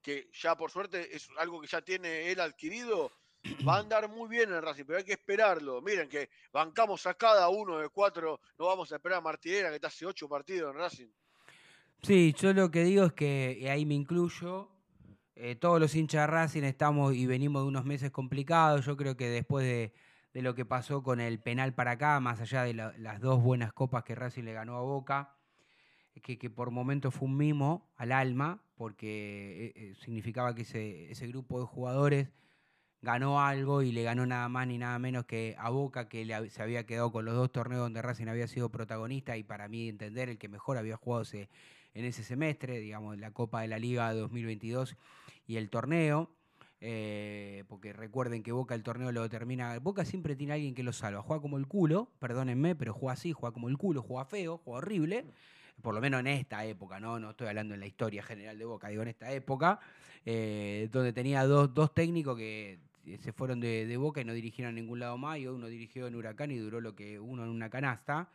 que 0.00 0.28
ya 0.32 0.56
por 0.56 0.70
suerte 0.70 1.14
es 1.14 1.28
algo 1.38 1.60
que 1.60 1.68
ya 1.68 1.80
tiene 1.82 2.32
él 2.32 2.40
adquirido, 2.40 3.12
va 3.68 3.76
a 3.76 3.80
andar 3.80 4.08
muy 4.08 4.28
bien 4.28 4.50
en 4.50 4.56
el 4.56 4.62
Racing, 4.62 4.84
pero 4.84 4.98
hay 4.98 5.04
que 5.04 5.12
esperarlo. 5.12 5.80
Miren 5.80 6.08
que 6.08 6.30
bancamos 6.52 7.06
a 7.06 7.14
cada 7.14 7.48
uno 7.48 7.78
de 7.78 7.88
cuatro, 7.90 8.40
no 8.58 8.66
vamos 8.66 8.90
a 8.92 8.96
esperar 8.96 9.18
a 9.18 9.20
Martirena 9.20 9.68
que 9.68 9.76
está 9.76 9.88
hace 9.88 10.06
ocho 10.06 10.28
partidos 10.28 10.72
en 10.72 10.78
Racing. 10.78 11.08
Sí, 12.02 12.34
yo 12.36 12.52
lo 12.52 12.70
que 12.70 12.82
digo 12.82 13.04
es 13.04 13.12
que, 13.12 13.56
y 13.60 13.68
ahí 13.68 13.86
me 13.86 13.94
incluyo, 13.94 14.68
eh, 15.34 15.56
todos 15.56 15.80
los 15.80 15.94
hinchas 15.94 16.22
de 16.22 16.26
Racing 16.26 16.62
estamos 16.62 17.14
y 17.14 17.26
venimos 17.26 17.62
de 17.62 17.68
unos 17.68 17.84
meses 17.84 18.10
complicados. 18.10 18.84
Yo 18.84 18.96
creo 18.96 19.16
que 19.16 19.28
después 19.28 19.64
de, 19.64 19.92
lo 20.42 20.54
que 20.54 20.64
pasó 20.64 21.02
con 21.02 21.20
el 21.20 21.40
penal 21.40 21.74
para 21.74 21.92
acá, 21.92 22.20
más 22.20 22.40
allá 22.40 22.62
de 22.64 22.74
la- 22.74 22.94
las 22.98 23.20
dos 23.20 23.42
buenas 23.42 23.72
copas 23.72 24.04
que 24.04 24.14
Racing 24.14 24.44
le 24.44 24.52
ganó 24.52 24.76
a 24.76 24.82
Boca, 24.82 25.36
que, 26.22 26.50
por 26.50 26.70
momentos 26.70 27.14
fue 27.14 27.28
un 27.28 27.36
mimo 27.36 27.90
al 27.96 28.12
alma, 28.12 28.62
porque 28.76 29.66
eh, 29.66 29.72
eh, 29.76 29.94
significaba 29.96 30.54
que 30.54 30.62
ese, 30.62 31.26
grupo 31.28 31.60
de 31.60 31.66
jugadores 31.66 32.28
ganó 33.00 33.40
algo 33.40 33.82
y 33.82 33.92
le 33.92 34.02
ganó 34.02 34.26
nada 34.26 34.48
más 34.48 34.66
ni 34.66 34.78
nada 34.78 34.98
menos 34.98 35.24
que 35.24 35.56
a 35.58 35.70
Boca, 35.70 36.08
que 36.08 36.24
se 36.50 36.62
había 36.62 36.84
quedado 36.86 37.10
con 37.12 37.24
los 37.24 37.34
dos 37.34 37.50
torneos 37.50 37.80
donde 37.82 38.02
Racing 38.02 38.28
había 38.28 38.46
sido 38.46 38.70
protagonista 38.70 39.36
y 39.36 39.42
para 39.42 39.68
mí 39.68 39.88
entender 39.88 40.28
el 40.28 40.38
que 40.38 40.48
mejor 40.48 40.76
había 40.78 40.96
jugado 40.96 41.22
ese- 41.22 41.48
en 41.94 42.04
ese 42.04 42.22
semestre, 42.24 42.78
digamos, 42.78 43.18
la 43.18 43.32
Copa 43.32 43.60
de 43.62 43.68
la 43.68 43.78
Liga 43.78 44.12
2022 44.14 44.96
y 45.46 45.56
el 45.56 45.70
torneo. 45.70 46.30
eh, 46.84 47.62
porque 47.68 47.92
recuerden 47.92 48.42
que 48.42 48.50
Boca 48.50 48.74
el 48.74 48.82
torneo 48.82 49.12
lo 49.12 49.28
termina. 49.28 49.78
Boca 49.78 50.04
siempre 50.04 50.34
tiene 50.34 50.54
alguien 50.54 50.74
que 50.74 50.82
lo 50.82 50.92
salva. 50.92 51.22
Juega 51.22 51.40
como 51.40 51.56
el 51.58 51.68
culo, 51.68 52.08
perdónenme, 52.18 52.74
pero 52.74 52.92
juega 52.92 53.12
así, 53.12 53.32
juega 53.32 53.54
como 53.54 53.68
el 53.68 53.78
culo, 53.78 54.02
juega 54.02 54.24
feo, 54.24 54.58
juega 54.64 54.78
horrible. 54.78 55.24
Por 55.80 55.94
lo 55.94 56.00
menos 56.00 56.20
en 56.20 56.26
esta 56.28 56.64
época, 56.64 56.98
¿no? 57.00 57.18
No 57.20 57.30
estoy 57.30 57.48
hablando 57.48 57.74
en 57.74 57.80
la 57.80 57.86
historia 57.86 58.22
general 58.22 58.58
de 58.58 58.64
Boca, 58.64 58.88
digo 58.88 59.02
en 59.02 59.08
esta 59.08 59.30
época, 59.32 59.80
eh, 60.26 60.88
donde 60.92 61.12
tenía 61.12 61.44
dos, 61.44 61.72
dos 61.72 61.94
técnicos 61.94 62.36
que 62.36 62.78
eh, 63.06 63.18
se 63.18 63.32
fueron 63.32 63.60
de, 63.60 63.96
Boca 63.96 64.20
y 64.20 64.24
no 64.24 64.32
dirigieron 64.32 64.72
a 64.72 64.74
ningún 64.74 64.98
lado 65.00 65.16
más, 65.18 65.38
y 65.38 65.46
uno 65.46 65.68
dirigió 65.68 66.06
en 66.08 66.14
Huracán 66.16 66.50
y 66.50 66.58
duró 66.58 66.80
lo 66.80 66.94
que 66.94 67.18
uno 67.18 67.44
en 67.44 67.50
una 67.50 67.70
canasta. 67.70 68.28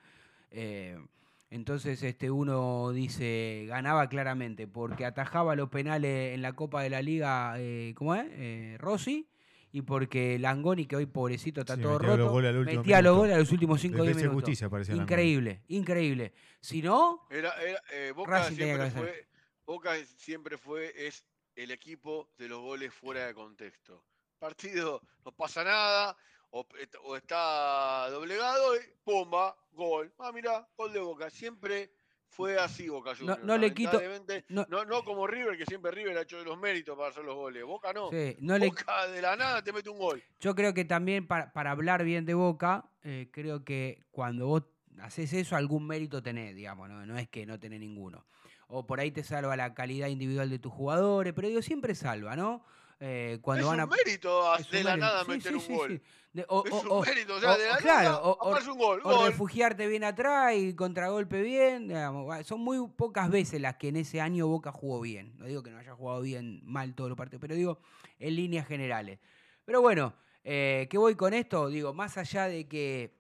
Entonces 1.50 2.04
este 2.04 2.30
uno 2.30 2.92
dice, 2.92 3.66
ganaba 3.68 4.10
claramente, 4.10 4.68
porque 4.68 5.06
atajaba 5.06 5.56
los 5.56 5.70
penales 5.70 6.34
en 6.34 6.42
la 6.42 6.54
Copa 6.54 6.82
de 6.82 6.90
la 6.90 7.02
Liga, 7.02 7.56
eh, 7.58 7.94
¿cómo 7.96 8.16
es? 8.16 8.26
Eh, 8.32 8.78
Rossi, 8.80 9.30
y 9.72 9.82
porque 9.82 10.40
Langoni, 10.40 10.86
que 10.86 10.96
hoy 10.96 11.06
pobrecito 11.06 11.62
está 11.62 11.76
Sí, 11.76 11.82
todo 11.82 12.00
metía 12.00 12.08
los 12.10 12.18
roto, 12.20 12.32
goles 12.32 12.50
al 12.50 12.58
último 12.58 12.82
metía 12.82 13.02
los 13.02 13.18
goles 13.18 13.36
a 13.36 13.40
los 13.40 13.52
últimos 13.52 13.82
5 13.82 13.94
o 13.94 14.02
10 14.02 14.08
Defensa 14.08 14.20
y 14.20 14.30
minutos. 14.30 14.44
Justicia 14.44 14.70
parecía 14.70 14.96
Langoni. 14.96 15.14
Increíble, 15.14 15.64
increíble. 15.68 16.34
Si 16.60 16.82
no, 16.82 17.28
Era, 17.30 17.54
era, 17.62 17.82
eh, 17.92 18.12
Boca 18.16 18.44
siempre 18.44 18.92
fue, 18.92 19.28
Boca 19.66 19.96
siempre 20.18 20.58
fue, 20.58 21.08
es 21.08 21.26
el 21.56 21.72
equipo 21.72 22.30
de 22.38 22.50
los 22.50 22.60
goles 22.60 22.94
fuera 22.94 23.28
de 23.28 23.34
contexto. 23.34 24.04
Partido, 24.40 25.02
no 25.26 25.32
pasa 25.32 25.64
nada, 25.64 26.16
o, 26.52 26.66
o 27.04 27.16
está 27.16 28.10
doblegado 28.10 28.76
y 28.76 28.80
¡pumba! 29.04 29.56
Gol. 29.74 30.12
Ah, 30.20 30.32
mira, 30.34 30.68
gol 30.76 30.92
de 30.92 31.00
Boca. 31.00 31.30
Siempre 31.30 31.92
fue 32.30 32.58
así 32.58 32.90
Boca 32.90 33.16
Juniors. 33.16 33.44
no 33.44 33.58
le 33.58 33.74
quito- 33.74 34.02
no- 34.50 34.66
No, 34.70 34.86
no 34.86 35.04
como 35.04 35.28
River, 35.28 35.58
que 35.58 35.66
siempre 35.66 35.92
River 35.92 36.18
ha 36.18 36.22
hecho 36.22 36.44
los 36.44 36.58
méritos 36.58 36.98
para 36.98 37.10
hacer 37.10 37.24
los 37.24 37.36
goles. 37.36 37.64
Boca 37.64 37.94
no. 37.94 38.10
sí, 38.12 38.36
no 38.40 38.58
le, 38.58 38.68
Boca 38.68 39.08
de 39.08 39.22
la 39.22 39.36
nada 39.36 39.64
te 39.64 39.72
mete 39.72 39.90
un 39.90 40.00
gol. 40.00 40.22
Yo 40.40 40.56
creo 40.56 40.74
que 40.74 40.84
también 40.86 41.28
para, 41.28 41.54
para 41.54 41.72
hablar 41.72 42.04
bien 42.04 42.26
de 42.26 42.34
Boca, 42.34 42.90
eh, 43.04 43.30
creo 43.32 43.64
que 43.64 44.04
cuando 44.12 44.48
vos 44.48 44.64
haces 45.00 45.32
eso, 45.34 45.56
algún 45.56 45.86
mérito 45.86 46.24
tenés, 46.24 46.56
digamos, 46.56 46.90
¿no? 46.90 47.06
No 47.06 47.18
es 47.18 47.30
que 47.30 47.46
no 47.46 47.60
tenés 47.60 47.80
ninguno. 47.80 48.26
O 48.68 48.86
por 48.88 49.00
ahí 49.00 49.12
te 49.12 49.24
salva 49.24 49.56
la 49.56 49.74
calidad 49.76 50.08
individual 50.08 50.50
de 50.50 50.60
tus 50.60 50.74
jugadores, 50.74 51.34
pero 51.34 51.48
digo, 51.48 51.62
siempre 51.62 51.94
salva, 51.96 52.36
¿no? 52.36 52.66
Eh, 53.00 53.38
cuando 53.42 53.62
es 53.62 53.68
van 53.68 53.76
un 53.78 53.82
a. 53.82 53.86
mérito 53.96 54.56
es 54.56 54.66
un 54.66 54.72
de 54.72 54.84
la 54.84 54.90
mérito. 54.92 55.06
nada 55.06 55.24
Sí, 55.24 55.30
meter 55.30 55.52
sí, 55.52 55.56
un 55.56 55.62
sí, 55.62 55.74
gol. 55.74 55.92
sí. 55.92 56.02
De- 56.34 56.46
o, 56.50 56.66
Es 56.66 56.72
un 56.72 56.92
o- 56.92 57.02
mérito, 57.02 57.36
o 57.36 57.40
sea, 57.40 57.58
de 57.58 57.68
la 57.70 57.78
claro, 57.78 58.04
nada 58.10 58.22
o- 58.22 58.72
un 58.72 58.78
gol. 58.78 59.02
gol. 59.02 59.28
refugiarte 59.28 59.88
bien 59.88 60.04
atrás 60.04 60.54
y 60.56 60.74
contragolpe 60.76 61.42
bien. 61.42 61.88
digamos, 61.88 62.46
son 62.46 62.60
muy 62.62 62.88
pocas 62.96 63.30
veces 63.30 63.62
las 63.62 63.76
que 63.78 63.88
en 63.90 63.98
ese 63.98 64.20
año 64.22 64.48
Boca 64.48 64.72
jugó 64.72 65.00
bien. 65.02 65.34
No 65.38 65.46
digo 65.46 65.64
que 65.64 65.70
no 65.72 65.78
haya 65.78 65.94
jugado 65.94 66.22
bien 66.22 66.62
mal 66.64 66.96
todos 66.96 67.10
los 67.10 67.18
partidos, 67.18 67.42
pero 67.42 67.56
digo 67.56 67.80
en 68.20 68.36
líneas 68.36 68.68
generales. 68.68 69.20
Pero 69.66 69.82
bueno, 69.82 70.14
eh, 70.44 70.88
¿qué 70.90 70.98
voy 70.98 71.16
con 71.16 71.34
esto? 71.34 71.70
Digo, 71.70 71.94
más 71.94 72.18
allá 72.18 72.46
de 72.48 72.68
que, 72.68 73.16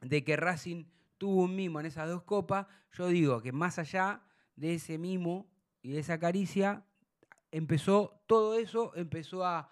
de 0.00 0.22
que 0.24 0.36
Racing 0.36 0.84
tuvo 1.18 1.42
un 1.42 1.56
mimo 1.56 1.80
en 1.80 1.86
esas 1.86 2.08
dos 2.08 2.22
copas, 2.22 2.66
yo 2.92 3.08
digo 3.08 3.40
que 3.42 3.50
más 3.52 3.78
allá 3.78 4.22
de 4.54 4.74
ese 4.74 4.96
mimo 4.98 5.50
y 5.82 5.90
de 5.92 6.00
esa 6.00 6.18
caricia, 6.18 6.84
empezó, 7.56 8.22
todo 8.26 8.58
eso 8.58 8.92
empezó 8.96 9.44
a, 9.44 9.70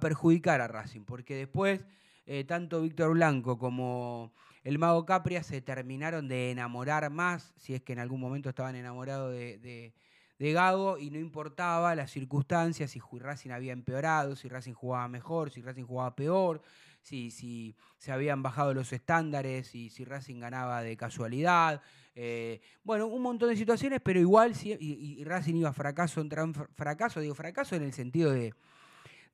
perjudicar 0.00 0.60
a 0.60 0.66
Racing, 0.66 1.02
porque 1.02 1.36
después 1.36 1.80
eh, 2.26 2.42
tanto 2.42 2.82
Víctor 2.82 3.12
Blanco 3.12 3.56
como 3.56 4.32
el 4.64 4.78
Mago 4.78 5.06
Capria 5.06 5.44
se 5.44 5.60
terminaron 5.60 6.26
de 6.26 6.50
enamorar 6.50 7.08
más, 7.08 7.54
si 7.56 7.74
es 7.74 7.82
que 7.82 7.92
en 7.92 8.00
algún 8.00 8.20
momento 8.20 8.48
estaban 8.48 8.74
enamorados 8.74 9.32
de, 9.32 9.92
Gago 10.38 10.98
y 10.98 11.10
no 11.10 11.18
importaba 11.18 11.94
las 11.94 12.10
circunstancias, 12.10 12.90
si 12.90 13.00
Racing 13.00 13.50
había 13.50 13.72
empeorado, 13.72 14.34
si 14.36 14.48
Racing 14.48 14.74
jugaba 14.74 15.08
mejor, 15.08 15.50
si 15.50 15.62
Racing 15.62 15.84
jugaba 15.84 16.14
peor, 16.14 16.60
si, 17.00 17.30
si 17.30 17.76
se 17.96 18.12
habían 18.12 18.42
bajado 18.42 18.74
los 18.74 18.92
estándares 18.92 19.74
y 19.74 19.88
si 19.88 20.04
Racing 20.04 20.40
ganaba 20.40 20.82
de 20.82 20.96
casualidad. 20.96 21.80
Eh, 22.16 22.60
bueno, 22.82 23.06
un 23.06 23.22
montón 23.22 23.50
de 23.50 23.56
situaciones, 23.56 24.00
pero 24.02 24.18
igual 24.18 24.54
sí, 24.54 24.76
y, 24.80 25.20
y 25.20 25.24
Racing 25.24 25.54
iba 25.56 25.72
fracaso 25.72 26.20
en 26.20 26.28
tras 26.28 26.48
fracaso, 26.74 27.20
digo 27.20 27.34
fracaso 27.34 27.76
en 27.76 27.82
el 27.82 27.92
sentido 27.92 28.32
de, 28.32 28.54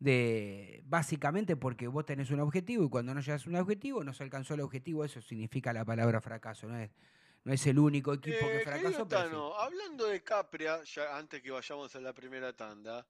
de 0.00 0.82
básicamente 0.84 1.56
porque 1.56 1.86
vos 1.86 2.04
tenés 2.04 2.30
un 2.30 2.40
objetivo 2.40 2.84
y 2.84 2.88
cuando 2.90 3.14
no 3.14 3.20
llegas 3.20 3.46
a 3.46 3.50
un 3.50 3.56
objetivo, 3.56 4.02
no 4.02 4.12
se 4.12 4.24
alcanzó 4.24 4.54
el 4.54 4.60
objetivo, 4.60 5.04
eso 5.04 5.22
significa 5.22 5.72
la 5.72 5.84
palabra 5.84 6.20
fracaso, 6.20 6.66
no 6.66 6.76
es, 6.78 6.90
no 7.44 7.52
es 7.52 7.64
el 7.66 7.78
único 7.78 8.12
equipo 8.12 8.46
que 8.46 8.58
Eh, 8.58 8.64
fracasó. 8.64 9.06
pero 9.08 9.52
sí. 9.52 9.54
Hablando 9.60 10.06
de 10.06 10.22
Capria, 10.22 10.82
ya 10.82 11.16
antes 11.16 11.40
que 11.40 11.50
vayamos 11.52 11.94
a 11.94 12.00
la 12.00 12.12
primera 12.12 12.52
tanda, 12.52 13.06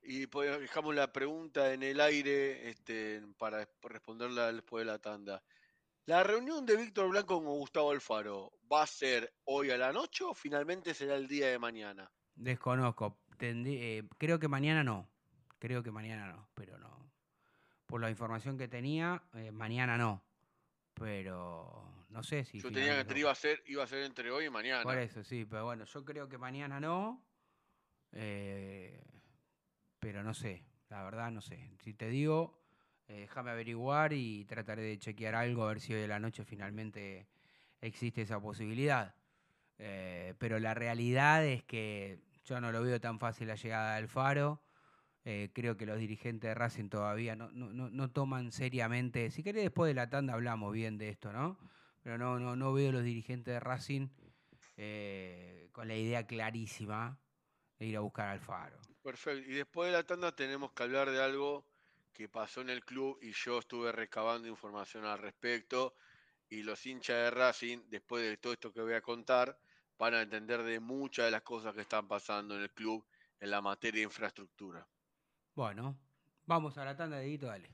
y 0.00 0.28
pues 0.28 0.60
dejamos 0.60 0.94
la 0.94 1.12
pregunta 1.12 1.72
en 1.74 1.82
el 1.82 2.00
aire 2.00 2.70
este, 2.70 3.20
para 3.36 3.68
responderla 3.82 4.52
después 4.52 4.86
de 4.86 4.92
la 4.92 4.98
tanda. 5.00 5.42
¿La 6.08 6.24
reunión 6.24 6.64
de 6.64 6.74
Víctor 6.74 7.10
Blanco 7.10 7.36
con 7.44 7.58
Gustavo 7.58 7.90
Alfaro 7.90 8.50
va 8.72 8.82
a 8.82 8.86
ser 8.86 9.30
hoy 9.44 9.70
a 9.70 9.76
la 9.76 9.92
noche 9.92 10.24
o 10.24 10.32
finalmente 10.32 10.94
será 10.94 11.16
el 11.16 11.28
día 11.28 11.48
de 11.48 11.58
mañana? 11.58 12.10
Desconozco. 12.34 13.18
Eh, 13.38 14.02
creo 14.16 14.38
que 14.38 14.48
mañana 14.48 14.82
no. 14.82 15.06
Creo 15.58 15.82
que 15.82 15.90
mañana 15.90 16.32
no, 16.32 16.48
pero 16.54 16.78
no. 16.78 17.12
Por 17.84 18.00
la 18.00 18.08
información 18.08 18.56
que 18.56 18.68
tenía, 18.68 19.22
eh, 19.34 19.50
mañana 19.50 19.98
no. 19.98 20.24
Pero 20.94 22.06
no 22.08 22.22
sé 22.22 22.46
si. 22.46 22.58
Yo 22.58 22.72
tenía 22.72 23.06
que 23.06 23.18
iba 23.18 23.30
a 23.30 23.34
ser, 23.34 23.62
iba 23.66 23.84
a 23.84 23.86
ser 23.86 24.04
entre 24.04 24.30
hoy 24.30 24.46
y 24.46 24.50
mañana. 24.50 24.84
Por 24.84 24.96
eso, 24.96 25.22
sí, 25.22 25.44
pero 25.44 25.66
bueno, 25.66 25.84
yo 25.84 26.06
creo 26.06 26.26
que 26.26 26.38
mañana 26.38 26.80
no. 26.80 27.22
eh, 28.12 29.04
pero 30.00 30.22
no 30.22 30.32
sé, 30.32 30.64
la 30.88 31.04
verdad 31.04 31.30
no 31.30 31.42
sé. 31.42 31.70
Si 31.84 31.92
te 31.92 32.08
digo, 32.08 32.58
eh, 33.08 33.20
déjame 33.20 33.50
averiguar 33.50 34.12
y 34.12 34.44
trataré 34.44 34.82
de 34.82 34.98
chequear 34.98 35.34
algo, 35.34 35.64
a 35.64 35.68
ver 35.68 35.80
si 35.80 35.94
hoy 35.94 36.00
de 36.00 36.08
la 36.08 36.18
noche 36.20 36.44
finalmente 36.44 37.26
existe 37.80 38.22
esa 38.22 38.40
posibilidad. 38.40 39.14
Eh, 39.78 40.34
pero 40.38 40.58
la 40.58 40.74
realidad 40.74 41.44
es 41.44 41.62
que 41.64 42.20
yo 42.44 42.60
no 42.60 42.72
lo 42.72 42.82
veo 42.82 43.00
tan 43.00 43.18
fácil 43.18 43.48
la 43.48 43.54
llegada 43.54 43.96
del 43.96 44.08
Faro. 44.08 44.62
Eh, 45.24 45.50
creo 45.52 45.76
que 45.76 45.86
los 45.86 45.98
dirigentes 45.98 46.48
de 46.48 46.54
Racing 46.54 46.88
todavía 46.88 47.36
no, 47.36 47.50
no, 47.50 47.72
no- 47.72 47.90
no 47.90 48.10
toman 48.10 48.52
seriamente. 48.52 49.30
Si 49.30 49.42
querés, 49.42 49.62
después 49.64 49.88
de 49.88 49.94
la 49.94 50.08
tanda 50.08 50.34
hablamos 50.34 50.72
bien 50.72 50.98
de 50.98 51.08
esto, 51.10 51.32
¿no? 51.32 51.58
Pero 52.02 52.18
no, 52.18 52.38
no, 52.38 52.56
no 52.56 52.72
veo 52.72 52.92
los 52.92 53.02
dirigentes 53.04 53.52
de 53.54 53.60
Racing 53.60 54.08
con 55.72 55.88
la 55.88 55.96
idea 55.96 56.26
clarísima 56.26 57.18
de 57.78 57.86
ir 57.86 57.96
a 57.96 58.00
buscar 58.00 58.28
al 58.28 58.40
Faro. 58.40 58.78
Perfecto. 59.02 59.50
Y 59.50 59.54
después 59.54 59.90
de 59.90 59.96
la 59.96 60.04
tanda 60.04 60.34
tenemos 60.34 60.72
que 60.72 60.82
hablar 60.82 61.10
de 61.10 61.22
algo 61.22 61.64
que 62.18 62.28
pasó 62.28 62.62
en 62.62 62.70
el 62.70 62.84
club 62.84 63.16
y 63.22 63.32
yo 63.32 63.60
estuve 63.60 63.92
recabando 63.92 64.48
información 64.48 65.04
al 65.04 65.20
respecto. 65.20 65.94
Y 66.50 66.64
los 66.64 66.84
hinchas 66.84 67.16
de 67.16 67.30
Racing, 67.30 67.78
después 67.88 68.24
de 68.24 68.36
todo 68.38 68.52
esto 68.54 68.72
que 68.72 68.80
voy 68.80 68.94
a 68.94 69.00
contar, 69.00 69.56
van 69.96 70.14
a 70.14 70.22
entender 70.22 70.64
de 70.64 70.80
muchas 70.80 71.26
de 71.26 71.30
las 71.30 71.42
cosas 71.42 71.74
que 71.74 71.82
están 71.82 72.08
pasando 72.08 72.56
en 72.56 72.62
el 72.62 72.70
club 72.72 73.06
en 73.38 73.52
la 73.52 73.60
materia 73.60 74.00
de 74.00 74.06
infraestructura. 74.06 74.84
Bueno, 75.54 75.96
vamos 76.44 76.76
a 76.76 76.84
la 76.84 76.96
tanda, 76.96 77.20
Dieguito, 77.20 77.46
dale. 77.46 77.70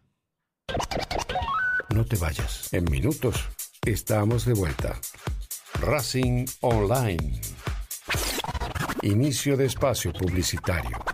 No 1.95 2.05
te 2.05 2.17
vayas. 2.17 2.71
En 2.75 2.85
minutos 2.91 3.49
estamos 3.87 4.45
de 4.45 4.53
vuelta. 4.53 5.01
Racing 5.81 6.45
Online. 6.61 7.41
Inicio 9.01 9.57
de 9.57 9.65
espacio 9.67 10.13
publicitario. 10.13 11.14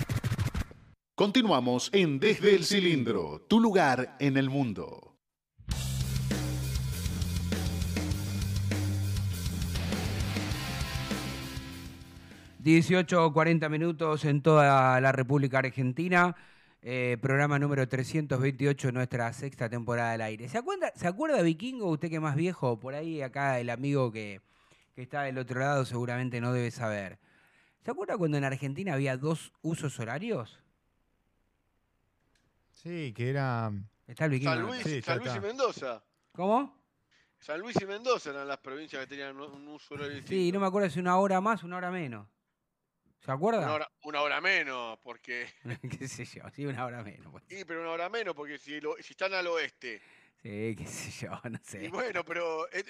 Continuamos 1.15 1.89
en 1.93 2.19
Desde 2.19 2.55
el 2.55 2.63
Cilindro, 2.63 3.41
tu 3.47 3.59
lugar 3.59 4.15
en 4.19 4.37
el 4.37 4.49
mundo. 4.49 5.17
o 13.17 13.33
40 13.33 13.69
minutos 13.69 14.23
en 14.25 14.41
toda 14.41 15.01
la 15.01 15.11
República 15.11 15.59
Argentina. 15.59 16.35
eh, 16.81 17.17
programa 17.21 17.59
número 17.59 17.87
328 17.87 18.87
de 18.87 18.93
nuestra 18.93 19.31
sexta 19.33 19.69
temporada 19.69 20.13
del 20.13 20.21
aire. 20.21 20.47
¿Se 20.47 20.57
acuerda, 20.57 20.91
¿Se 20.95 21.07
acuerda 21.07 21.41
Vikingo, 21.41 21.87
usted 21.89 22.09
que 22.09 22.19
más 22.19 22.35
viejo? 22.35 22.79
Por 22.79 22.95
ahí 22.95 23.21
acá 23.21 23.59
el 23.59 23.69
amigo 23.69 24.11
que, 24.11 24.41
que 24.95 25.03
está 25.03 25.23
del 25.23 25.37
otro 25.37 25.59
lado 25.59 25.85
seguramente 25.85 26.39
no 26.39 26.53
debe 26.53 26.71
saber. 26.71 27.19
¿Se 27.83 27.91
acuerda 27.91 28.17
cuando 28.17 28.37
en 28.37 28.45
Argentina 28.45 28.93
había 28.93 29.17
dos 29.17 29.51
usos 29.61 29.99
horarios? 29.99 30.60
Sí, 32.81 33.13
que 33.13 33.29
era. 33.29 33.71
Está 34.07 34.25
el. 34.25 34.41
San 34.41 34.61
Luis, 34.61 34.81
Sí, 34.83 35.01
San 35.01 35.19
Luis 35.19 35.35
y. 35.35 35.39
Mendoza. 35.39 36.03
¿Cómo? 36.31 36.79
San 37.39 37.59
Luis 37.59 37.75
y 37.81 37.85
Mendoza 37.85 38.29
eran 38.29 38.47
las 38.47 38.57
provincias 38.59 39.01
que 39.01 39.07
tenían 39.07 39.39
un 39.39 39.67
uso 39.67 39.95
horario 39.95 40.13
distinto. 40.15 40.29
Sí, 40.31 40.51
no 40.51 40.59
me 40.59 40.67
acuerdo 40.67 40.89
si 40.89 40.99
una 40.99 41.17
hora 41.17 41.41
más, 41.41 41.63
una 41.63 41.77
hora 41.77 41.91
menos. 41.91 42.27
¿Se 43.19 43.31
acuerda? 43.31 43.61
Una 43.61 43.73
hora, 43.73 43.91
una 44.03 44.21
hora 44.21 44.41
menos, 44.41 44.97
porque. 45.03 45.47
qué 45.99 46.07
sé 46.07 46.25
yo, 46.25 46.43
sí, 46.53 46.65
una 46.65 46.85
hora 46.85 47.03
menos. 47.03 47.31
pues. 47.31 47.43
Sí, 47.47 47.63
pero 47.65 47.81
una 47.81 47.91
hora 47.91 48.09
menos, 48.09 48.33
porque 48.35 48.57
si, 48.57 48.79
lo- 48.81 48.95
si 48.99 49.13
están 49.13 49.33
al 49.33 49.45
oeste. 49.47 50.01
Sí, 50.41 50.75
qué 50.75 50.87
sé 50.87 51.25
yo, 51.27 51.31
no 51.49 51.59
Y 51.59 51.63
sé. 51.63 51.87
bueno, 51.89 52.23
pero. 52.25 52.67
eh, 52.71 52.83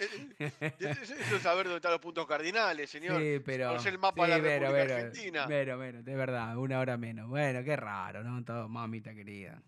eso 0.80 1.36
es 1.36 1.42
saber 1.42 1.66
dónde 1.66 1.78
están 1.78 1.92
los 1.92 2.00
puntos 2.02 2.26
cardinales, 2.26 2.90
señor. 2.90 3.22
Sí, 3.22 3.42
pero. 3.46 3.68
Conocer 3.70 3.92
el 3.94 4.00
mapa 4.00 4.26
sí, 4.26 4.32
de 4.32 4.38
la 4.38 4.44
pero, 4.44 4.60
República 4.68 4.86
pero, 4.88 4.96
Argentina. 5.08 5.46
Pero, 5.48 5.80
pero, 5.80 6.04
de 6.04 6.16
verdad, 6.16 6.58
una 6.58 6.80
hora 6.80 6.98
menos. 6.98 7.28
Bueno, 7.28 7.62
qué 7.64 7.76
raro, 7.76 8.24
¿no? 8.24 8.42
Todo, 8.46 8.70
mamita 8.70 9.14
querida. 9.14 9.62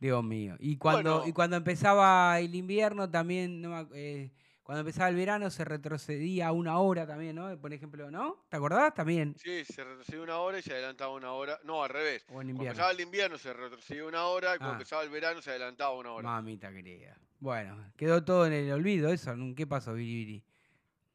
Dios 0.00 0.24
mío. 0.24 0.56
Y 0.58 0.76
cuando, 0.78 1.16
Bueno. 1.18 1.28
y 1.28 1.32
cuando 1.32 1.56
empezaba 1.56 2.40
el 2.40 2.54
invierno 2.54 3.08
también, 3.10 3.60
no 3.60 3.88
eh, 3.94 4.32
cuando 4.62 4.80
empezaba 4.80 5.08
el 5.08 5.16
verano 5.16 5.50
se 5.50 5.64
retrocedía 5.64 6.52
una 6.52 6.78
hora 6.78 7.06
también, 7.06 7.36
¿no? 7.36 7.56
Por 7.58 7.72
ejemplo, 7.72 8.10
¿no? 8.10 8.44
¿Te 8.48 8.56
acordás 8.56 8.94
también? 8.94 9.34
Sí, 9.36 9.64
se 9.64 9.82
retrocedió 9.84 10.22
una 10.22 10.38
hora 10.38 10.58
y 10.58 10.62
se 10.62 10.72
adelantaba 10.72 11.12
una 11.14 11.32
hora. 11.32 11.58
No, 11.64 11.82
al 11.82 11.90
revés. 11.90 12.22
O 12.22 12.28
en 12.28 12.34
Cuando 12.34 12.50
invierno. 12.52 12.70
empezaba 12.72 12.90
el 12.92 13.00
invierno 13.00 13.36
se 13.38 13.52
retrocedió 13.52 14.06
una 14.08 14.24
hora 14.26 14.54
y 14.54 14.58
cuando 14.58 14.72
Ah. 14.74 14.76
empezaba 14.76 15.02
el 15.02 15.10
verano 15.10 15.42
se 15.42 15.50
adelantaba 15.50 15.92
una 15.94 16.12
hora. 16.12 16.22
Mamita 16.28 16.70
querida. 16.72 17.16
Bueno, 17.40 17.92
quedó 17.96 18.24
todo 18.24 18.46
en 18.46 18.52
el 18.52 18.72
olvido 18.72 19.10
eso. 19.12 19.34
¿Qué 19.56 19.66
pasó, 19.66 19.92
Biribiri? 19.94 20.44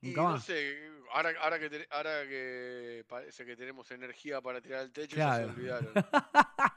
Y 0.02 0.12
no 0.12 0.40
sé, 0.40 0.76
ahora, 1.14 1.32
ahora, 1.42 1.58
que, 1.60 1.88
ahora 1.90 2.28
que 2.28 3.06
parece 3.08 3.46
que 3.46 3.56
tenemos 3.56 3.90
energía 3.92 4.42
para 4.42 4.62
tirar 4.62 4.82
el 4.84 4.92
techo, 4.92 5.16
ya 5.16 5.36
se 5.38 5.44
Claro. 5.44 5.54
olvidaron. 5.54 5.94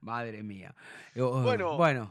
Madre 0.00 0.42
mía. 0.42 0.74
Eh, 1.14 1.20
oh, 1.20 1.42
Bueno. 1.42 1.76
bueno, 1.76 2.10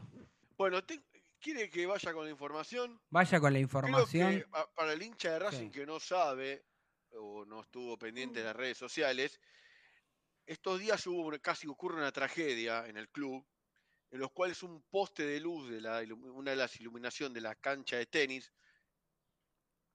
Bueno, 0.56 0.84
te- 0.84 1.02
¿quiere 1.40 1.68
que 1.70 1.86
vaya 1.86 2.12
con 2.12 2.24
la 2.24 2.30
información? 2.30 3.00
vaya 3.10 3.40
con 3.40 3.52
la 3.52 3.58
Creo 3.58 3.62
información. 3.62 4.34
que 4.40 4.46
para 4.74 4.92
el 4.92 5.02
hincha 5.02 5.32
de 5.32 5.38
Racing 5.38 5.66
Sí. 5.66 5.70
que 5.70 5.86
no 5.86 5.98
sabe 5.98 6.64
o 7.12 7.44
no 7.44 7.62
estuvo 7.62 7.98
pendiente 7.98 8.40
de 8.40 8.44
las 8.46 8.56
redes 8.56 8.78
sociales, 8.78 9.40
estos 10.46 10.78
días 10.80 11.04
hubo 11.06 11.30
casi 11.40 11.66
ocurre 11.66 11.96
una 11.96 12.12
tragedia 12.12 12.86
en 12.86 12.96
el 12.96 13.08
club, 13.08 13.44
en 14.10 14.20
los 14.20 14.30
cuales 14.32 14.62
un 14.62 14.82
poste 14.90 15.24
de 15.24 15.40
luz 15.40 15.70
de 15.70 15.80
la, 15.80 16.02
una 16.14 16.50
de 16.50 16.56
las 16.56 16.78
iluminación 16.80 17.32
de 17.32 17.40
la 17.40 17.54
cancha 17.54 17.96
de 17.96 18.06
tenis 18.06 18.52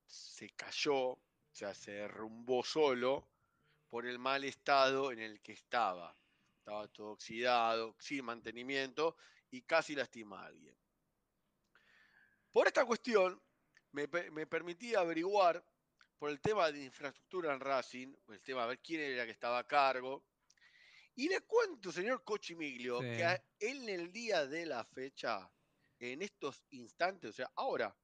se 0.06 0.50
cayó, 0.50 0.96
o 1.12 1.20
sea, 1.52 1.74
se 1.74 1.92
derrumbó 1.92 2.62
solo 2.64 3.28
por 3.88 4.06
el 4.06 4.18
mal 4.18 4.44
estado 4.44 5.12
en 5.12 5.20
el 5.20 5.40
que 5.40 5.52
estaba. 5.52 6.16
Estaba 6.66 6.88
todo 6.88 7.12
oxidado, 7.12 7.94
sin 8.00 8.24
mantenimiento 8.24 9.16
y 9.52 9.62
casi 9.62 9.94
lastima 9.94 10.42
a 10.42 10.46
alguien. 10.46 10.76
Por 12.50 12.66
esta 12.66 12.84
cuestión, 12.84 13.40
me, 13.92 14.08
pe- 14.08 14.32
me 14.32 14.48
permití 14.48 14.92
averiguar 14.96 15.64
por 16.18 16.28
el 16.28 16.40
tema 16.40 16.72
de 16.72 16.82
infraestructura 16.82 17.54
en 17.54 17.60
Racing, 17.60 18.12
por 18.24 18.34
el 18.34 18.42
tema 18.42 18.62
de 18.62 18.68
ver 18.70 18.80
quién 18.80 19.00
era 19.00 19.24
que 19.24 19.30
estaba 19.30 19.60
a 19.60 19.64
cargo. 19.68 20.26
Y 21.14 21.28
le 21.28 21.42
cuento, 21.42 21.92
señor 21.92 22.24
Cochimiglio, 22.24 23.00
Sí. 23.00 23.06
que 23.16 23.24
a- 23.24 23.44
en 23.60 23.88
el 23.88 24.10
día 24.10 24.44
de 24.44 24.66
la 24.66 24.84
fecha, 24.84 25.48
en 26.00 26.20
estos 26.20 26.64
instantes, 26.70 27.30
o 27.30 27.32
sea, 27.32 27.52
ahora, 27.54 27.96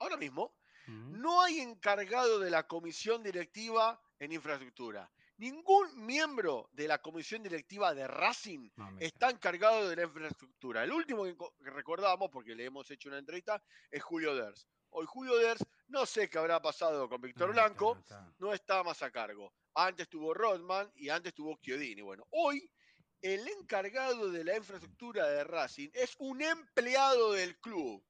ahora 0.00 0.16
mismo, 0.16 0.56
no 0.88 1.40
hay 1.40 1.60
encargado 1.60 2.40
de 2.40 2.50
la 2.50 2.66
comisión 2.66 3.22
directiva 3.22 4.02
en 4.18 4.32
infraestructura. 4.32 5.08
Ningún 5.38 6.04
miembro 6.04 6.68
de 6.72 6.88
la 6.88 6.98
comisión 6.98 7.42
directiva 7.42 7.94
de 7.94 8.06
Racing 8.08 8.70
está 8.98 9.30
encargado 9.30 9.88
de 9.88 9.96
la 9.96 10.02
infraestructura. 10.02 10.82
El 10.84 10.92
último 10.92 11.24
que, 11.24 11.36
co- 11.36 11.54
que 11.62 11.70
recordamos, 11.70 12.28
porque 12.30 12.54
le 12.56 12.64
hemos 12.64 12.90
hecho 12.90 13.08
una 13.08 13.18
entrevista, 13.18 13.62
es 13.90 14.02
Julio 14.02 14.34
Ders. 14.34 14.66
Hoy 14.90 15.06
Julio 15.06 15.36
Ders, 15.36 15.64
no 15.88 16.06
sé 16.06 16.28
qué 16.28 16.38
habrá 16.38 16.60
pasado 16.60 17.08
con 17.08 17.20
Víctor 17.20 17.48
No, 17.48 17.52
Blanco, 17.54 17.94
no 17.94 18.00
está. 18.00 18.34
no 18.38 18.52
está 18.52 18.82
más 18.82 19.00
a 19.02 19.10
cargo. 19.12 19.52
Antes 19.74 20.08
tuvo 20.08 20.34
Rodman 20.34 20.90
y 20.96 21.08
antes 21.08 21.32
tuvo 21.34 21.56
Chiodini. 21.60 22.02
Bueno, 22.02 22.26
hoy 22.30 22.68
el 23.22 23.46
encargado 23.48 24.30
de 24.32 24.42
la 24.42 24.56
infraestructura 24.56 25.26
de 25.28 25.44
Racing 25.44 25.90
es 25.92 26.16
un 26.18 26.42
empleado 26.42 27.32
del 27.32 27.58
club. 27.60 28.04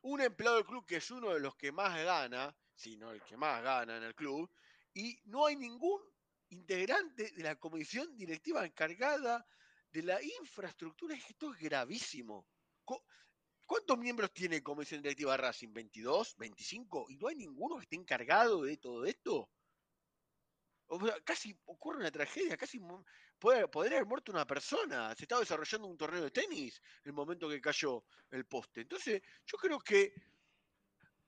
Un 0.00 0.20
empleado 0.20 0.56
del 0.56 0.66
club 0.66 0.84
que 0.86 0.96
es 0.96 1.10
uno 1.10 1.30
de 1.34 1.40
los 1.40 1.54
que 1.54 1.70
más 1.70 1.96
gana, 2.04 2.56
si 2.74 2.96
no 2.96 3.10
el 3.12 3.22
que 3.22 3.36
más 3.36 3.62
gana 3.62 3.96
en 3.98 4.02
el 4.04 4.14
club, 4.14 4.50
y 4.98 5.16
no 5.26 5.46
hay 5.46 5.54
ningún 5.54 6.00
integrante 6.48 7.30
de 7.30 7.42
la 7.44 7.54
comisión 7.54 8.16
directiva 8.16 8.66
encargada 8.66 9.46
de 9.92 10.02
la 10.02 10.20
infraestructura. 10.20 11.14
Esto 11.14 11.54
es 11.54 11.60
gravísimo. 11.60 12.48
¿Cuántos 13.64 13.96
miembros 13.96 14.32
tiene 14.32 14.60
comisión 14.60 15.00
directiva 15.00 15.36
Racing? 15.36 15.68
¿22? 15.68 16.36
¿25? 16.36 17.06
¿Y 17.10 17.16
no 17.16 17.28
hay 17.28 17.36
ninguno 17.36 17.76
que 17.76 17.82
esté 17.82 17.94
encargado 17.94 18.62
de 18.62 18.76
todo 18.78 19.04
esto? 19.04 19.48
O 20.88 21.06
sea, 21.06 21.20
casi 21.20 21.56
ocurre 21.66 21.98
una 21.98 22.10
tragedia, 22.10 22.56
casi 22.56 22.80
podría 23.38 23.68
haber 23.98 24.06
muerto 24.06 24.32
una 24.32 24.46
persona. 24.46 25.14
Se 25.14 25.24
estaba 25.24 25.42
desarrollando 25.42 25.86
un 25.86 25.96
torneo 25.96 26.24
de 26.24 26.32
tenis 26.32 26.82
el 27.04 27.12
momento 27.12 27.48
que 27.48 27.60
cayó 27.60 28.04
el 28.30 28.46
poste. 28.46 28.80
Entonces, 28.80 29.22
yo 29.46 29.58
creo 29.58 29.78
que 29.78 30.12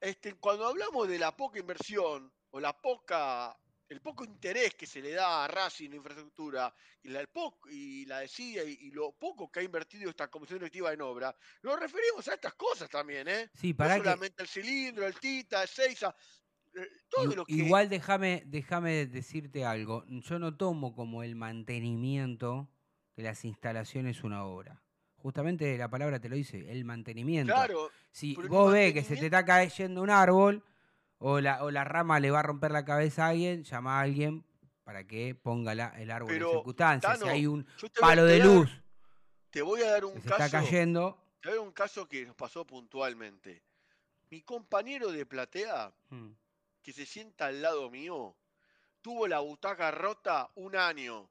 este, 0.00 0.34
cuando 0.34 0.66
hablamos 0.66 1.06
de 1.06 1.18
la 1.18 1.36
poca 1.36 1.60
inversión 1.60 2.32
o 2.50 2.60
la 2.60 2.72
poca, 2.80 3.56
el 3.90 4.00
poco 4.00 4.24
interés 4.24 4.74
que 4.76 4.86
se 4.86 5.02
le 5.02 5.10
da 5.10 5.44
a 5.44 5.48
Racing 5.48 5.90
en 5.90 5.96
infraestructura 5.96 6.72
y 7.02 7.08
la, 7.08 7.20
el 7.20 7.26
poco, 7.26 7.68
y 7.68 8.06
la 8.06 8.20
desidia 8.20 8.62
y, 8.62 8.78
y 8.82 8.90
lo 8.92 9.12
poco 9.12 9.50
que 9.50 9.60
ha 9.60 9.62
invertido 9.62 10.08
esta 10.08 10.28
comisión 10.28 10.60
directiva 10.60 10.92
en 10.92 11.02
obra, 11.02 11.36
nos 11.62 11.78
referimos 11.78 12.26
a 12.28 12.34
estas 12.34 12.54
cosas 12.54 12.88
también, 12.88 13.26
¿eh? 13.26 13.50
Sí, 13.52 13.72
No 13.72 13.76
para 13.76 13.96
que. 13.96 14.04
solamente 14.04 14.42
el 14.42 14.48
cilindro, 14.48 15.06
el 15.06 15.14
tita, 15.18 15.62
el 15.62 15.68
seiza, 15.68 16.14
eh, 16.74 16.88
todo 17.08 17.34
lo 17.34 17.44
que... 17.44 17.52
Igual 17.52 17.88
déjame, 17.88 18.44
déjame 18.46 19.06
decirte 19.06 19.64
algo. 19.64 20.04
Yo 20.06 20.38
no 20.38 20.56
tomo 20.56 20.94
como 20.94 21.24
el 21.24 21.34
mantenimiento 21.34 22.70
de 23.16 23.24
las 23.24 23.44
instalaciones 23.44 24.22
una 24.22 24.44
obra. 24.44 24.80
Justamente 25.16 25.76
la 25.76 25.90
palabra 25.90 26.20
te 26.20 26.28
lo 26.28 26.36
dice, 26.36 26.70
el 26.70 26.84
mantenimiento. 26.84 27.52
Claro, 27.52 27.90
Si 28.12 28.34
vos 28.36 28.72
ves 28.72 28.94
que 28.94 29.02
se 29.02 29.16
te 29.16 29.26
está 29.26 29.44
cayendo 29.44 30.00
un 30.00 30.10
árbol 30.10 30.64
o 31.22 31.40
la, 31.40 31.62
o 31.64 31.70
la 31.70 31.84
rama 31.84 32.18
le 32.18 32.30
va 32.30 32.40
a 32.40 32.42
romper 32.42 32.70
la 32.72 32.84
cabeza 32.84 33.26
a 33.26 33.28
alguien, 33.28 33.62
llama 33.62 33.98
a 33.98 34.02
alguien 34.02 34.44
para 34.84 35.06
que 35.06 35.34
ponga 35.34 35.74
la- 35.74 35.88
el 36.00 36.10
árbol 36.10 36.32
en 36.32 36.42
circunstancias. 36.50 37.18
Si 37.20 37.28
hay 37.28 37.46
un 37.46 37.66
palo 38.00 38.24
de 38.24 38.38
dar- 38.38 38.46
luz 38.48 38.70
Te 39.50 39.62
voy 39.62 39.82
a 39.82 39.90
dar 39.92 40.04
un 40.04 40.14
se 40.20 40.28
caso. 40.28 40.44
está 40.44 40.50
cayendo. 40.60 41.16
Te 41.40 41.48
voy 41.48 41.54
a 41.54 41.60
dar 41.60 41.66
un 41.66 41.72
caso 41.72 42.08
que 42.08 42.24
nos 42.26 42.34
pasó 42.36 42.66
puntualmente. 42.66 43.62
Mi 44.30 44.42
compañero 44.42 45.10
de 45.12 45.26
platea, 45.26 45.92
mm, 46.08 46.30
que 46.82 46.92
se 46.92 47.04
sienta 47.04 47.46
al 47.46 47.60
lado 47.60 47.90
mío, 47.90 48.36
tuvo 49.02 49.26
la 49.28 49.40
butaca 49.40 49.90
rota 49.90 50.50
un 50.54 50.74
año. 50.76 51.28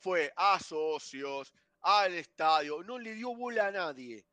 Fue 0.00 0.32
a 0.36 0.58
socios, 0.60 1.52
al 1.80 2.12
estadio, 2.14 2.82
no 2.82 2.98
le 2.98 3.14
dio 3.14 3.34
bola 3.34 3.68
a 3.68 3.70
nadie. 3.72 4.24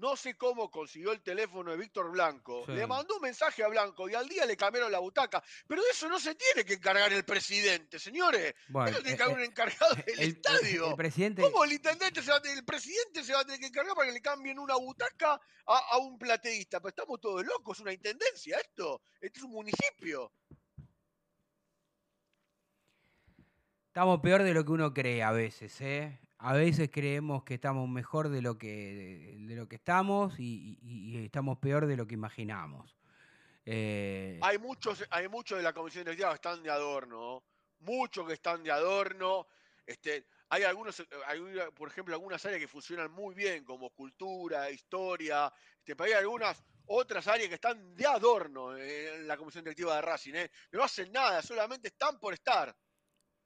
No 0.00 0.16
sé 0.16 0.34
cómo 0.34 0.70
consiguió 0.70 1.12
el 1.12 1.20
teléfono 1.20 1.70
de 1.72 1.76
Víctor 1.76 2.10
Blanco. 2.10 2.64
Sí. 2.64 2.72
Le 2.72 2.86
mandó 2.86 3.16
un 3.16 3.20
mensaje 3.20 3.62
a 3.62 3.68
Blanco 3.68 4.08
y 4.08 4.14
al 4.14 4.26
día 4.26 4.46
le 4.46 4.56
cambiaron 4.56 4.90
la 4.90 4.98
butaca. 4.98 5.42
Pero 5.68 5.82
de 5.82 5.90
eso 5.90 6.08
no 6.08 6.18
se 6.18 6.34
tiene 6.34 6.64
que 6.64 6.72
encargar 6.74 7.12
el 7.12 7.22
presidente, 7.24 7.98
señores. 7.98 8.54
Bueno, 8.68 8.88
Eso 8.90 9.00
tiene 9.02 9.12
eh, 9.12 9.16
que 9.18 9.22
haber 9.22 9.36
un 9.36 9.42
eh, 9.42 9.46
encargado 9.46 9.94
del 9.96 10.04
el, 10.08 10.20
el- 10.20 10.28
estadio. 10.30 10.88
el 10.88 10.96
presidente. 10.96 11.42
¿Cómo 11.42 11.64
el 11.64 11.72
intendente 11.72 12.22
se 12.22 12.30
va 12.30 12.38
a 12.38 12.40
tener- 12.40 12.56
el 12.56 12.64
presidente 12.64 13.22
se 13.22 13.34
va 13.34 13.40
a 13.40 13.44
tener 13.44 13.60
que 13.60 13.66
encargar 13.66 13.94
para 13.94 14.06
que 14.08 14.14
le 14.14 14.22
cambien 14.22 14.58
una 14.58 14.76
butaca 14.76 15.32
a, 15.66 15.78
a 15.90 15.98
un 15.98 16.18
plateísta? 16.18 16.80
Pero 16.80 16.88
estamos 16.88 17.20
todos 17.20 17.44
locos, 17.44 17.76
es 17.76 17.82
una 17.82 17.92
intendencia 17.92 18.56
esto. 18.58 19.02
Esto 19.20 19.40
es 19.40 19.44
un 19.44 19.50
municipio. 19.52 20.32
Estamos 23.88 24.20
peor 24.20 24.44
de 24.44 24.54
lo 24.54 24.64
que 24.64 24.72
uno 24.72 24.94
cree 24.94 25.22
a 25.22 25.32
veces, 25.32 25.78
¿eh? 25.82 26.18
A 26.42 26.54
veces 26.54 26.88
creemos 26.90 27.44
que 27.44 27.54
estamos 27.54 27.86
mejor 27.86 28.30
de 28.30 28.40
lo 28.40 28.56
que, 28.56 29.36
de 29.40 29.54
lo 29.56 29.68
que 29.68 29.76
estamos 29.76 30.34
y, 30.38 31.22
estamos 31.22 31.58
peor 31.58 31.86
de 31.86 31.98
lo 31.98 32.06
que 32.06 32.14
imaginamos. 32.14 32.96
Eh, 33.66 34.40
Hay 34.42 34.58
muchos, 34.58 35.04
hay 35.10 35.28
muchos 35.28 35.58
de 35.58 35.64
la 35.64 35.74
comisión 35.74 36.04
directiva 36.04 36.30
que 36.30 36.36
están 36.36 36.62
de 36.62 36.70
adorno, 36.70 37.44
muchos 37.80 38.26
que 38.26 38.32
están 38.32 38.62
de 38.62 38.70
adorno. 38.70 39.48
Este, 39.84 40.26
hay 40.48 40.62
algunos, 40.62 41.00
eh, 41.00 41.06
hay, 41.26 41.40
por 41.74 41.88
ejemplo, 41.88 42.14
algunas 42.14 42.44
áreas 42.46 42.60
que 42.60 42.68
funcionan 42.68 43.12
muy 43.12 43.34
bien, 43.34 43.62
como 43.62 43.90
cultura, 43.90 44.70
historia, 44.70 45.52
este, 45.76 45.94
pero 45.94 46.04
hay 46.04 46.12
algunas 46.12 46.64
otras 46.86 47.26
áreas 47.28 47.50
que 47.50 47.56
están 47.56 47.94
de 47.94 48.06
adorno 48.06 48.78
en 48.78 49.28
la 49.28 49.36
comisión 49.36 49.62
directiva 49.62 49.94
de 49.94 50.00
Racing, 50.02 50.34
¿eh? 50.34 50.50
no 50.72 50.82
hacen 50.82 51.12
nada, 51.12 51.42
solamente 51.42 51.88
están 51.88 52.18
por 52.18 52.32
estar. 52.32 52.74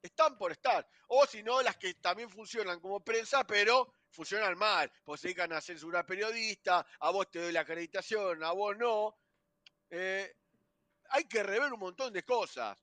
Están 0.04 0.36
por 0.36 0.52
estar. 0.52 0.86
O 1.08 1.24
si 1.24 1.42
no, 1.42 1.62
las 1.62 1.78
que 1.78 1.94
también 1.94 2.28
funcionan 2.28 2.78
como 2.78 3.02
prensa, 3.02 3.46
pero 3.46 3.90
funcionan 4.10 4.56
mal, 4.58 4.92
porque 5.02 5.22
se 5.22 5.28
dedican 5.28 5.54
a 5.54 5.62
censurar 5.62 6.04
periodistas, 6.04 6.84
a 7.00 7.10
vos 7.10 7.30
te 7.30 7.40
doy 7.40 7.52
la 7.52 7.60
acreditación, 7.60 8.44
a 8.44 8.52
vos 8.52 8.76
no. 8.76 9.16
Eh, 9.88 10.36
hay 11.08 11.24
que 11.24 11.42
rever 11.42 11.72
un 11.72 11.80
montón 11.80 12.12
de 12.12 12.22
cosas. 12.22 12.78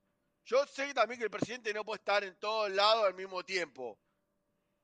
Yo 0.46 0.66
sé 0.66 0.96
también 0.96 1.20
que 1.20 1.26
el 1.26 1.30
presidente 1.30 1.72
no 1.76 1.86
puede 1.86 2.00
estar 2.00 2.24
en 2.24 2.36
todos 2.40 2.72
lados 2.72 3.06
al 3.06 3.14
mismo 3.14 3.46
tiempo. 3.46 4.00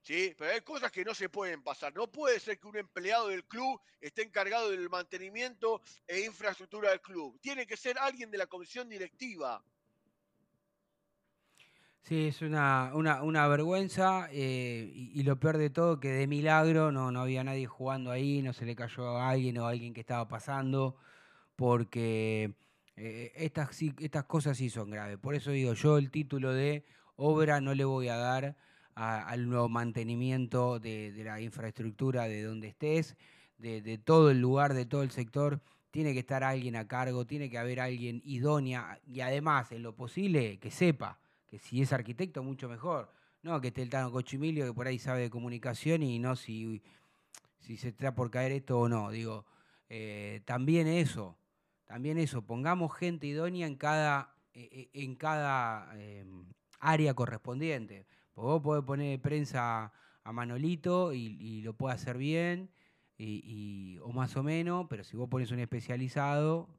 ¿Sí? 0.04 0.36
Pero 0.38 0.52
hay 0.52 0.62
cosas 0.62 0.92
que 0.92 1.04
no 1.04 1.16
se 1.16 1.30
pueden 1.30 1.64
pasar. 1.64 1.92
No 1.96 2.12
puede 2.12 2.40
ser 2.40 2.60
que 2.60 2.68
un 2.68 2.78
empleado 2.78 3.30
del 3.30 3.46
club 3.46 3.82
esté 4.00 4.22
encargado 4.22 4.70
del 4.70 4.92
mantenimiento 4.92 5.82
e 6.06 6.20
infraestructura 6.20 6.92
del 6.92 7.02
club. 7.02 7.40
Tiene 7.42 7.66
que 7.66 7.76
ser 7.76 7.98
alguien 7.98 8.30
de 8.30 8.38
la 8.38 8.46
comisión 8.46 8.88
directiva. 8.88 9.66
Sí, 12.08 12.28
es 12.28 12.42
una, 12.42 12.92
una, 12.94 13.22
una 13.22 13.46
vergüenza 13.50 14.30
eh, 14.32 14.90
y, 14.96 15.24
lo 15.24 15.38
peor 15.42 15.58
de 15.58 15.70
todo 15.70 16.00
que 16.00 16.08
de 16.08 16.26
milagro 16.26 16.90
no, 16.90 17.12
no 17.12 17.20
había 17.20 17.44
nadie 17.44 17.66
jugando 17.66 18.12
ahí, 18.12 18.42
no 18.42 18.54
se 18.54 18.66
le 18.66 18.78
cayó 18.78 19.18
a 19.18 19.30
alguien 19.30 19.58
o 19.58 19.66
a 19.66 19.72
alguien 19.72 19.94
que 19.94 20.00
estaba 20.00 20.26
pasando, 20.26 20.96
porque 21.58 22.54
eh, 22.96 23.34
estas, 23.36 23.82
estas 23.82 24.24
cosas 24.24 24.56
sí 24.56 24.70
son 24.70 24.90
graves. 24.90 25.18
Por 25.18 25.36
eso 25.36 25.52
digo, 25.52 25.74
yo 25.74 25.98
el 25.98 26.10
título 26.10 26.54
de 26.54 26.86
obra 27.18 27.60
no 27.60 27.76
le 27.76 27.84
voy 27.84 28.08
a 28.08 28.16
dar 28.16 28.56
al 28.96 29.50
nuevo 29.50 29.68
mantenimiento 29.68 30.80
de, 30.80 31.12
de 31.12 31.24
la 31.26 31.42
infraestructura 31.42 32.30
de 32.30 32.42
donde 32.42 32.70
estés, 32.70 33.18
de 33.58 33.98
todo 33.98 34.32
el 34.32 34.40
lugar, 34.40 34.74
de 34.74 34.86
todo 34.86 35.04
el 35.04 35.12
sector. 35.12 35.60
Tiene 35.92 36.14
que 36.14 36.20
estar 36.20 36.46
alguien 36.46 36.78
a 36.78 36.88
cargo, 36.88 37.26
tiene 37.28 37.50
que 37.50 37.58
haber 37.58 37.82
alguien 37.82 38.22
idónea 38.24 38.98
y 39.06 39.20
además, 39.20 39.74
en 39.74 39.84
lo 39.84 39.94
posible, 39.94 40.58
que 40.60 40.72
sepa 40.72 41.20
que 41.48 41.60
si 41.60 41.82
es 41.82 41.94
arquitecto, 41.94 42.44
mucho 42.44 42.70
mejor. 42.70 43.12
No, 43.42 43.62
que 43.62 43.70
esté 43.70 43.82
el 43.82 43.90
Tano 43.90 44.12
Cochimilio, 44.12 44.66
que 44.66 44.74
por 44.74 44.88
ahí 44.88 45.00
sabe 45.00 45.22
de 45.22 45.30
comunicación 45.30 46.04
y 46.04 46.20
no 46.20 46.36
si, 46.36 46.82
si 47.60 47.78
se 47.78 47.90
está 47.90 48.14
por 48.14 48.30
caer 48.30 48.52
esto 48.52 48.80
o 48.80 48.90
no. 48.90 49.10
Digo, 49.10 49.46
eh, 49.90 50.42
también 50.46 50.88
eso, 50.88 51.38
también 51.86 52.18
eso, 52.18 52.42
pongamos 52.42 52.96
gente 52.96 53.28
idónea 53.28 53.68
en 53.68 53.76
cada, 53.76 54.36
eh, 54.54 54.90
en 54.94 55.16
cada 55.16 55.90
eh, 55.96 56.26
área 56.80 57.14
correspondiente. 57.14 58.06
Porque 58.34 58.48
vos 58.48 58.62
podés 58.62 58.84
poner 58.84 59.22
prensa 59.22 59.94
a 60.24 60.32
Manolito 60.34 61.14
y, 61.14 61.62
lo 61.62 61.74
puede 61.74 61.96
hacer 61.96 62.18
bien, 62.18 62.70
y- 63.18 63.98
o 64.04 64.12
más 64.12 64.36
o 64.36 64.44
menos, 64.44 64.86
pero 64.90 65.04
si 65.04 65.16
vos 65.18 65.30
pones 65.30 65.52
un 65.52 65.60
especializado, 65.60 66.70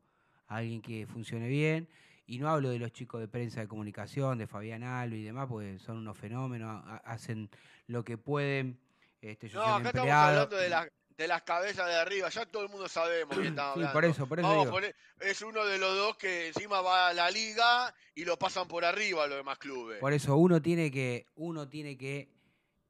alguien 0.46 0.82
que 0.82 1.06
funcione 1.06 1.48
bien, 1.48 1.88
y 2.28 2.38
no 2.38 2.48
hablo 2.48 2.68
de 2.68 2.78
los 2.78 2.92
chicos 2.92 3.20
de 3.20 3.26
prensa 3.26 3.60
de 3.60 3.66
comunicación, 3.68 4.38
de 4.38 4.46
Fabián 4.46 4.84
Alba 4.84 5.16
y 5.16 5.22
demás, 5.24 5.48
porque 5.48 5.78
son 5.80 5.96
unos 5.98 6.16
fenómenos, 6.16 6.84
ha- 6.86 6.98
hacen 6.98 7.50
lo 7.88 8.04
que 8.04 8.16
pueden. 8.18 8.78
Este, 9.20 9.48
yo 9.48 9.58
No, 9.58 9.64
acá 9.64 9.88
estamos 9.88 9.94
empleado. 9.96 10.28
hablando 10.28 10.56
de, 10.56 10.68
las 10.68 10.88
de 11.16 11.26
las 11.26 11.42
cabezas 11.42 11.86
de 11.88 11.94
arriba, 11.96 12.28
ya 12.28 12.46
todo 12.46 12.62
el 12.62 12.68
mundo 12.68 12.86
sabemos 12.88 13.36
que 13.36 13.48
estamos 13.48 13.74
Sí, 13.74 13.78
hablando. 13.80 13.92
por 13.92 14.04
eso, 14.04 14.26
por 14.28 14.38
eso 14.38 14.46
Vamos 14.48 14.62
a 14.62 14.66
digo. 14.66 14.76
poner- 14.76 14.94
es 15.20 15.42
uno 15.42 15.64
de 15.64 15.78
los 15.78 15.96
dos 15.96 16.16
que 16.16 16.46
encima 16.48 16.80
va 16.80 17.08
a 17.08 17.12
la 17.12 17.28
liga 17.30 17.92
y 18.14 18.24
lo 18.24 18.38
pasan 18.38 18.68
por 18.68 18.84
arriba 18.84 19.24
a 19.24 19.26
los 19.26 19.38
demás 19.38 19.58
clubes. 19.58 19.98
Por 19.98 20.12
eso 20.12 20.36
uno 20.36 20.62
tiene 20.62 20.90
que, 20.92 21.26
uno 21.34 21.68
tiene 21.68 21.96
que 21.98 22.28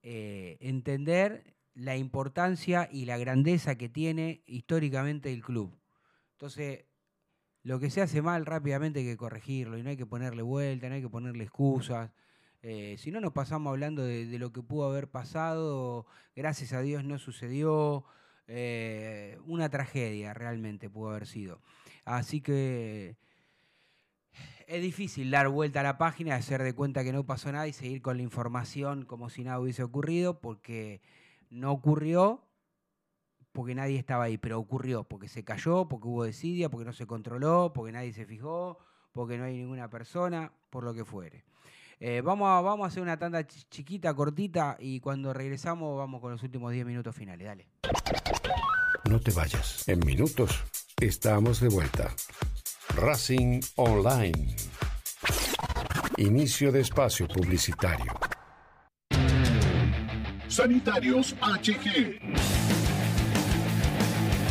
eh, 0.03 0.59
entender 0.61 1.55
la 1.75 1.97
importancia 1.97 2.89
y 2.93 3.05
la 3.07 3.19
grandeza 3.19 3.77
que 3.77 3.89
tiene 3.89 4.43
históricamente 4.47 5.33
el 5.33 5.43
club. 5.43 5.79
Entonces, 6.33 6.85
lo 7.63 7.81
que 7.81 7.91
se 7.91 8.01
hace 8.03 8.23
mal 8.23 8.47
rápidamente 8.47 9.01
hay 9.01 9.07
que 9.07 9.17
corregirlo 9.17 9.79
y 9.79 9.83
no 9.83 9.91
hay 9.91 9.97
que 9.97 10.07
ponerle 10.07 10.43
vuelta, 10.43 10.89
no 10.89 10.95
hay 10.95 11.03
que 11.03 11.09
ponerle 11.09 11.45
excusas. 11.45 12.11
Eh, 12.63 12.97
si 12.99 13.11
no, 13.11 13.21
nos 13.21 13.33
pasamos 13.33 13.71
hablando 13.71 14.05
de, 14.05 14.39
lo 14.39 14.53
que 14.53 14.63
pudo 14.63 14.89
haber 14.89 15.09
pasado, 15.09 16.07
gracias 16.35 16.73
a 16.73 16.81
Dios 16.81 17.05
no 17.05 17.19
sucedió. 17.19 18.05
eh, 18.49 19.39
una 19.45 19.69
tragedia 19.69 20.35
realmente 20.35 20.89
pudo 20.89 21.11
haber 21.11 21.27
sido. 21.27 21.61
Así 22.05 22.41
que 22.41 23.17
es 24.69 24.83
difícil 24.83 25.31
dar 25.31 25.49
vuelta 25.49 25.81
a 25.81 25.83
la 25.83 25.97
página, 25.97 26.35
hacer 26.37 26.63
de 26.63 26.75
cuenta 26.75 27.03
que 27.03 27.13
no 27.13 27.25
pasó 27.25 27.51
nada 27.51 27.67
y 27.67 27.73
seguir 27.73 28.03
con 28.03 28.19
la 28.19 28.23
información 28.23 29.07
como 29.07 29.31
si 29.31 29.43
nada 29.43 29.61
hubiese 29.61 29.83
ocurrido, 29.83 30.41
porque 30.41 31.01
no 31.49 31.73
ocurrió, 31.73 32.48
porque 33.59 33.75
nadie 33.75 33.99
estaba 33.99 34.23
ahí, 34.23 34.39
pero 34.39 34.57
ocurrió, 34.61 35.03
porque 35.03 35.27
se 35.27 35.43
cayó, 35.43 35.89
porque 35.89 36.07
hubo 36.07 36.23
desidia, 36.23 36.69
porque 36.69 36.85
no 36.85 36.93
se 36.93 37.09
controló, 37.09 37.73
porque 37.75 37.91
nadie 37.91 38.13
se 38.13 38.25
fijó, 38.25 38.79
porque 39.13 39.37
no 39.37 39.43
hay 39.47 39.57
ninguna 39.57 39.91
persona, 39.91 40.53
por 40.71 40.85
lo 40.85 40.95
que 40.95 41.05
fuere. 41.05 41.43
Eh, 41.99 42.21
vamos, 42.25 42.49
a, 42.49 42.61
vamos 42.61 42.85
a 42.85 42.87
hacer 42.87 43.03
una 43.03 43.19
tanda 43.19 43.45
chi- 43.45 43.65
chiquita, 43.69 44.15
cortita, 44.15 44.77
y 44.79 45.01
cuando 45.01 45.33
regresamos 45.35 45.99
vamos 45.99 46.21
con 46.21 46.31
los 46.31 46.41
últimos 46.45 46.71
10 46.73 46.87
minutos 46.87 47.17
finales. 47.17 47.49
Dale. 47.49 47.67
No 49.11 49.19
te 49.19 49.33
vayas. 49.33 49.89
En 49.89 50.07
minutos 50.07 50.63
estamos 51.01 51.59
de 51.59 51.69
vuelta. 51.69 52.15
Racing 52.95 53.59
Online. 53.75 54.55
Inicio 56.19 56.71
de 56.71 56.83
espacio 56.83 57.27
publicitario. 57.27 58.13
Sanitarios 60.47 61.35
HG. 61.41 62.58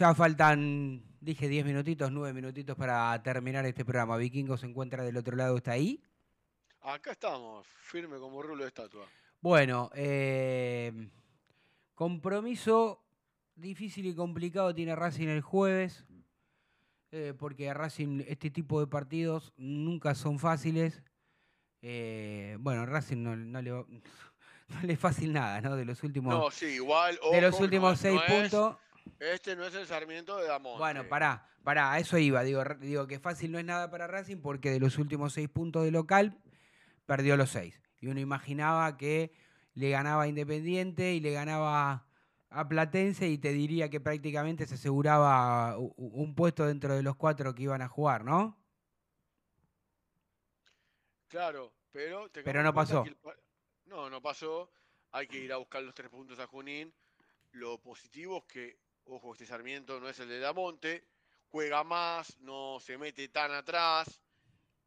Ya 0.00 0.14
faltan, 0.14 1.02
dije 1.20 1.46
10 1.46 1.66
minutitos, 1.66 2.10
9 2.10 2.32
minutitos 2.32 2.74
para 2.74 3.22
terminar 3.22 3.66
este 3.66 3.84
programa. 3.84 4.16
Vikingo 4.16 4.56
se 4.56 4.64
encuentra 4.64 5.04
del 5.04 5.18
otro 5.18 5.36
lado, 5.36 5.58
¿está 5.58 5.72
ahí? 5.72 6.02
Acá 6.80 7.10
estamos, 7.12 7.66
firme 7.82 8.16
como 8.16 8.40
rulo 8.40 8.62
de 8.62 8.68
estatua. 8.68 9.04
Bueno, 9.42 9.90
eh, 9.94 11.10
compromiso 11.94 13.02
difícil 13.54 14.06
y 14.06 14.14
complicado 14.14 14.74
tiene 14.74 14.96
Racing 14.96 15.28
el 15.28 15.42
jueves, 15.42 16.06
eh, 17.12 17.34
porque 17.38 17.68
a 17.68 17.74
Racing 17.74 18.22
este 18.26 18.48
tipo 18.50 18.80
de 18.80 18.86
partidos 18.86 19.52
nunca 19.58 20.14
son 20.14 20.38
fáciles. 20.38 21.02
Eh, 21.82 22.56
bueno, 22.60 22.86
Racing 22.86 23.18
no, 23.22 23.36
no 23.36 23.60
le, 23.60 23.70
va- 23.70 23.84
no 24.68 24.80
le 24.82 24.94
es 24.94 24.98
fácil 24.98 25.34
nada, 25.34 25.60
¿no? 25.60 25.76
De 25.76 25.84
los 25.84 26.02
últimos, 26.02 26.32
No, 26.32 26.50
sí, 26.50 26.64
igual. 26.68 27.18
de 27.32 27.40
los 27.42 27.54
ojo, 27.56 27.64
últimos 27.64 27.98
seis 27.98 28.18
es- 28.26 28.32
puntos. 28.32 28.76
Este 29.18 29.56
no 29.56 29.64
es 29.64 29.74
el 29.74 29.86
Sarmiento 29.86 30.36
de 30.36 30.46
Damonte. 30.46 30.78
Bueno, 30.78 31.08
pará, 31.08 31.48
pará, 31.62 31.92
a 31.92 31.98
eso 31.98 32.18
iba. 32.18 32.42
Digo, 32.42 32.62
digo 32.80 33.06
que 33.06 33.18
fácil 33.18 33.52
no 33.52 33.58
es 33.58 33.64
nada 33.64 33.90
para 33.90 34.06
Racing 34.06 34.38
porque 34.38 34.70
de 34.70 34.80
los 34.80 34.98
últimos 34.98 35.32
seis 35.32 35.48
puntos 35.48 35.84
de 35.84 35.90
local 35.90 36.40
perdió 37.06 37.36
los 37.36 37.50
seis. 37.50 37.80
Y 38.00 38.06
uno 38.06 38.20
imaginaba 38.20 38.96
que 38.96 39.32
le 39.74 39.90
ganaba 39.90 40.24
a 40.24 40.28
Independiente 40.28 41.14
y 41.14 41.20
le 41.20 41.32
ganaba 41.32 42.06
a 42.50 42.68
Platense 42.68 43.28
y 43.28 43.38
te 43.38 43.52
diría 43.52 43.88
que 43.88 44.00
prácticamente 44.00 44.66
se 44.66 44.74
aseguraba 44.74 45.76
un 45.78 46.34
puesto 46.34 46.66
dentro 46.66 46.94
de 46.96 47.02
los 47.02 47.16
cuatro 47.16 47.54
que 47.54 47.62
iban 47.62 47.82
a 47.82 47.88
jugar, 47.88 48.24
¿no? 48.24 48.58
Claro, 51.28 51.72
pero. 51.92 52.28
Pero 52.32 52.62
no 52.62 52.74
pasó. 52.74 53.04
el 53.04 53.16
No, 53.86 54.10
no 54.10 54.20
pasó. 54.20 54.70
Hay 55.12 55.26
que 55.28 55.38
ir 55.38 55.52
a 55.52 55.56
buscar 55.56 55.82
los 55.82 55.94
tres 55.94 56.10
puntos 56.10 56.38
a 56.40 56.46
Junín. 56.46 56.92
Lo 57.52 57.80
positivo 57.80 58.38
es 58.38 58.44
que, 58.44 58.78
ojo, 59.10 59.32
este 59.32 59.46
Sarmiento 59.46 60.00
no 60.00 60.08
es 60.08 60.18
el 60.20 60.28
de 60.28 60.38
Damonte. 60.38 61.04
Juega 61.48 61.82
más, 61.84 62.38
no 62.40 62.78
se 62.80 62.96
mete 62.96 63.28
tan 63.28 63.52
atrás. 63.52 64.22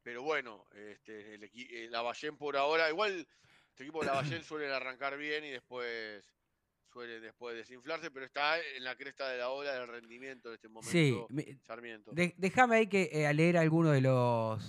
Pero 0.02 0.22
bueno, 0.22 0.66
este, 0.74 1.34
el 1.34 1.90
Lavallén 1.90 2.36
por 2.36 2.56
ahora, 2.56 2.88
igual 2.90 3.26
este 3.70 3.84
equipo 3.84 4.00
de 4.00 4.06
Lavallén 4.06 4.42
suelen 4.44 4.70
arrancar 4.70 5.16
bien 5.16 5.44
y 5.44 5.50
después 5.50 6.24
suele 6.92 7.18
después 7.20 7.56
desinflarse, 7.56 8.10
pero 8.12 8.24
está 8.24 8.60
en 8.60 8.84
la 8.84 8.94
cresta 8.96 9.28
de 9.28 9.38
la 9.38 9.50
ola 9.50 9.72
del 9.74 9.88
rendimiento 9.88 10.48
de 10.50 10.54
este 10.54 10.68
momento 10.68 10.92
Sí, 10.92 11.58
Sarmiento. 11.66 12.12
De- 12.12 12.34
déjame 12.36 12.76
ahí 12.76 12.86
que 12.86 13.10
eh, 13.12 13.26
a 13.26 13.32
leer 13.32 13.56
alguno 13.56 13.90
de 13.90 14.00
los 14.00 14.62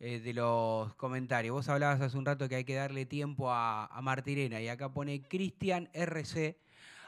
eh, 0.00 0.18
de 0.18 0.32
los 0.34 0.92
comentarios. 0.96 1.54
Vos 1.54 1.68
hablabas 1.68 2.00
hace 2.00 2.18
un 2.18 2.24
rato 2.26 2.48
que 2.48 2.56
hay 2.56 2.64
que 2.64 2.74
darle 2.74 3.06
tiempo 3.06 3.52
a, 3.52 3.86
a 3.86 4.02
Martirena 4.02 4.60
y 4.60 4.66
acá 4.68 4.92
pone 4.92 5.22
Cristian 5.22 5.88
RC. 5.92 6.58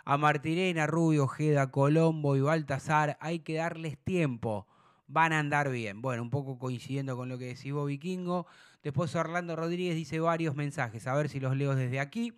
A 0.05 0.19
Martirena, 0.19 0.87
Rubio, 0.87 1.25
Ojeda, 1.25 1.71
Colombo 1.71 2.37
y 2.37 2.41
Baltasar 2.41 3.17
hay 3.21 3.41
que 3.41 3.55
darles 3.55 3.97
tiempo. 3.99 4.67
Van 5.07 5.33
a 5.33 5.39
andar 5.39 5.71
bien. 5.71 6.01
Bueno, 6.03 6.23
un 6.23 6.31
poco 6.31 6.59
coincidiendo 6.59 7.17
con 7.17 7.29
lo 7.29 7.39
que 7.39 7.47
decís 7.47 7.73
vos, 7.73 7.87
Vikingo. 7.87 8.47
Después 8.83 9.15
Orlando 9.17 9.57
Rodríguez 9.57 9.95
dice 9.97 10.21
varios 10.21 10.55
mensajes. 10.55 11.07
A 11.07 11.15
ver 11.15 11.29
si 11.29 11.41
los 11.41 11.57
leo 11.57 11.75
desde 11.75 12.01
aquí. 12.01 12.33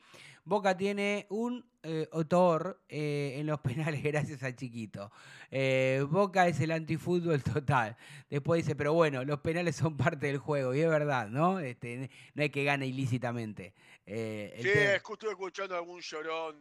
Boca 0.44 0.76
tiene 0.76 1.26
un 1.28 1.64
eh, 1.82 2.08
autor 2.12 2.80
eh, 2.88 3.34
en 3.38 3.46
los 3.48 3.58
penales 3.62 4.00
gracias 4.02 4.44
al 4.44 4.54
chiquito. 4.54 5.10
Eh, 5.50 6.04
Boca 6.08 6.46
es 6.46 6.60
el 6.60 6.70
antifútbol 6.70 7.42
total. 7.42 7.96
Después 8.30 8.62
dice, 8.64 8.76
pero 8.76 8.92
bueno, 8.94 9.24
los 9.24 9.40
penales 9.40 9.74
son 9.74 9.96
parte 9.96 10.26
del 10.28 10.38
juego. 10.38 10.72
Y 10.72 10.80
es 10.80 10.88
verdad, 10.88 11.28
¿no? 11.28 11.58
Este, 11.58 12.10
no 12.34 12.42
hay 12.42 12.50
que 12.50 12.62
gane 12.62 12.86
ilícitamente. 12.86 13.74
Eh, 14.06 14.54
Sí, 14.58 14.68
tema- 14.72 14.92
estuve 14.94 15.30
escuchando 15.30 15.74
algún 15.76 16.00
llorón 16.00 16.54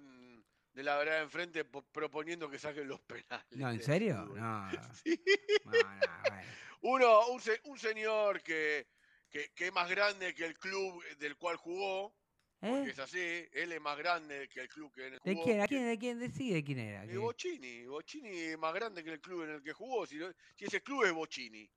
de 0.76 0.84
la 0.84 0.97
verdad 0.97 1.21
enfrente 1.23 1.63
po- 1.65 1.84
proponiendo 1.91 2.49
que 2.49 2.59
saquen 2.59 2.88
los 2.88 2.99
penales. 3.01 3.45
No, 3.51 3.71
¿en 3.71 3.82
serio? 3.82 4.26
No. 4.36 4.69
Sí. 5.03 5.19
No, 5.63 5.71
no, 5.71 5.80
bueno. 6.30 6.51
Uno, 6.82 7.28
un, 7.30 7.41
se- 7.41 7.61
un 7.63 7.80
señor 7.80 8.43
que, 8.43 8.88
que, 9.30 9.51
que 9.55 9.67
es 9.67 9.73
más 9.73 9.89
grande 9.89 10.36
que 10.36 10.45
el 10.45 10.59
club 10.59 11.01
del 11.17 11.38
cual 11.38 11.55
jugó, 11.55 12.13
porque 12.59 12.89
¿Eh? 12.89 12.91
es 12.91 12.99
así, 12.99 13.19
él 13.53 13.71
es 13.71 13.82
más 13.82 13.97
grande 13.97 14.49
que 14.49 14.59
el 14.61 14.67
club 14.67 14.93
que 14.93 15.07
en 15.07 15.13
el 15.15 15.19
¿De 15.23 15.34
jugó. 15.34 15.45
quién? 15.45 15.61
¿A 15.61 15.67
quién, 15.67 15.88
¿De 15.88 15.97
quién 15.97 16.19
decide 16.19 16.63
quién 16.63 16.80
era? 16.80 17.05
Y 17.05 17.09
¿Qué? 17.09 17.17
Bocini, 17.17 17.86
Bocini 17.86 18.30
es 18.30 18.57
más 18.59 18.73
grande 18.73 19.03
que 19.03 19.13
el 19.13 19.21
club 19.21 19.43
en 19.43 19.51
el 19.51 19.63
que 19.63 19.71
jugó, 19.73 20.05
si, 20.05 20.19
si 20.55 20.65
ese 20.65 20.82
club 20.84 21.05
es 21.05 21.13
Bocini. 21.13 21.67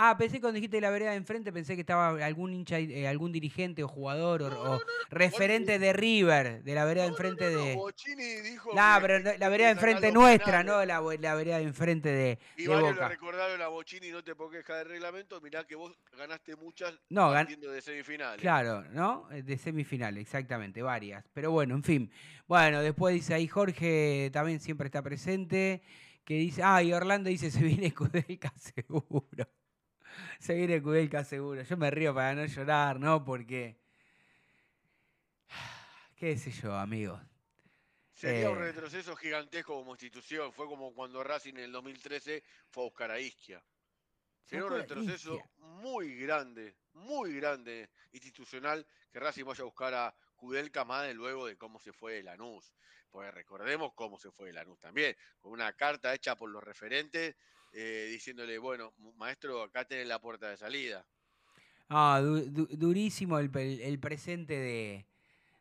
Ah, 0.00 0.16
pensé 0.16 0.40
cuando 0.40 0.54
dijiste 0.54 0.80
la 0.80 0.90
vereda 0.90 1.10
de 1.10 1.16
enfrente, 1.16 1.52
pensé 1.52 1.74
que 1.74 1.80
estaba 1.80 2.10
algún 2.24 2.54
hincha, 2.54 2.78
eh, 2.78 3.08
algún 3.08 3.32
dirigente 3.32 3.82
o 3.82 3.88
jugador 3.88 4.42
o, 4.44 4.74
o 4.76 4.80
referente 5.10 5.80
de 5.80 5.92
River, 5.92 6.62
de 6.62 6.74
la 6.76 6.84
vereda 6.84 7.02
de 7.02 7.08
enfrente 7.10 7.50
de... 7.50 7.74
Bocini 7.74 8.22
dijo 8.42 8.70
No, 8.74 8.94
que- 9.00 9.06
pero 9.08 9.36
la 9.38 9.48
vereda 9.48 9.66
de 9.66 9.72
enfrente 9.72 10.12
nuestra, 10.12 10.62
penales. 10.62 10.66
no 10.72 10.84
la, 10.84 11.16
la 11.20 11.34
vereda 11.34 11.58
de 11.58 11.64
enfrente 11.64 12.10
de, 12.10 12.38
Y 12.56 12.62
de 12.62 12.68
varios 12.68 12.90
le 12.90 12.94
Boca. 12.94 13.08
recordaron 13.08 13.60
a 13.60 13.66
Bocini, 13.66 14.10
no 14.10 14.22
te 14.22 14.36
puedo 14.36 14.50
quejar 14.50 14.76
del 14.78 14.88
reglamento, 14.88 15.40
mirá 15.40 15.66
que 15.66 15.74
vos 15.74 15.92
ganaste 16.16 16.54
muchas 16.54 16.94
No, 17.08 17.32
gan- 17.32 17.48
de 17.58 17.82
semifinales. 17.82 18.40
Claro, 18.40 18.84
¿no? 18.92 19.28
Eh, 19.32 19.42
De 19.42 19.58
semifinal, 19.58 20.16
exactamente, 20.16 20.80
varias. 20.80 21.24
Pero 21.34 21.50
bueno, 21.50 21.74
en 21.74 21.82
fin. 21.82 22.10
Bueno, 22.46 22.82
después 22.82 23.14
dice 23.14 23.34
ahí 23.34 23.48
Jorge 23.48 24.30
también 24.32 24.60
siempre 24.60 24.86
está 24.86 25.02
presente. 25.02 25.82
Que 26.24 26.34
dice, 26.34 26.62
ah, 26.62 26.80
y 26.84 26.92
Orlando 26.92 27.30
dice, 27.30 27.50
se 27.50 27.62
viene 27.64 27.92
Kudelka 27.92 28.52
seguro. 28.56 29.48
Se 30.40 30.54
viene 30.54 30.82
Kudelka 30.82 31.24
seguro. 31.24 31.62
Yo 31.62 31.76
me 31.76 31.90
río 31.90 32.14
para 32.14 32.34
no 32.34 32.46
llorar, 32.46 32.98
¿no? 33.00 33.24
Porque. 33.24 33.78
¿Qué 36.16 36.36
sé 36.36 36.50
yo, 36.50 36.74
amigos? 36.74 37.20
Sería 38.12 38.50
un 38.50 38.58
Eh. 38.58 38.60
retroceso 38.72 39.14
gigantesco 39.16 39.74
como 39.74 39.92
institución. 39.92 40.52
Fue 40.52 40.66
como 40.66 40.92
cuando 40.92 41.22
Racing 41.22 41.54
en 41.54 41.64
el 41.64 41.72
2013 41.72 42.42
fue 42.68 42.82
a 42.82 42.86
buscar 42.86 43.10
a 43.10 43.20
Isquia. 43.20 43.62
Sería 44.44 44.64
un 44.64 44.72
retroceso 44.72 45.34
Isquia. 45.34 45.50
muy 45.58 46.16
grande, 46.16 46.74
muy 46.94 47.34
grande 47.36 47.90
institucional 48.12 48.86
que 49.12 49.20
Racing 49.20 49.44
vaya 49.44 49.62
a 49.62 49.66
buscar 49.66 49.94
a 49.94 50.14
Kudelka 50.36 50.84
más 50.84 51.06
de 51.06 51.14
luego 51.14 51.46
de 51.46 51.56
cómo 51.56 51.78
se 51.78 51.92
fue 51.92 52.14
de 52.14 52.22
Lanús. 52.24 52.72
Porque 53.10 53.30
recordemos 53.30 53.92
cómo 53.94 54.18
se 54.18 54.30
fue 54.32 54.48
de 54.48 54.54
Lanús 54.54 54.78
también, 54.80 55.16
con 55.38 55.52
una 55.52 55.72
carta 55.74 56.12
hecha 56.12 56.34
por 56.36 56.50
los 56.50 56.62
referentes 56.62 57.36
eh, 57.72 58.08
diciéndole, 58.10 58.58
bueno, 58.58 58.94
maestro, 59.16 59.62
acá 59.62 59.84
tenés 59.86 60.06
la 60.06 60.20
puerta 60.20 60.48
de 60.50 60.56
salida. 60.56 61.06
Ah, 61.88 62.20
du- 62.22 62.50
du- 62.50 62.68
durísimo 62.70 63.38
el, 63.38 63.50
el 63.56 63.98
presente 63.98 64.54
de, 64.54 65.06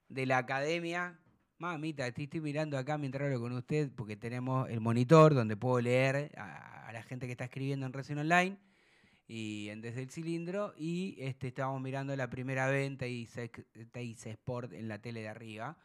de 0.10 0.26
la 0.26 0.40
academia. 0.40 1.20
Mamita, 1.60 2.08
estoy, 2.08 2.26
estoy 2.26 2.42
mirando 2.42 2.78
acá 2.78 2.98
mientras 2.98 3.26
hablo 3.28 3.40
con 3.42 3.54
usted 3.54 3.92
porque 3.96 4.16
tenemos 4.18 4.70
el 4.70 4.80
monitor 4.82 5.34
donde 5.34 5.58
puedo 5.58 5.82
leer 5.82 6.32
a, 6.38 6.92
la 6.94 7.04
gente 7.04 7.26
que 7.28 7.34
está 7.34 7.46
escribiendo 7.46 7.86
en 7.86 7.94
Recién 7.94 8.20
Online 8.20 8.58
y 9.28 9.70
en 9.70 9.82
Desde 9.82 10.04
el 10.04 10.10
Cilindro 10.12 10.74
y 10.78 11.16
este, 11.20 11.48
estábamos 11.50 11.82
mirando 11.82 12.16
la 12.16 12.30
primera 12.30 12.68
venta 12.70 13.08
y 13.08 13.28
Sport 14.32 14.74
en 14.74 14.88
la 14.88 15.00
tele 15.02 15.22
de 15.22 15.30
arriba. 15.30 15.78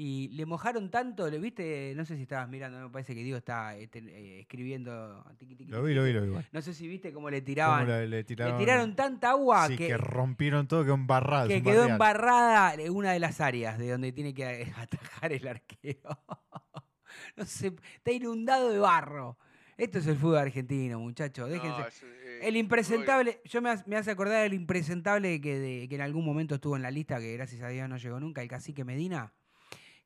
Y 0.00 0.28
le 0.28 0.46
mojaron 0.46 0.92
tanto, 0.92 1.28
¿le 1.28 1.40
viste? 1.40 1.92
No 1.96 2.04
sé 2.04 2.14
si 2.14 2.22
estabas 2.22 2.48
mirando, 2.48 2.78
me 2.78 2.88
parece 2.88 3.16
que 3.16 3.24
Diego 3.24 3.36
está 3.38 3.74
este, 3.76 3.98
eh, 3.98 4.38
escribiendo. 4.42 5.24
tiqui, 5.38 5.56
tiqui, 5.56 5.72
Lo 5.72 5.82
vi, 5.82 5.92
lo 5.92 6.04
vi, 6.04 6.12
lo 6.12 6.20
vi. 6.20 6.28
igual. 6.28 6.46
No 6.52 6.62
sé 6.62 6.72
si 6.72 6.86
viste 6.86 7.12
cómo 7.12 7.30
le 7.30 7.38
Cómo 7.40 7.46
tiraban. 7.46 7.88
le, 7.88 8.06
le 8.06 8.22
tiraron, 8.22 8.54
Le 8.58 8.64
tiraron 8.64 8.94
tanta 8.94 9.30
agua 9.30 9.66
sí, 9.66 9.76
que, 9.76 9.88
que, 9.88 9.96
rompieron 9.96 10.68
todo, 10.68 10.84
quedó 10.84 10.94
embarrado. 10.94 11.48
que 11.48 11.64
quedó 11.64 11.84
embarrada 11.88 12.74
en 12.74 12.94
una 12.94 13.10
de 13.10 13.18
las 13.18 13.40
áreas 13.40 13.76
de 13.76 13.90
donde 13.90 14.12
tiene 14.12 14.32
que 14.34 14.72
atajar 14.76 15.32
el 15.32 15.48
arquero. 15.48 16.10
no 17.36 17.44
sé, 17.44 17.74
está 17.96 18.12
inundado 18.12 18.70
de 18.70 18.78
barro. 18.78 19.36
Esto 19.76 19.98
es 19.98 20.06
el 20.06 20.16
fútbol 20.16 20.38
argentino, 20.38 21.00
muchachos. 21.00 21.50
Déjense. 21.50 21.76
No, 21.80 21.86
es, 21.88 22.02
eh, 22.04 22.40
el 22.42 22.56
impresentable, 22.56 23.40
yo 23.44 23.60
me, 23.62 23.74
me 23.86 23.96
hace 23.96 24.12
acordar 24.12 24.44
el 24.46 24.54
impresentable 24.54 25.40
que, 25.40 25.58
de- 25.58 25.88
que 25.88 25.96
en 25.96 26.02
algún 26.02 26.24
momento 26.24 26.54
estuvo 26.54 26.76
en 26.76 26.82
la 26.82 26.90
lista, 26.92 27.18
que 27.18 27.32
gracias 27.34 27.62
a 27.62 27.68
Dios 27.68 27.88
no 27.88 27.96
llegó 27.96 28.20
nunca, 28.20 28.42
el 28.42 28.48
cacique 28.48 28.84
Medina, 28.84 29.32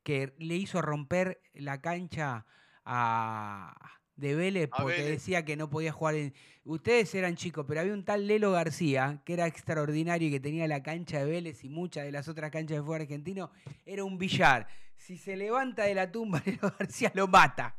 que 0.03 0.35
le 0.39 0.55
hizo 0.57 0.83
romper 0.83 1.41
la 1.55 1.81
cancha 1.81 2.47
a 2.85 3.75
de 4.17 4.35
Vélez 4.35 4.69
porque 4.69 4.99
Vélez. 4.99 5.11
decía 5.11 5.45
que 5.45 5.57
no 5.57 5.69
podía 5.71 5.91
jugar 5.93 6.15
en... 6.17 6.35
Ustedes 6.65 7.13
eran 7.15 7.35
chicos, 7.35 7.65
pero 7.67 7.81
había 7.81 7.93
un 7.95 8.05
tal 8.05 8.27
Lelo 8.27 8.53
García 8.53 9.21
que 9.25 9.33
era 9.33 9.47
extraordinario 9.47 10.29
y 10.29 10.31
que 10.31 10.39
tenía 10.41 10.69
la 10.69 10.83
cancha 10.83 11.19
de 11.19 11.25
Vélez 11.25 11.65
y 11.65 11.69
muchas 11.69 12.05
de 12.05 12.13
las 12.13 12.29
otras 12.29 12.51
canchas 12.51 12.77
de 12.77 12.83
fútbol 12.83 13.01
argentino. 13.01 13.51
Era 13.85 14.05
un 14.05 14.19
billar. 14.19 14.69
Si 14.97 15.17
se 15.17 15.35
levanta 15.37 15.85
de 15.85 15.95
la 15.95 16.13
tumba 16.13 16.41
Lelo 16.47 16.73
García 16.79 17.11
lo 17.15 17.27
mata. 17.27 17.77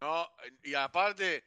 No, 0.00 0.26
y 0.62 0.74
aparte, 0.74 1.44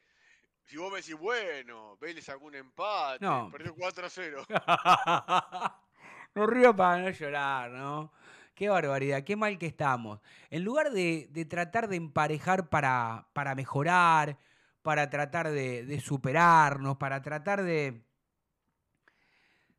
si 0.64 0.76
vos 0.76 0.90
me 0.92 0.98
decís, 0.98 1.16
bueno, 1.16 1.96
Vélez 1.96 2.24
sacó 2.26 2.44
un 2.46 2.54
empate, 2.54 3.24
No. 3.24 3.50
perdió 3.50 3.74
4 3.74 4.06
a 4.06 4.10
0. 4.10 4.46
no 6.34 6.46
río 6.46 6.74
para 6.76 7.02
no 7.02 7.10
llorar, 7.10 7.70
¿no? 7.70 8.12
Qué 8.58 8.68
barbaridad, 8.68 9.22
qué 9.22 9.36
mal 9.36 9.56
que 9.56 9.66
estamos. 9.66 10.18
En 10.50 10.64
lugar 10.64 10.90
de, 10.90 11.28
de 11.30 11.44
tratar 11.44 11.86
de 11.88 11.94
emparejar 11.94 12.68
para, 12.68 13.28
para 13.32 13.54
mejorar, 13.54 14.36
para 14.82 15.08
tratar 15.10 15.48
de, 15.52 15.84
de 15.84 16.00
superarnos, 16.00 16.96
para 16.96 17.22
tratar 17.22 17.62
de, 17.62 18.02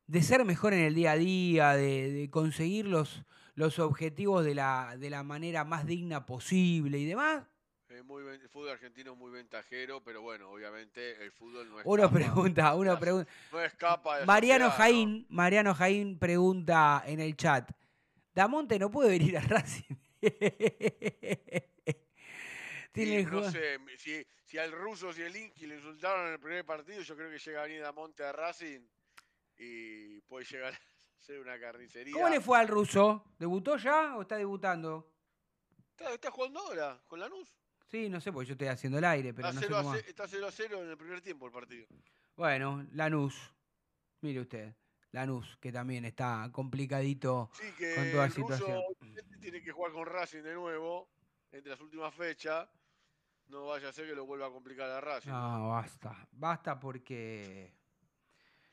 de 0.08 0.22
ser 0.22 0.46
mejor 0.46 0.72
en 0.74 0.80
el 0.80 0.96
día 0.96 1.12
a 1.12 1.18
día, 1.18 1.74
de, 1.74 2.10
de 2.10 2.30
conseguir 2.30 2.88
los, 2.88 3.26
los 3.54 3.80
objetivos 3.80 4.46
de 4.46 4.56
la, 4.56 4.96
de 4.98 5.10
la 5.10 5.24
manera 5.24 5.66
más 5.66 5.86
digna 5.86 6.26
posible 6.26 7.00
y 7.00 7.06
demás, 7.06 7.44
muy 8.06 8.24
el 8.24 8.50
fútbol 8.50 8.70
argentino 8.70 9.12
es 9.12 9.18
muy 9.18 9.30
ventajero, 9.30 10.02
pero 10.04 10.22
bueno, 10.22 10.50
obviamente 10.50 11.22
el 11.22 11.32
fútbol 11.32 11.70
no 11.70 11.80
escapa. 11.82 12.14
pregunta, 12.14 12.76
uno 12.76 12.94
la- 12.94 13.00
pregunta. 13.00 13.30
No 13.52 13.62
escapa 13.62 14.26
Mariano. 14.26 14.72
Jaín, 14.72 15.26
Mariano 15.30 15.76
Jaín 15.76 16.18
pregunta 16.18 17.04
en 17.06 17.20
el 17.20 17.36
chat, 17.36 17.70
¿Damonte 18.34 18.78
no 18.80 18.90
puede 18.92 19.10
venir 19.10 19.38
a 19.38 19.42
Racing? 19.42 19.96
No 23.32 23.50
sé, 23.50 23.78
si, 23.98 24.26
si 24.44 24.58
al 24.58 24.72
ruso 24.72 25.12
y 25.16 25.22
el 25.22 25.36
Inqui 25.36 25.68
le 25.68 25.76
insultaron 25.76 26.28
en 26.28 26.34
el 26.34 26.40
primer 26.40 26.66
partido, 26.66 27.02
yo 27.02 27.16
creo 27.16 27.30
que 27.30 27.38
llega 27.38 27.62
a 27.62 27.64
venir 27.68 27.84
a 27.86 27.92
Monte 27.92 28.24
a 28.24 28.32
Racing 28.32 28.82
y 29.58 30.20
puede 30.22 30.46
llegar 30.46 30.74
a 30.74 30.80
ser 31.20 31.40
una 31.40 31.58
carnicería. 31.60 32.14
¿Cómo 32.14 32.28
le 32.30 32.42
fue 32.42 32.58
al 32.60 32.68
ruso? 32.68 33.36
¿Debutó 33.38 33.78
ya 33.78 34.18
o 34.18 34.24
está 34.24 34.36
debutando? 34.38 35.14
Está, 35.92 36.14
está 36.14 36.32
jugando 36.32 36.60
ahora 36.60 37.02
con 37.08 37.20
Lanús. 37.20 37.56
Sí, 37.90 38.10
no 38.10 38.20
sé, 38.20 38.32
porque 38.32 38.48
yo 38.48 38.54
estoy 38.54 38.68
haciendo 38.68 38.98
el 39.00 39.06
aire, 39.06 39.34
pero 39.34 39.48
Está 39.50 39.56
no 39.56 39.62
sé 39.62 39.68
0 39.68 39.78
a 39.78 39.82
cómo. 39.82 39.90
va. 39.94 39.96
0 40.00 40.10
está 40.10 40.28
0 40.28 40.48
a 40.48 40.52
0 40.52 40.84
en 40.84 40.90
el 40.90 40.98
primer 40.98 41.22
tiempo 41.22 41.46
el 41.46 41.52
partido. 41.52 41.88
Bueno, 42.36 42.86
Lanús. 42.92 43.36
Mire 44.22 44.42
usted, 44.42 44.76
Lanús, 45.12 45.58
que 45.60 45.72
también 45.72 46.06
está 46.06 46.50
complicadito 46.52 47.50
Sí, 47.54 47.66
que 47.78 47.96
con 47.96 48.12
toda 48.12 48.28
ruso 48.28 48.36
situación. 48.42 48.82
tiene 49.42 49.62
que 49.62 49.72
jugar 49.72 49.92
con 49.92 50.06
Racing 50.06 50.44
de 50.44 50.54
nuevo 50.54 51.10
entre 51.52 51.72
las 51.72 51.82
últimas 51.82 52.14
fechas. 52.14 52.68
No 53.48 53.66
vaya 53.68 53.90
a 53.90 53.92
ser 53.94 54.06
que 54.08 54.14
lo 54.14 54.26
vuelva 54.26 54.46
a 54.48 54.52
complicar 54.52 54.90
a 54.90 55.02
Racing. 55.02 55.32
No, 55.32 55.70
basta. 55.70 56.28
Basta 56.32 56.80
porque 56.80 57.74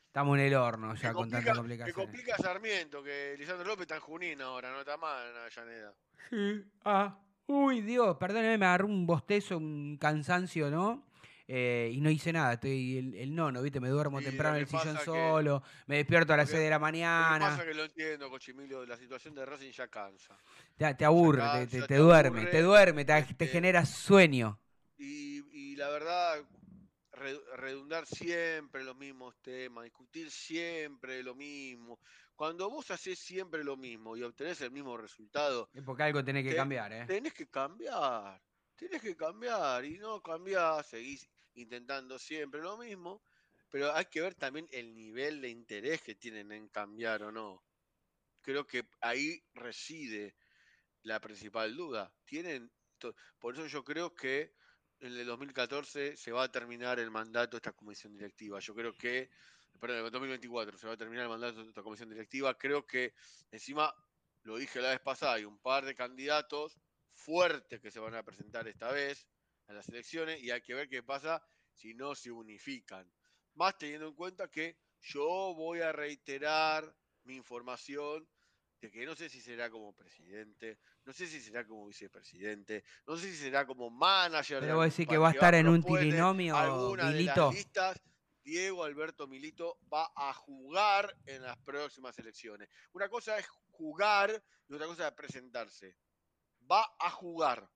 estamos 0.06 0.36
en 0.38 0.44
el 0.44 0.54
horno 0.54 0.94
ya 0.94 1.08
que 1.08 1.14
con 1.14 1.30
tanta 1.30 1.50
que 1.52 1.56
complicación. 1.56 1.94
complica 1.94 2.34
a 2.34 2.38
Sarmiento, 2.38 3.02
que 3.02 3.34
Lisandro 3.38 3.66
López 3.66 3.82
está 3.82 3.94
en 3.96 4.00
Junín 4.02 4.42
ahora, 4.42 4.70
no 4.70 4.80
está 4.80 4.96
mal 4.98 5.30
en 5.30 5.36
Avellaneda. 5.36 5.94
Sí. 6.30 6.64
Ah. 6.84 7.18
Uy, 7.48 7.80
Dios, 7.80 8.16
perdóneme, 8.18 8.58
me 8.58 8.66
agarró 8.66 8.86
un 8.86 9.06
bostezo, 9.06 9.56
un 9.56 9.96
cansancio, 9.98 10.68
¿no? 10.68 11.06
Eh, 11.48 11.90
y 11.94 12.00
no 12.00 12.10
hice 12.10 12.32
nada, 12.32 12.54
estoy 12.54 12.98
el, 12.98 13.14
el 13.14 13.34
nono, 13.34 13.62
¿viste? 13.62 13.78
Me 13.80 13.88
duermo 13.88 14.18
Sí, 14.18 14.24
temprano 14.24 14.56
en 14.56 14.62
el 14.62 14.68
sillón 14.68 14.96
que- 14.96 15.04
solo, 15.04 15.62
me 15.86 15.96
despierto 15.98 16.32
a 16.32 16.36
las 16.36 16.46
lo 16.46 16.52
que- 16.52 16.56
6 16.56 16.64
de 16.64 16.70
la 16.70 16.76
Lo 16.76 16.80
que 16.80 16.92
mañana. 16.92 17.38
pasa 17.38 17.64
que 17.64 17.74
lo 17.74 17.84
entiendo, 17.84 18.30
Cochimilio, 18.30 18.84
la 18.84 18.96
situación 18.96 19.34
de 19.34 19.46
Racing 19.46 19.70
ya 19.70 19.88
cansa. 19.88 20.36
Te, 20.76 20.94
te 20.94 21.04
aburre, 21.04 21.40
Ya 21.42 21.52
te, 21.52 21.58
cansa, 21.58 21.70
te- 21.82 21.82
te 21.82 21.86
te 21.86 21.96
duerme, 21.98 22.38
aburre, 22.40 22.50
te 22.50 22.62
duerme, 22.62 23.04
te, 23.04 23.12
te 23.12 23.18
este, 23.30 23.46
genera 23.46 23.84
sueño. 23.86 24.58
Y, 24.98 25.42
y 25.52 25.76
la 25.76 25.88
verdad, 25.90 26.44
re- 27.12 27.40
redundar 27.56 28.06
siempre 28.06 28.84
los 28.84 28.96
mismos 28.96 29.34
temas, 29.42 29.84
discutir 29.84 30.30
siempre 30.30 31.22
lo 31.22 31.34
mismo. 31.34 32.00
Cuando 32.34 32.68
vos 32.70 32.90
haces 32.90 33.18
siempre 33.18 33.64
lo 33.64 33.76
mismo 33.76 34.16
y 34.16 34.22
obtenés 34.22 34.60
el 34.62 34.70
mismo 34.70 34.96
resultado, 34.96 35.70
Es 35.72 35.82
porque 35.82 36.02
algo 36.02 36.24
tenés 36.24 36.44
que 36.44 36.54
cambiar, 36.54 36.92
¿eh? 36.92 37.06
tenés 37.06 37.32
que 37.32 37.46
cambiar. 37.48 38.42
Tenés 38.76 39.00
que 39.00 39.16
cambiar 39.16 39.84
y 39.86 39.98
no 39.98 40.20
cambiás, 40.22 40.86
seguís 40.86 41.28
intentando 41.56 42.18
siempre 42.18 42.60
lo 42.60 42.76
mismo, 42.76 43.22
pero 43.70 43.92
hay 43.92 44.06
que 44.06 44.20
ver 44.20 44.34
también 44.34 44.68
el 44.70 44.94
nivel 44.94 45.40
de 45.40 45.48
interés 45.48 46.02
que 46.02 46.14
tienen 46.14 46.52
en 46.52 46.68
cambiar 46.68 47.22
o 47.22 47.32
no. 47.32 47.64
Creo 48.40 48.66
que 48.66 48.86
ahí 49.00 49.42
reside 49.54 50.36
la 51.02 51.20
principal 51.20 51.74
duda. 51.76 52.12
Tienen, 52.24 52.70
por 53.38 53.54
eso 53.54 53.66
yo 53.66 53.84
creo 53.84 54.14
que 54.14 54.54
en 55.00 55.12
el 55.12 55.26
2014 55.26 56.16
se 56.16 56.32
va 56.32 56.44
a 56.44 56.52
terminar 56.52 56.98
el 56.98 57.10
mandato 57.10 57.52
de 57.52 57.58
esta 57.58 57.72
comisión 57.72 58.12
directiva. 58.14 58.60
Yo 58.60 58.74
creo 58.74 58.92
que, 58.96 59.30
perdón, 59.80 59.98
en 59.98 60.06
el 60.06 60.12
2024 60.12 60.78
se 60.78 60.86
va 60.86 60.94
a 60.94 60.96
terminar 60.96 61.24
el 61.24 61.30
mandato 61.30 61.62
de 61.62 61.68
esta 61.68 61.82
comisión 61.82 62.08
directiva. 62.08 62.56
Creo 62.56 62.86
que 62.86 63.14
encima, 63.50 63.92
lo 64.44 64.56
dije 64.56 64.80
la 64.80 64.90
vez 64.90 65.00
pasada, 65.00 65.34
hay 65.34 65.44
un 65.44 65.58
par 65.58 65.84
de 65.84 65.94
candidatos 65.94 66.78
fuertes 67.12 67.80
que 67.80 67.90
se 67.90 67.98
van 67.98 68.14
a 68.14 68.22
presentar 68.22 68.68
esta 68.68 68.92
vez 68.92 69.26
a 69.66 69.72
las 69.72 69.88
elecciones 69.88 70.42
y 70.42 70.50
hay 70.50 70.60
que 70.62 70.74
ver 70.74 70.88
qué 70.88 71.02
pasa 71.02 71.42
si 71.72 71.94
no 71.94 72.14
se 72.14 72.30
unifican. 72.30 73.10
Más 73.54 73.76
teniendo 73.78 74.08
en 74.08 74.14
cuenta 74.14 74.50
que 74.50 74.78
yo 75.00 75.54
voy 75.54 75.80
a 75.80 75.92
reiterar 75.92 76.94
mi 77.24 77.36
información 77.36 78.28
de 78.80 78.90
que 78.90 79.06
no 79.06 79.14
sé 79.14 79.28
si 79.28 79.40
será 79.40 79.70
como 79.70 79.94
presidente, 79.94 80.78
no 81.04 81.12
sé 81.12 81.26
si 81.26 81.40
será 81.40 81.66
como 81.66 81.86
vicepresidente, 81.86 82.84
no 83.06 83.16
sé 83.16 83.30
si 83.30 83.36
será 83.36 83.66
como 83.66 83.90
manager. 83.90 84.60
de 84.60 84.66
Pero 84.66 84.76
vos 84.76 84.84
algún 84.84 84.90
decís 84.90 85.08
que 85.08 85.18
va 85.18 85.28
a 85.28 85.32
estar 85.32 85.54
en 85.54 85.68
un 85.68 85.82
trinomio, 85.82 86.56
alguna 86.56 87.10
de 87.10 87.16
Milito. 87.16 87.46
las 87.46 87.54
listas. 87.54 88.02
Diego 88.42 88.84
Alberto 88.84 89.26
Milito 89.26 89.80
va 89.92 90.08
a 90.14 90.32
jugar 90.32 91.16
en 91.26 91.42
las 91.42 91.56
próximas 91.58 92.16
elecciones. 92.18 92.68
Una 92.92 93.08
cosa 93.08 93.36
es 93.38 93.48
jugar 93.70 94.40
y 94.68 94.74
otra 94.74 94.86
cosa 94.86 95.08
es 95.08 95.14
presentarse. 95.14 95.96
Va 96.70 96.94
a 97.00 97.10
jugar. 97.10 97.68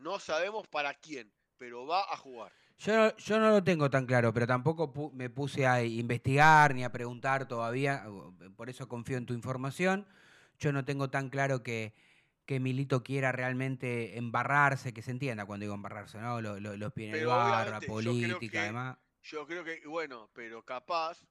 No 0.00 0.18
sabemos 0.18 0.66
para 0.68 0.94
quién, 0.94 1.32
pero 1.58 1.86
va 1.86 2.00
a 2.12 2.16
jugar. 2.16 2.52
Yo, 2.78 2.96
no- 2.96 3.16
yo 3.16 3.38
no 3.38 3.50
lo 3.50 3.62
tengo 3.62 3.90
tan 3.90 4.06
claro, 4.06 4.32
pero 4.32 4.46
tampoco 4.46 4.92
pu- 4.94 5.12
me 5.12 5.28
puse 5.28 5.66
a 5.66 5.82
investigar 5.84 6.74
ni 6.74 6.82
a 6.84 6.90
preguntar 6.90 7.46
todavía, 7.46 8.06
por 8.56 8.70
eso 8.70 8.88
confío 8.88 9.18
en 9.18 9.26
tu 9.26 9.34
información. 9.34 10.06
Yo 10.58 10.72
no 10.72 10.84
tengo 10.86 11.10
tan 11.10 11.28
claro 11.28 11.62
que, 11.62 11.94
que 12.46 12.58
Milito 12.58 13.02
quiera 13.02 13.32
realmente 13.32 14.16
embarrarse, 14.16 14.94
que 14.94 15.02
se 15.02 15.10
entienda 15.10 15.44
cuando 15.44 15.64
digo 15.64 15.74
embarrarse, 15.74 16.18
¿no? 16.18 16.40
Lo- 16.40 16.58
lo- 16.58 16.76
Los 16.76 16.92
pies 16.94 17.08
en 17.10 17.14
el 17.16 17.20
Pero 17.20 17.30
bar, 17.30 17.68
la 17.68 17.78
obviamente, 17.78 17.86
yo 17.86 17.92
creo 17.94 17.94
política, 17.94 18.52
que- 18.52 18.58
además. 18.60 18.98
Yo 19.22 19.46
creo 19.46 19.62
que, 19.64 19.86
bueno, 19.86 20.30
pero 20.32 20.64
capaz, 20.64 21.22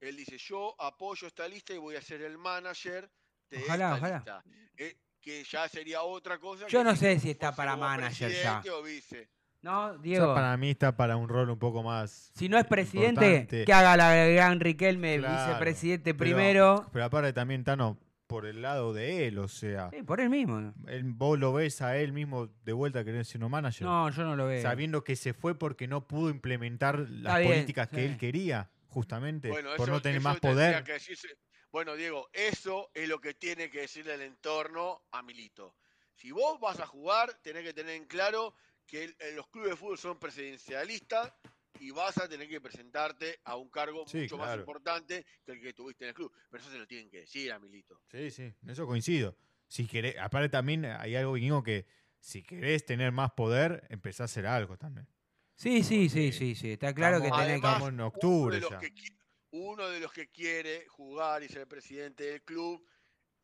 él 0.00 0.16
dice, 0.16 0.36
yo 0.36 0.76
apoyo 0.78 1.26
esta 1.26 1.48
lista 1.48 1.72
y 1.72 1.78
voy 1.78 1.96
a 1.96 2.02
ser 2.02 2.20
el 2.20 2.36
manager 2.36 3.10
de 3.48 3.56
Ojalá, 3.62 3.94
esta 3.94 3.96
ojalá. 3.96 4.16
lista. 4.16 4.44
Eh, 4.76 4.98
que 5.24 5.42
ya 5.44 5.66
sería 5.68 6.02
otra 6.02 6.38
cosa. 6.38 6.66
Yo 6.68 6.80
que 6.80 6.84
no 6.84 6.94
sé 6.94 7.18
si 7.18 7.30
está 7.30 7.54
para 7.56 7.76
manager 7.76 8.30
ya. 8.30 8.60
presidente 8.60 8.70
o 8.70 8.82
vice. 8.82 9.28
¿No, 9.62 9.96
Diego? 9.96 10.34
para 10.34 10.54
mí 10.58 10.70
está 10.70 10.94
para 10.94 11.16
un 11.16 11.26
rol 11.26 11.48
un 11.48 11.58
poco 11.58 11.82
más. 11.82 12.30
Si 12.34 12.50
no 12.50 12.58
es 12.58 12.66
presidente, 12.66 13.24
importante. 13.26 13.64
que 13.64 13.72
haga 13.72 13.96
la 13.96 14.14
gran 14.26 14.60
Riquelme, 14.60 15.18
Claro, 15.18 15.46
vicepresidente 15.46 16.12
pero- 16.12 16.18
primero. 16.36 16.90
Pero 16.92 17.04
aparte 17.06 17.32
también 17.32 17.64
Tano 17.64 17.98
por 18.26 18.44
el 18.44 18.60
lado 18.60 18.92
de 18.92 19.26
él, 19.26 19.38
o 19.38 19.48
sea, 19.48 19.88
Sí, 19.90 20.02
por 20.02 20.20
él 20.20 20.28
mismo. 20.28 20.60
¿no? 20.60 20.74
él- 20.88 21.04
vos 21.06 21.38
lo 21.38 21.54
ves 21.54 21.80
a 21.80 21.96
él 21.96 22.12
mismo 22.12 22.48
de 22.64 22.72
vuelta 22.74 23.02
querer 23.04 23.24
ser 23.24 23.42
un 23.42 23.50
manager. 23.50 23.86
No, 23.86 24.10
yo 24.10 24.24
no 24.24 24.36
lo 24.36 24.46
veo. 24.46 24.60
sabiendo 24.60 25.02
que 25.02 25.16
se 25.16 25.32
fue 25.32 25.58
porque 25.58 25.88
no 25.88 26.06
pudo 26.06 26.28
implementar 26.28 26.98
las 26.98 27.38
bien, 27.38 27.52
políticas 27.52 27.88
que 27.88 27.96
sí. 27.96 28.02
él 28.02 28.18
quería, 28.18 28.70
justamente, 28.88 29.48
Bueno, 29.48 29.70
por 29.76 29.88
eso- 29.88 29.92
no 29.92 30.02
tener 30.02 30.18
eso 30.18 30.28
más 30.28 30.40
poder. 30.40 30.84
que 30.84 30.92
decirse- 30.92 31.38
Bueno, 31.74 31.96
Diego, 31.96 32.30
eso 32.32 32.92
es 32.94 33.08
lo 33.08 33.20
que 33.20 33.34
tiene 33.34 33.68
que 33.68 33.80
decirle 33.80 34.14
el 34.14 34.20
entorno 34.20 35.02
a 35.10 35.24
Milito. 35.24 35.74
Si 36.14 36.30
vos 36.30 36.60
vas 36.60 36.78
a 36.78 36.86
jugar, 36.86 37.36
tenés 37.42 37.64
que 37.64 37.74
tener 37.74 37.96
en 37.96 38.04
claro 38.04 38.54
que 38.86 39.02
el- 39.02 39.16
eh, 39.18 39.32
los 39.34 39.48
clubes 39.48 39.70
de 39.70 39.76
fútbol 39.76 39.98
son 39.98 40.20
presidencialistas 40.20 41.34
y 41.80 41.90
vas 41.90 42.16
a 42.18 42.28
tener 42.28 42.48
que 42.48 42.60
presentarte 42.60 43.40
a 43.42 43.56
un 43.56 43.70
cargo 43.70 44.06
Sí, 44.06 44.18
mucho 44.18 44.38
más 44.38 44.56
importante 44.56 45.26
que 45.44 45.50
el 45.50 45.60
que 45.60 45.72
tuviste 45.72 46.04
en 46.04 46.10
el 46.10 46.14
club. 46.14 46.32
Pero 46.48 46.62
eso 46.62 46.70
se 46.70 46.78
lo 46.78 46.86
tienen 46.86 47.10
que 47.10 47.22
decir 47.22 47.50
a 47.50 47.58
Milito. 47.58 48.00
Sí, 48.08 48.30
sí, 48.30 48.54
en 48.62 48.70
eso 48.70 48.86
coincido. 48.86 49.36
Si 49.66 49.88
querés, 49.88 50.16
aparte 50.20 50.50
también 50.50 50.84
hay 50.84 51.16
algo, 51.16 51.34
Guiño, 51.34 51.64
que 51.64 51.88
si 52.20 52.44
querés 52.44 52.86
tener 52.86 53.10
más 53.10 53.32
poder, 53.32 53.84
empezá 53.90 54.22
a 54.22 54.26
hacer 54.26 54.46
algo 54.46 54.78
también. 54.78 55.08
Sí, 55.56 55.82
sí, 55.82 56.08
sí, 56.08 56.30
sí, 56.30 56.54
sí. 56.54 56.70
Está 56.70 56.94
claro 56.94 57.20
que 57.20 57.32
tenés 57.32 57.48
que. 57.48 57.66
estamos 57.66 57.88
en 57.88 57.98
octubre 57.98 58.38
uno 58.42 58.50
de, 58.54 58.60
los 58.60 58.70
ya. 58.70 58.78
que, 58.78 58.94
qui- 58.94 59.23
uno 59.54 59.88
de 59.88 60.00
los 60.00 60.12
que 60.12 60.28
quiere 60.28 60.84
jugar 60.88 61.44
y 61.44 61.48
ser 61.48 61.68
presidente 61.68 62.24
del 62.24 62.42
club 62.42 62.84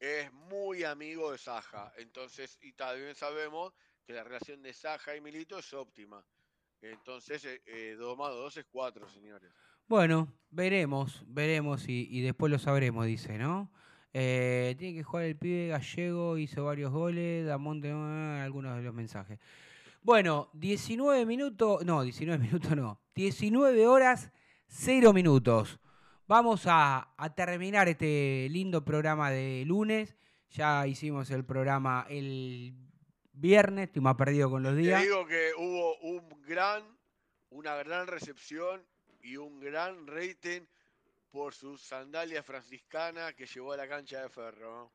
es 0.00 0.32
muy 0.32 0.82
amigo 0.82 1.30
de 1.30 1.38
Saja. 1.38 1.92
Entonces, 1.98 2.58
y 2.62 2.72
también 2.72 3.14
sabemos 3.14 3.72
que 4.04 4.12
la 4.12 4.24
relación 4.24 4.61
de 4.61 4.72
Saja 4.72 5.14
y 5.14 5.20
Milito 5.20 5.56
es 5.58 5.72
óptima. 5.72 6.24
Entonces, 6.82 7.44
eh, 7.44 7.62
eh, 7.66 7.96
2 7.96 8.18
más 8.18 8.30
2 8.30 8.56
es 8.56 8.66
4, 8.72 9.08
señores. 9.08 9.52
Bueno, 9.86 10.32
veremos, 10.50 11.22
veremos 11.26 11.88
y, 11.88 12.08
y 12.11 12.22
después 12.22 12.50
lo 12.50 12.58
sabremos, 12.58 13.06
dice, 13.06 13.38
¿no? 13.38 13.70
Eh, 14.12 14.74
tiene 14.78 14.98
que 14.98 15.04
jugar 15.04 15.26
el 15.26 15.36
pibe 15.36 15.68
gallego, 15.68 16.38
hizo 16.38 16.64
varios 16.64 16.90
goles, 16.90 17.46
Damonte, 17.46 17.92
ah, 17.92 18.42
algunos 18.42 18.76
de 18.76 18.82
los 18.82 18.94
mensajes. 18.94 19.38
Bueno, 20.02 20.50
19 20.54 21.24
minutos, 21.26 21.84
no, 21.84 22.02
19 22.02 22.42
minutos 22.42 22.74
no, 22.74 23.00
19 23.14 23.86
horas, 23.86 24.32
0 24.66 25.12
minutos. 25.12 25.78
Vamos 26.31 26.68
a, 26.68 27.12
a 27.16 27.35
terminar 27.35 27.89
este 27.89 28.47
lindo 28.51 28.85
programa 28.85 29.33
de 29.33 29.64
lunes. 29.66 30.14
Ya 30.51 30.87
hicimos 30.87 31.28
el 31.33 31.45
programa 31.45 32.07
el 32.09 32.72
viernes, 33.33 33.89
estoy 33.89 34.01
más 34.01 34.14
perdido 34.14 34.49
con 34.49 34.62
los 34.62 34.76
Te 34.76 34.81
días. 34.81 35.03
digo 35.03 35.26
que 35.26 35.51
hubo 35.59 35.99
un 35.99 36.28
gran, 36.47 36.85
una 37.49 37.74
gran 37.74 38.07
recepción 38.07 38.81
y 39.20 39.39
un 39.39 39.59
gran 39.59 40.07
rating 40.07 40.61
por 41.33 41.53
sus 41.53 41.83
sandalias 41.83 42.47
franciscanas 42.47 43.35
que 43.35 43.47
llevó 43.47 43.72
a 43.72 43.78
la 43.78 43.89
cancha 43.89 44.22
de 44.22 44.28
Ferro. 44.28 44.93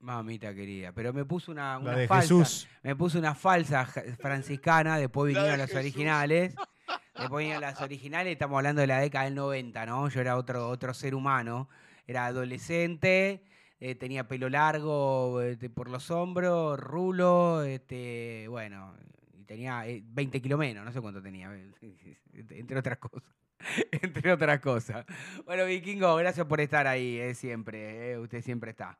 Mamita 0.00 0.52
querida, 0.52 0.90
pero 0.92 1.12
me 1.12 1.24
puso 1.24 1.52
una, 1.52 1.78
falsa, 2.08 2.20
Jesús. 2.20 2.68
me 2.82 2.96
puso 2.96 3.16
una 3.16 3.36
falsa 3.36 3.86
franciscana, 4.18 4.98
después 4.98 5.28
vinieron 5.28 5.52
de 5.52 5.58
las 5.58 5.68
Jesús. 5.68 5.78
originales. 5.78 6.52
Vinieron 7.14 7.60
las 7.60 7.80
originales, 7.80 8.32
estamos 8.32 8.56
hablando 8.56 8.80
de 8.80 8.86
la 8.86 9.00
década 9.00 9.26
del 9.26 9.34
90, 9.34 9.86
¿no? 9.86 10.08
Yo 10.08 10.20
era 10.20 10.36
otro, 10.36 10.68
otro 10.68 10.94
ser 10.94 11.14
humano, 11.14 11.68
era 12.06 12.26
adolescente, 12.26 13.44
eh, 13.80 13.94
tenía 13.94 14.26
pelo 14.28 14.48
largo 14.48 15.40
este, 15.42 15.68
por 15.70 15.88
los 15.90 16.10
hombros, 16.10 16.78
rulo, 16.80 17.62
este, 17.62 18.46
bueno, 18.48 18.94
y 19.34 19.44
tenía 19.44 19.86
eh, 19.86 20.02
20 20.04 20.40
kilos 20.40 20.58
menos, 20.58 20.84
no 20.84 20.92
sé 20.92 21.00
cuánto 21.00 21.22
tenía, 21.22 21.50
entre 22.32 22.78
otras 22.78 22.98
cosas. 22.98 23.22
Entre 23.92 24.32
otras 24.32 24.60
cosas. 24.60 25.06
Bueno, 25.44 25.64
Vikingo, 25.66 26.14
gracias 26.16 26.46
por 26.46 26.60
estar 26.60 26.86
ahí, 26.86 27.18
eh, 27.18 27.34
siempre. 27.34 28.12
eh, 28.12 28.18
usted 28.18 28.42
siempre 28.42 28.70
está. 28.70 28.98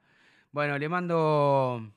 Bueno, 0.53 0.79
le 0.79 0.89
mando, 0.89 1.91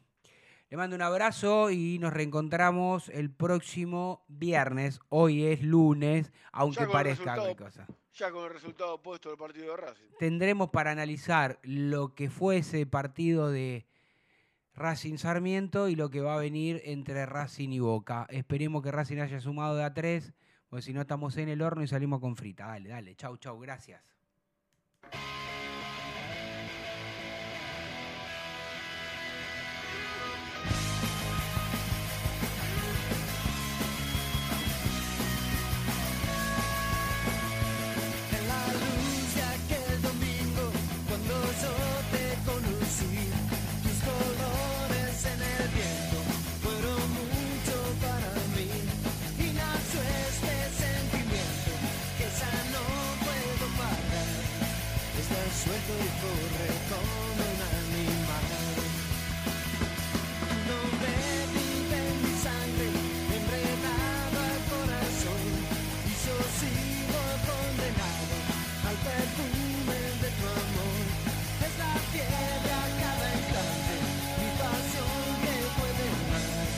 le 0.75 0.79
mando 0.79 0.97
un 0.97 1.01
abrazo 1.03 1.71
y 1.71 1.99
nos 1.99 2.11
reencontramos 2.11 3.07
el 3.07 3.31
próximo 3.31 4.25
viernes. 4.27 4.99
Hoy 5.07 5.45
es 5.45 5.63
lunes, 5.63 6.33
aunque 6.51 6.85
parezca 6.85 7.37
cosa. 7.55 7.87
Ya 8.13 8.29
con 8.29 8.43
el 8.43 8.49
resultado 8.49 8.95
opuesto 8.95 9.29
del 9.29 9.37
partido 9.37 9.71
de 9.71 9.77
Racing. 9.77 10.03
Tendremos 10.19 10.71
para 10.71 10.91
analizar 10.91 11.59
lo 11.63 12.13
que 12.13 12.29
fue 12.29 12.57
ese 12.57 12.85
partido 12.85 13.51
de 13.51 13.85
Racing 14.73 15.15
Sarmiento 15.15 15.87
y 15.87 15.95
lo 15.95 16.09
que 16.09 16.19
va 16.19 16.35
a 16.35 16.39
venir 16.39 16.81
entre 16.83 17.25
Racing 17.25 17.69
y 17.69 17.79
Boca. 17.79 18.27
Esperemos 18.29 18.83
que 18.83 18.91
Racing 18.91 19.19
haya 19.19 19.39
sumado 19.39 19.77
de 19.77 19.85
a 19.85 19.93
tres, 19.93 20.33
porque 20.67 20.81
si 20.81 20.91
no 20.91 20.99
estamos 20.99 21.37
en 21.37 21.47
el 21.47 21.61
horno 21.61 21.83
y 21.83 21.87
salimos 21.87 22.19
con 22.19 22.35
frita. 22.35 22.67
Dale, 22.67 22.89
dale. 22.89 23.15
Chau, 23.15 23.37
chau. 23.37 23.57
Gracias. 23.61 24.14
Suelto 55.65 55.93
y 55.97 56.09
corre 56.21 56.69
como 56.89 57.13
un 57.33 57.59
animal. 57.81 58.45
Vive 61.53 61.97
en 61.97 62.17
mi 62.23 62.33
sangre, 62.45 62.87
enredado 63.37 64.37
al 64.49 64.61
corazón. 64.69 65.43
Y 66.05 66.13
yo 66.25 66.35
sigo 66.59 67.21
condenado 67.49 68.35
al 68.89 68.97
perfume 69.09 69.99
de 70.21 70.29
tu 70.37 70.45
amor. 70.45 71.01
Es 71.65 71.73
la 71.81 71.93
fiebre 72.13 72.73
a 72.73 72.87
cada 73.01 73.27
instante, 73.39 73.95
mi 74.37 74.49
pasión 74.61 75.25
que 75.43 75.55
puede 75.77 76.07
más. 76.29 76.69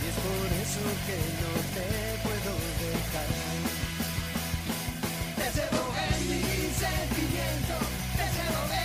Y 0.00 0.04
es 0.08 0.16
por 0.24 0.48
eso 0.64 0.84
que 1.06 1.18
no 1.40 1.52
te 1.74 1.86
puedo 2.24 2.52
dejar. 2.80 3.30
Te 5.38 5.46
llevo 5.56 5.84
en 6.06 6.20
mi 6.30 6.42
sentimiento, 6.82 7.76
te 8.42 8.50
llevo 8.50 8.81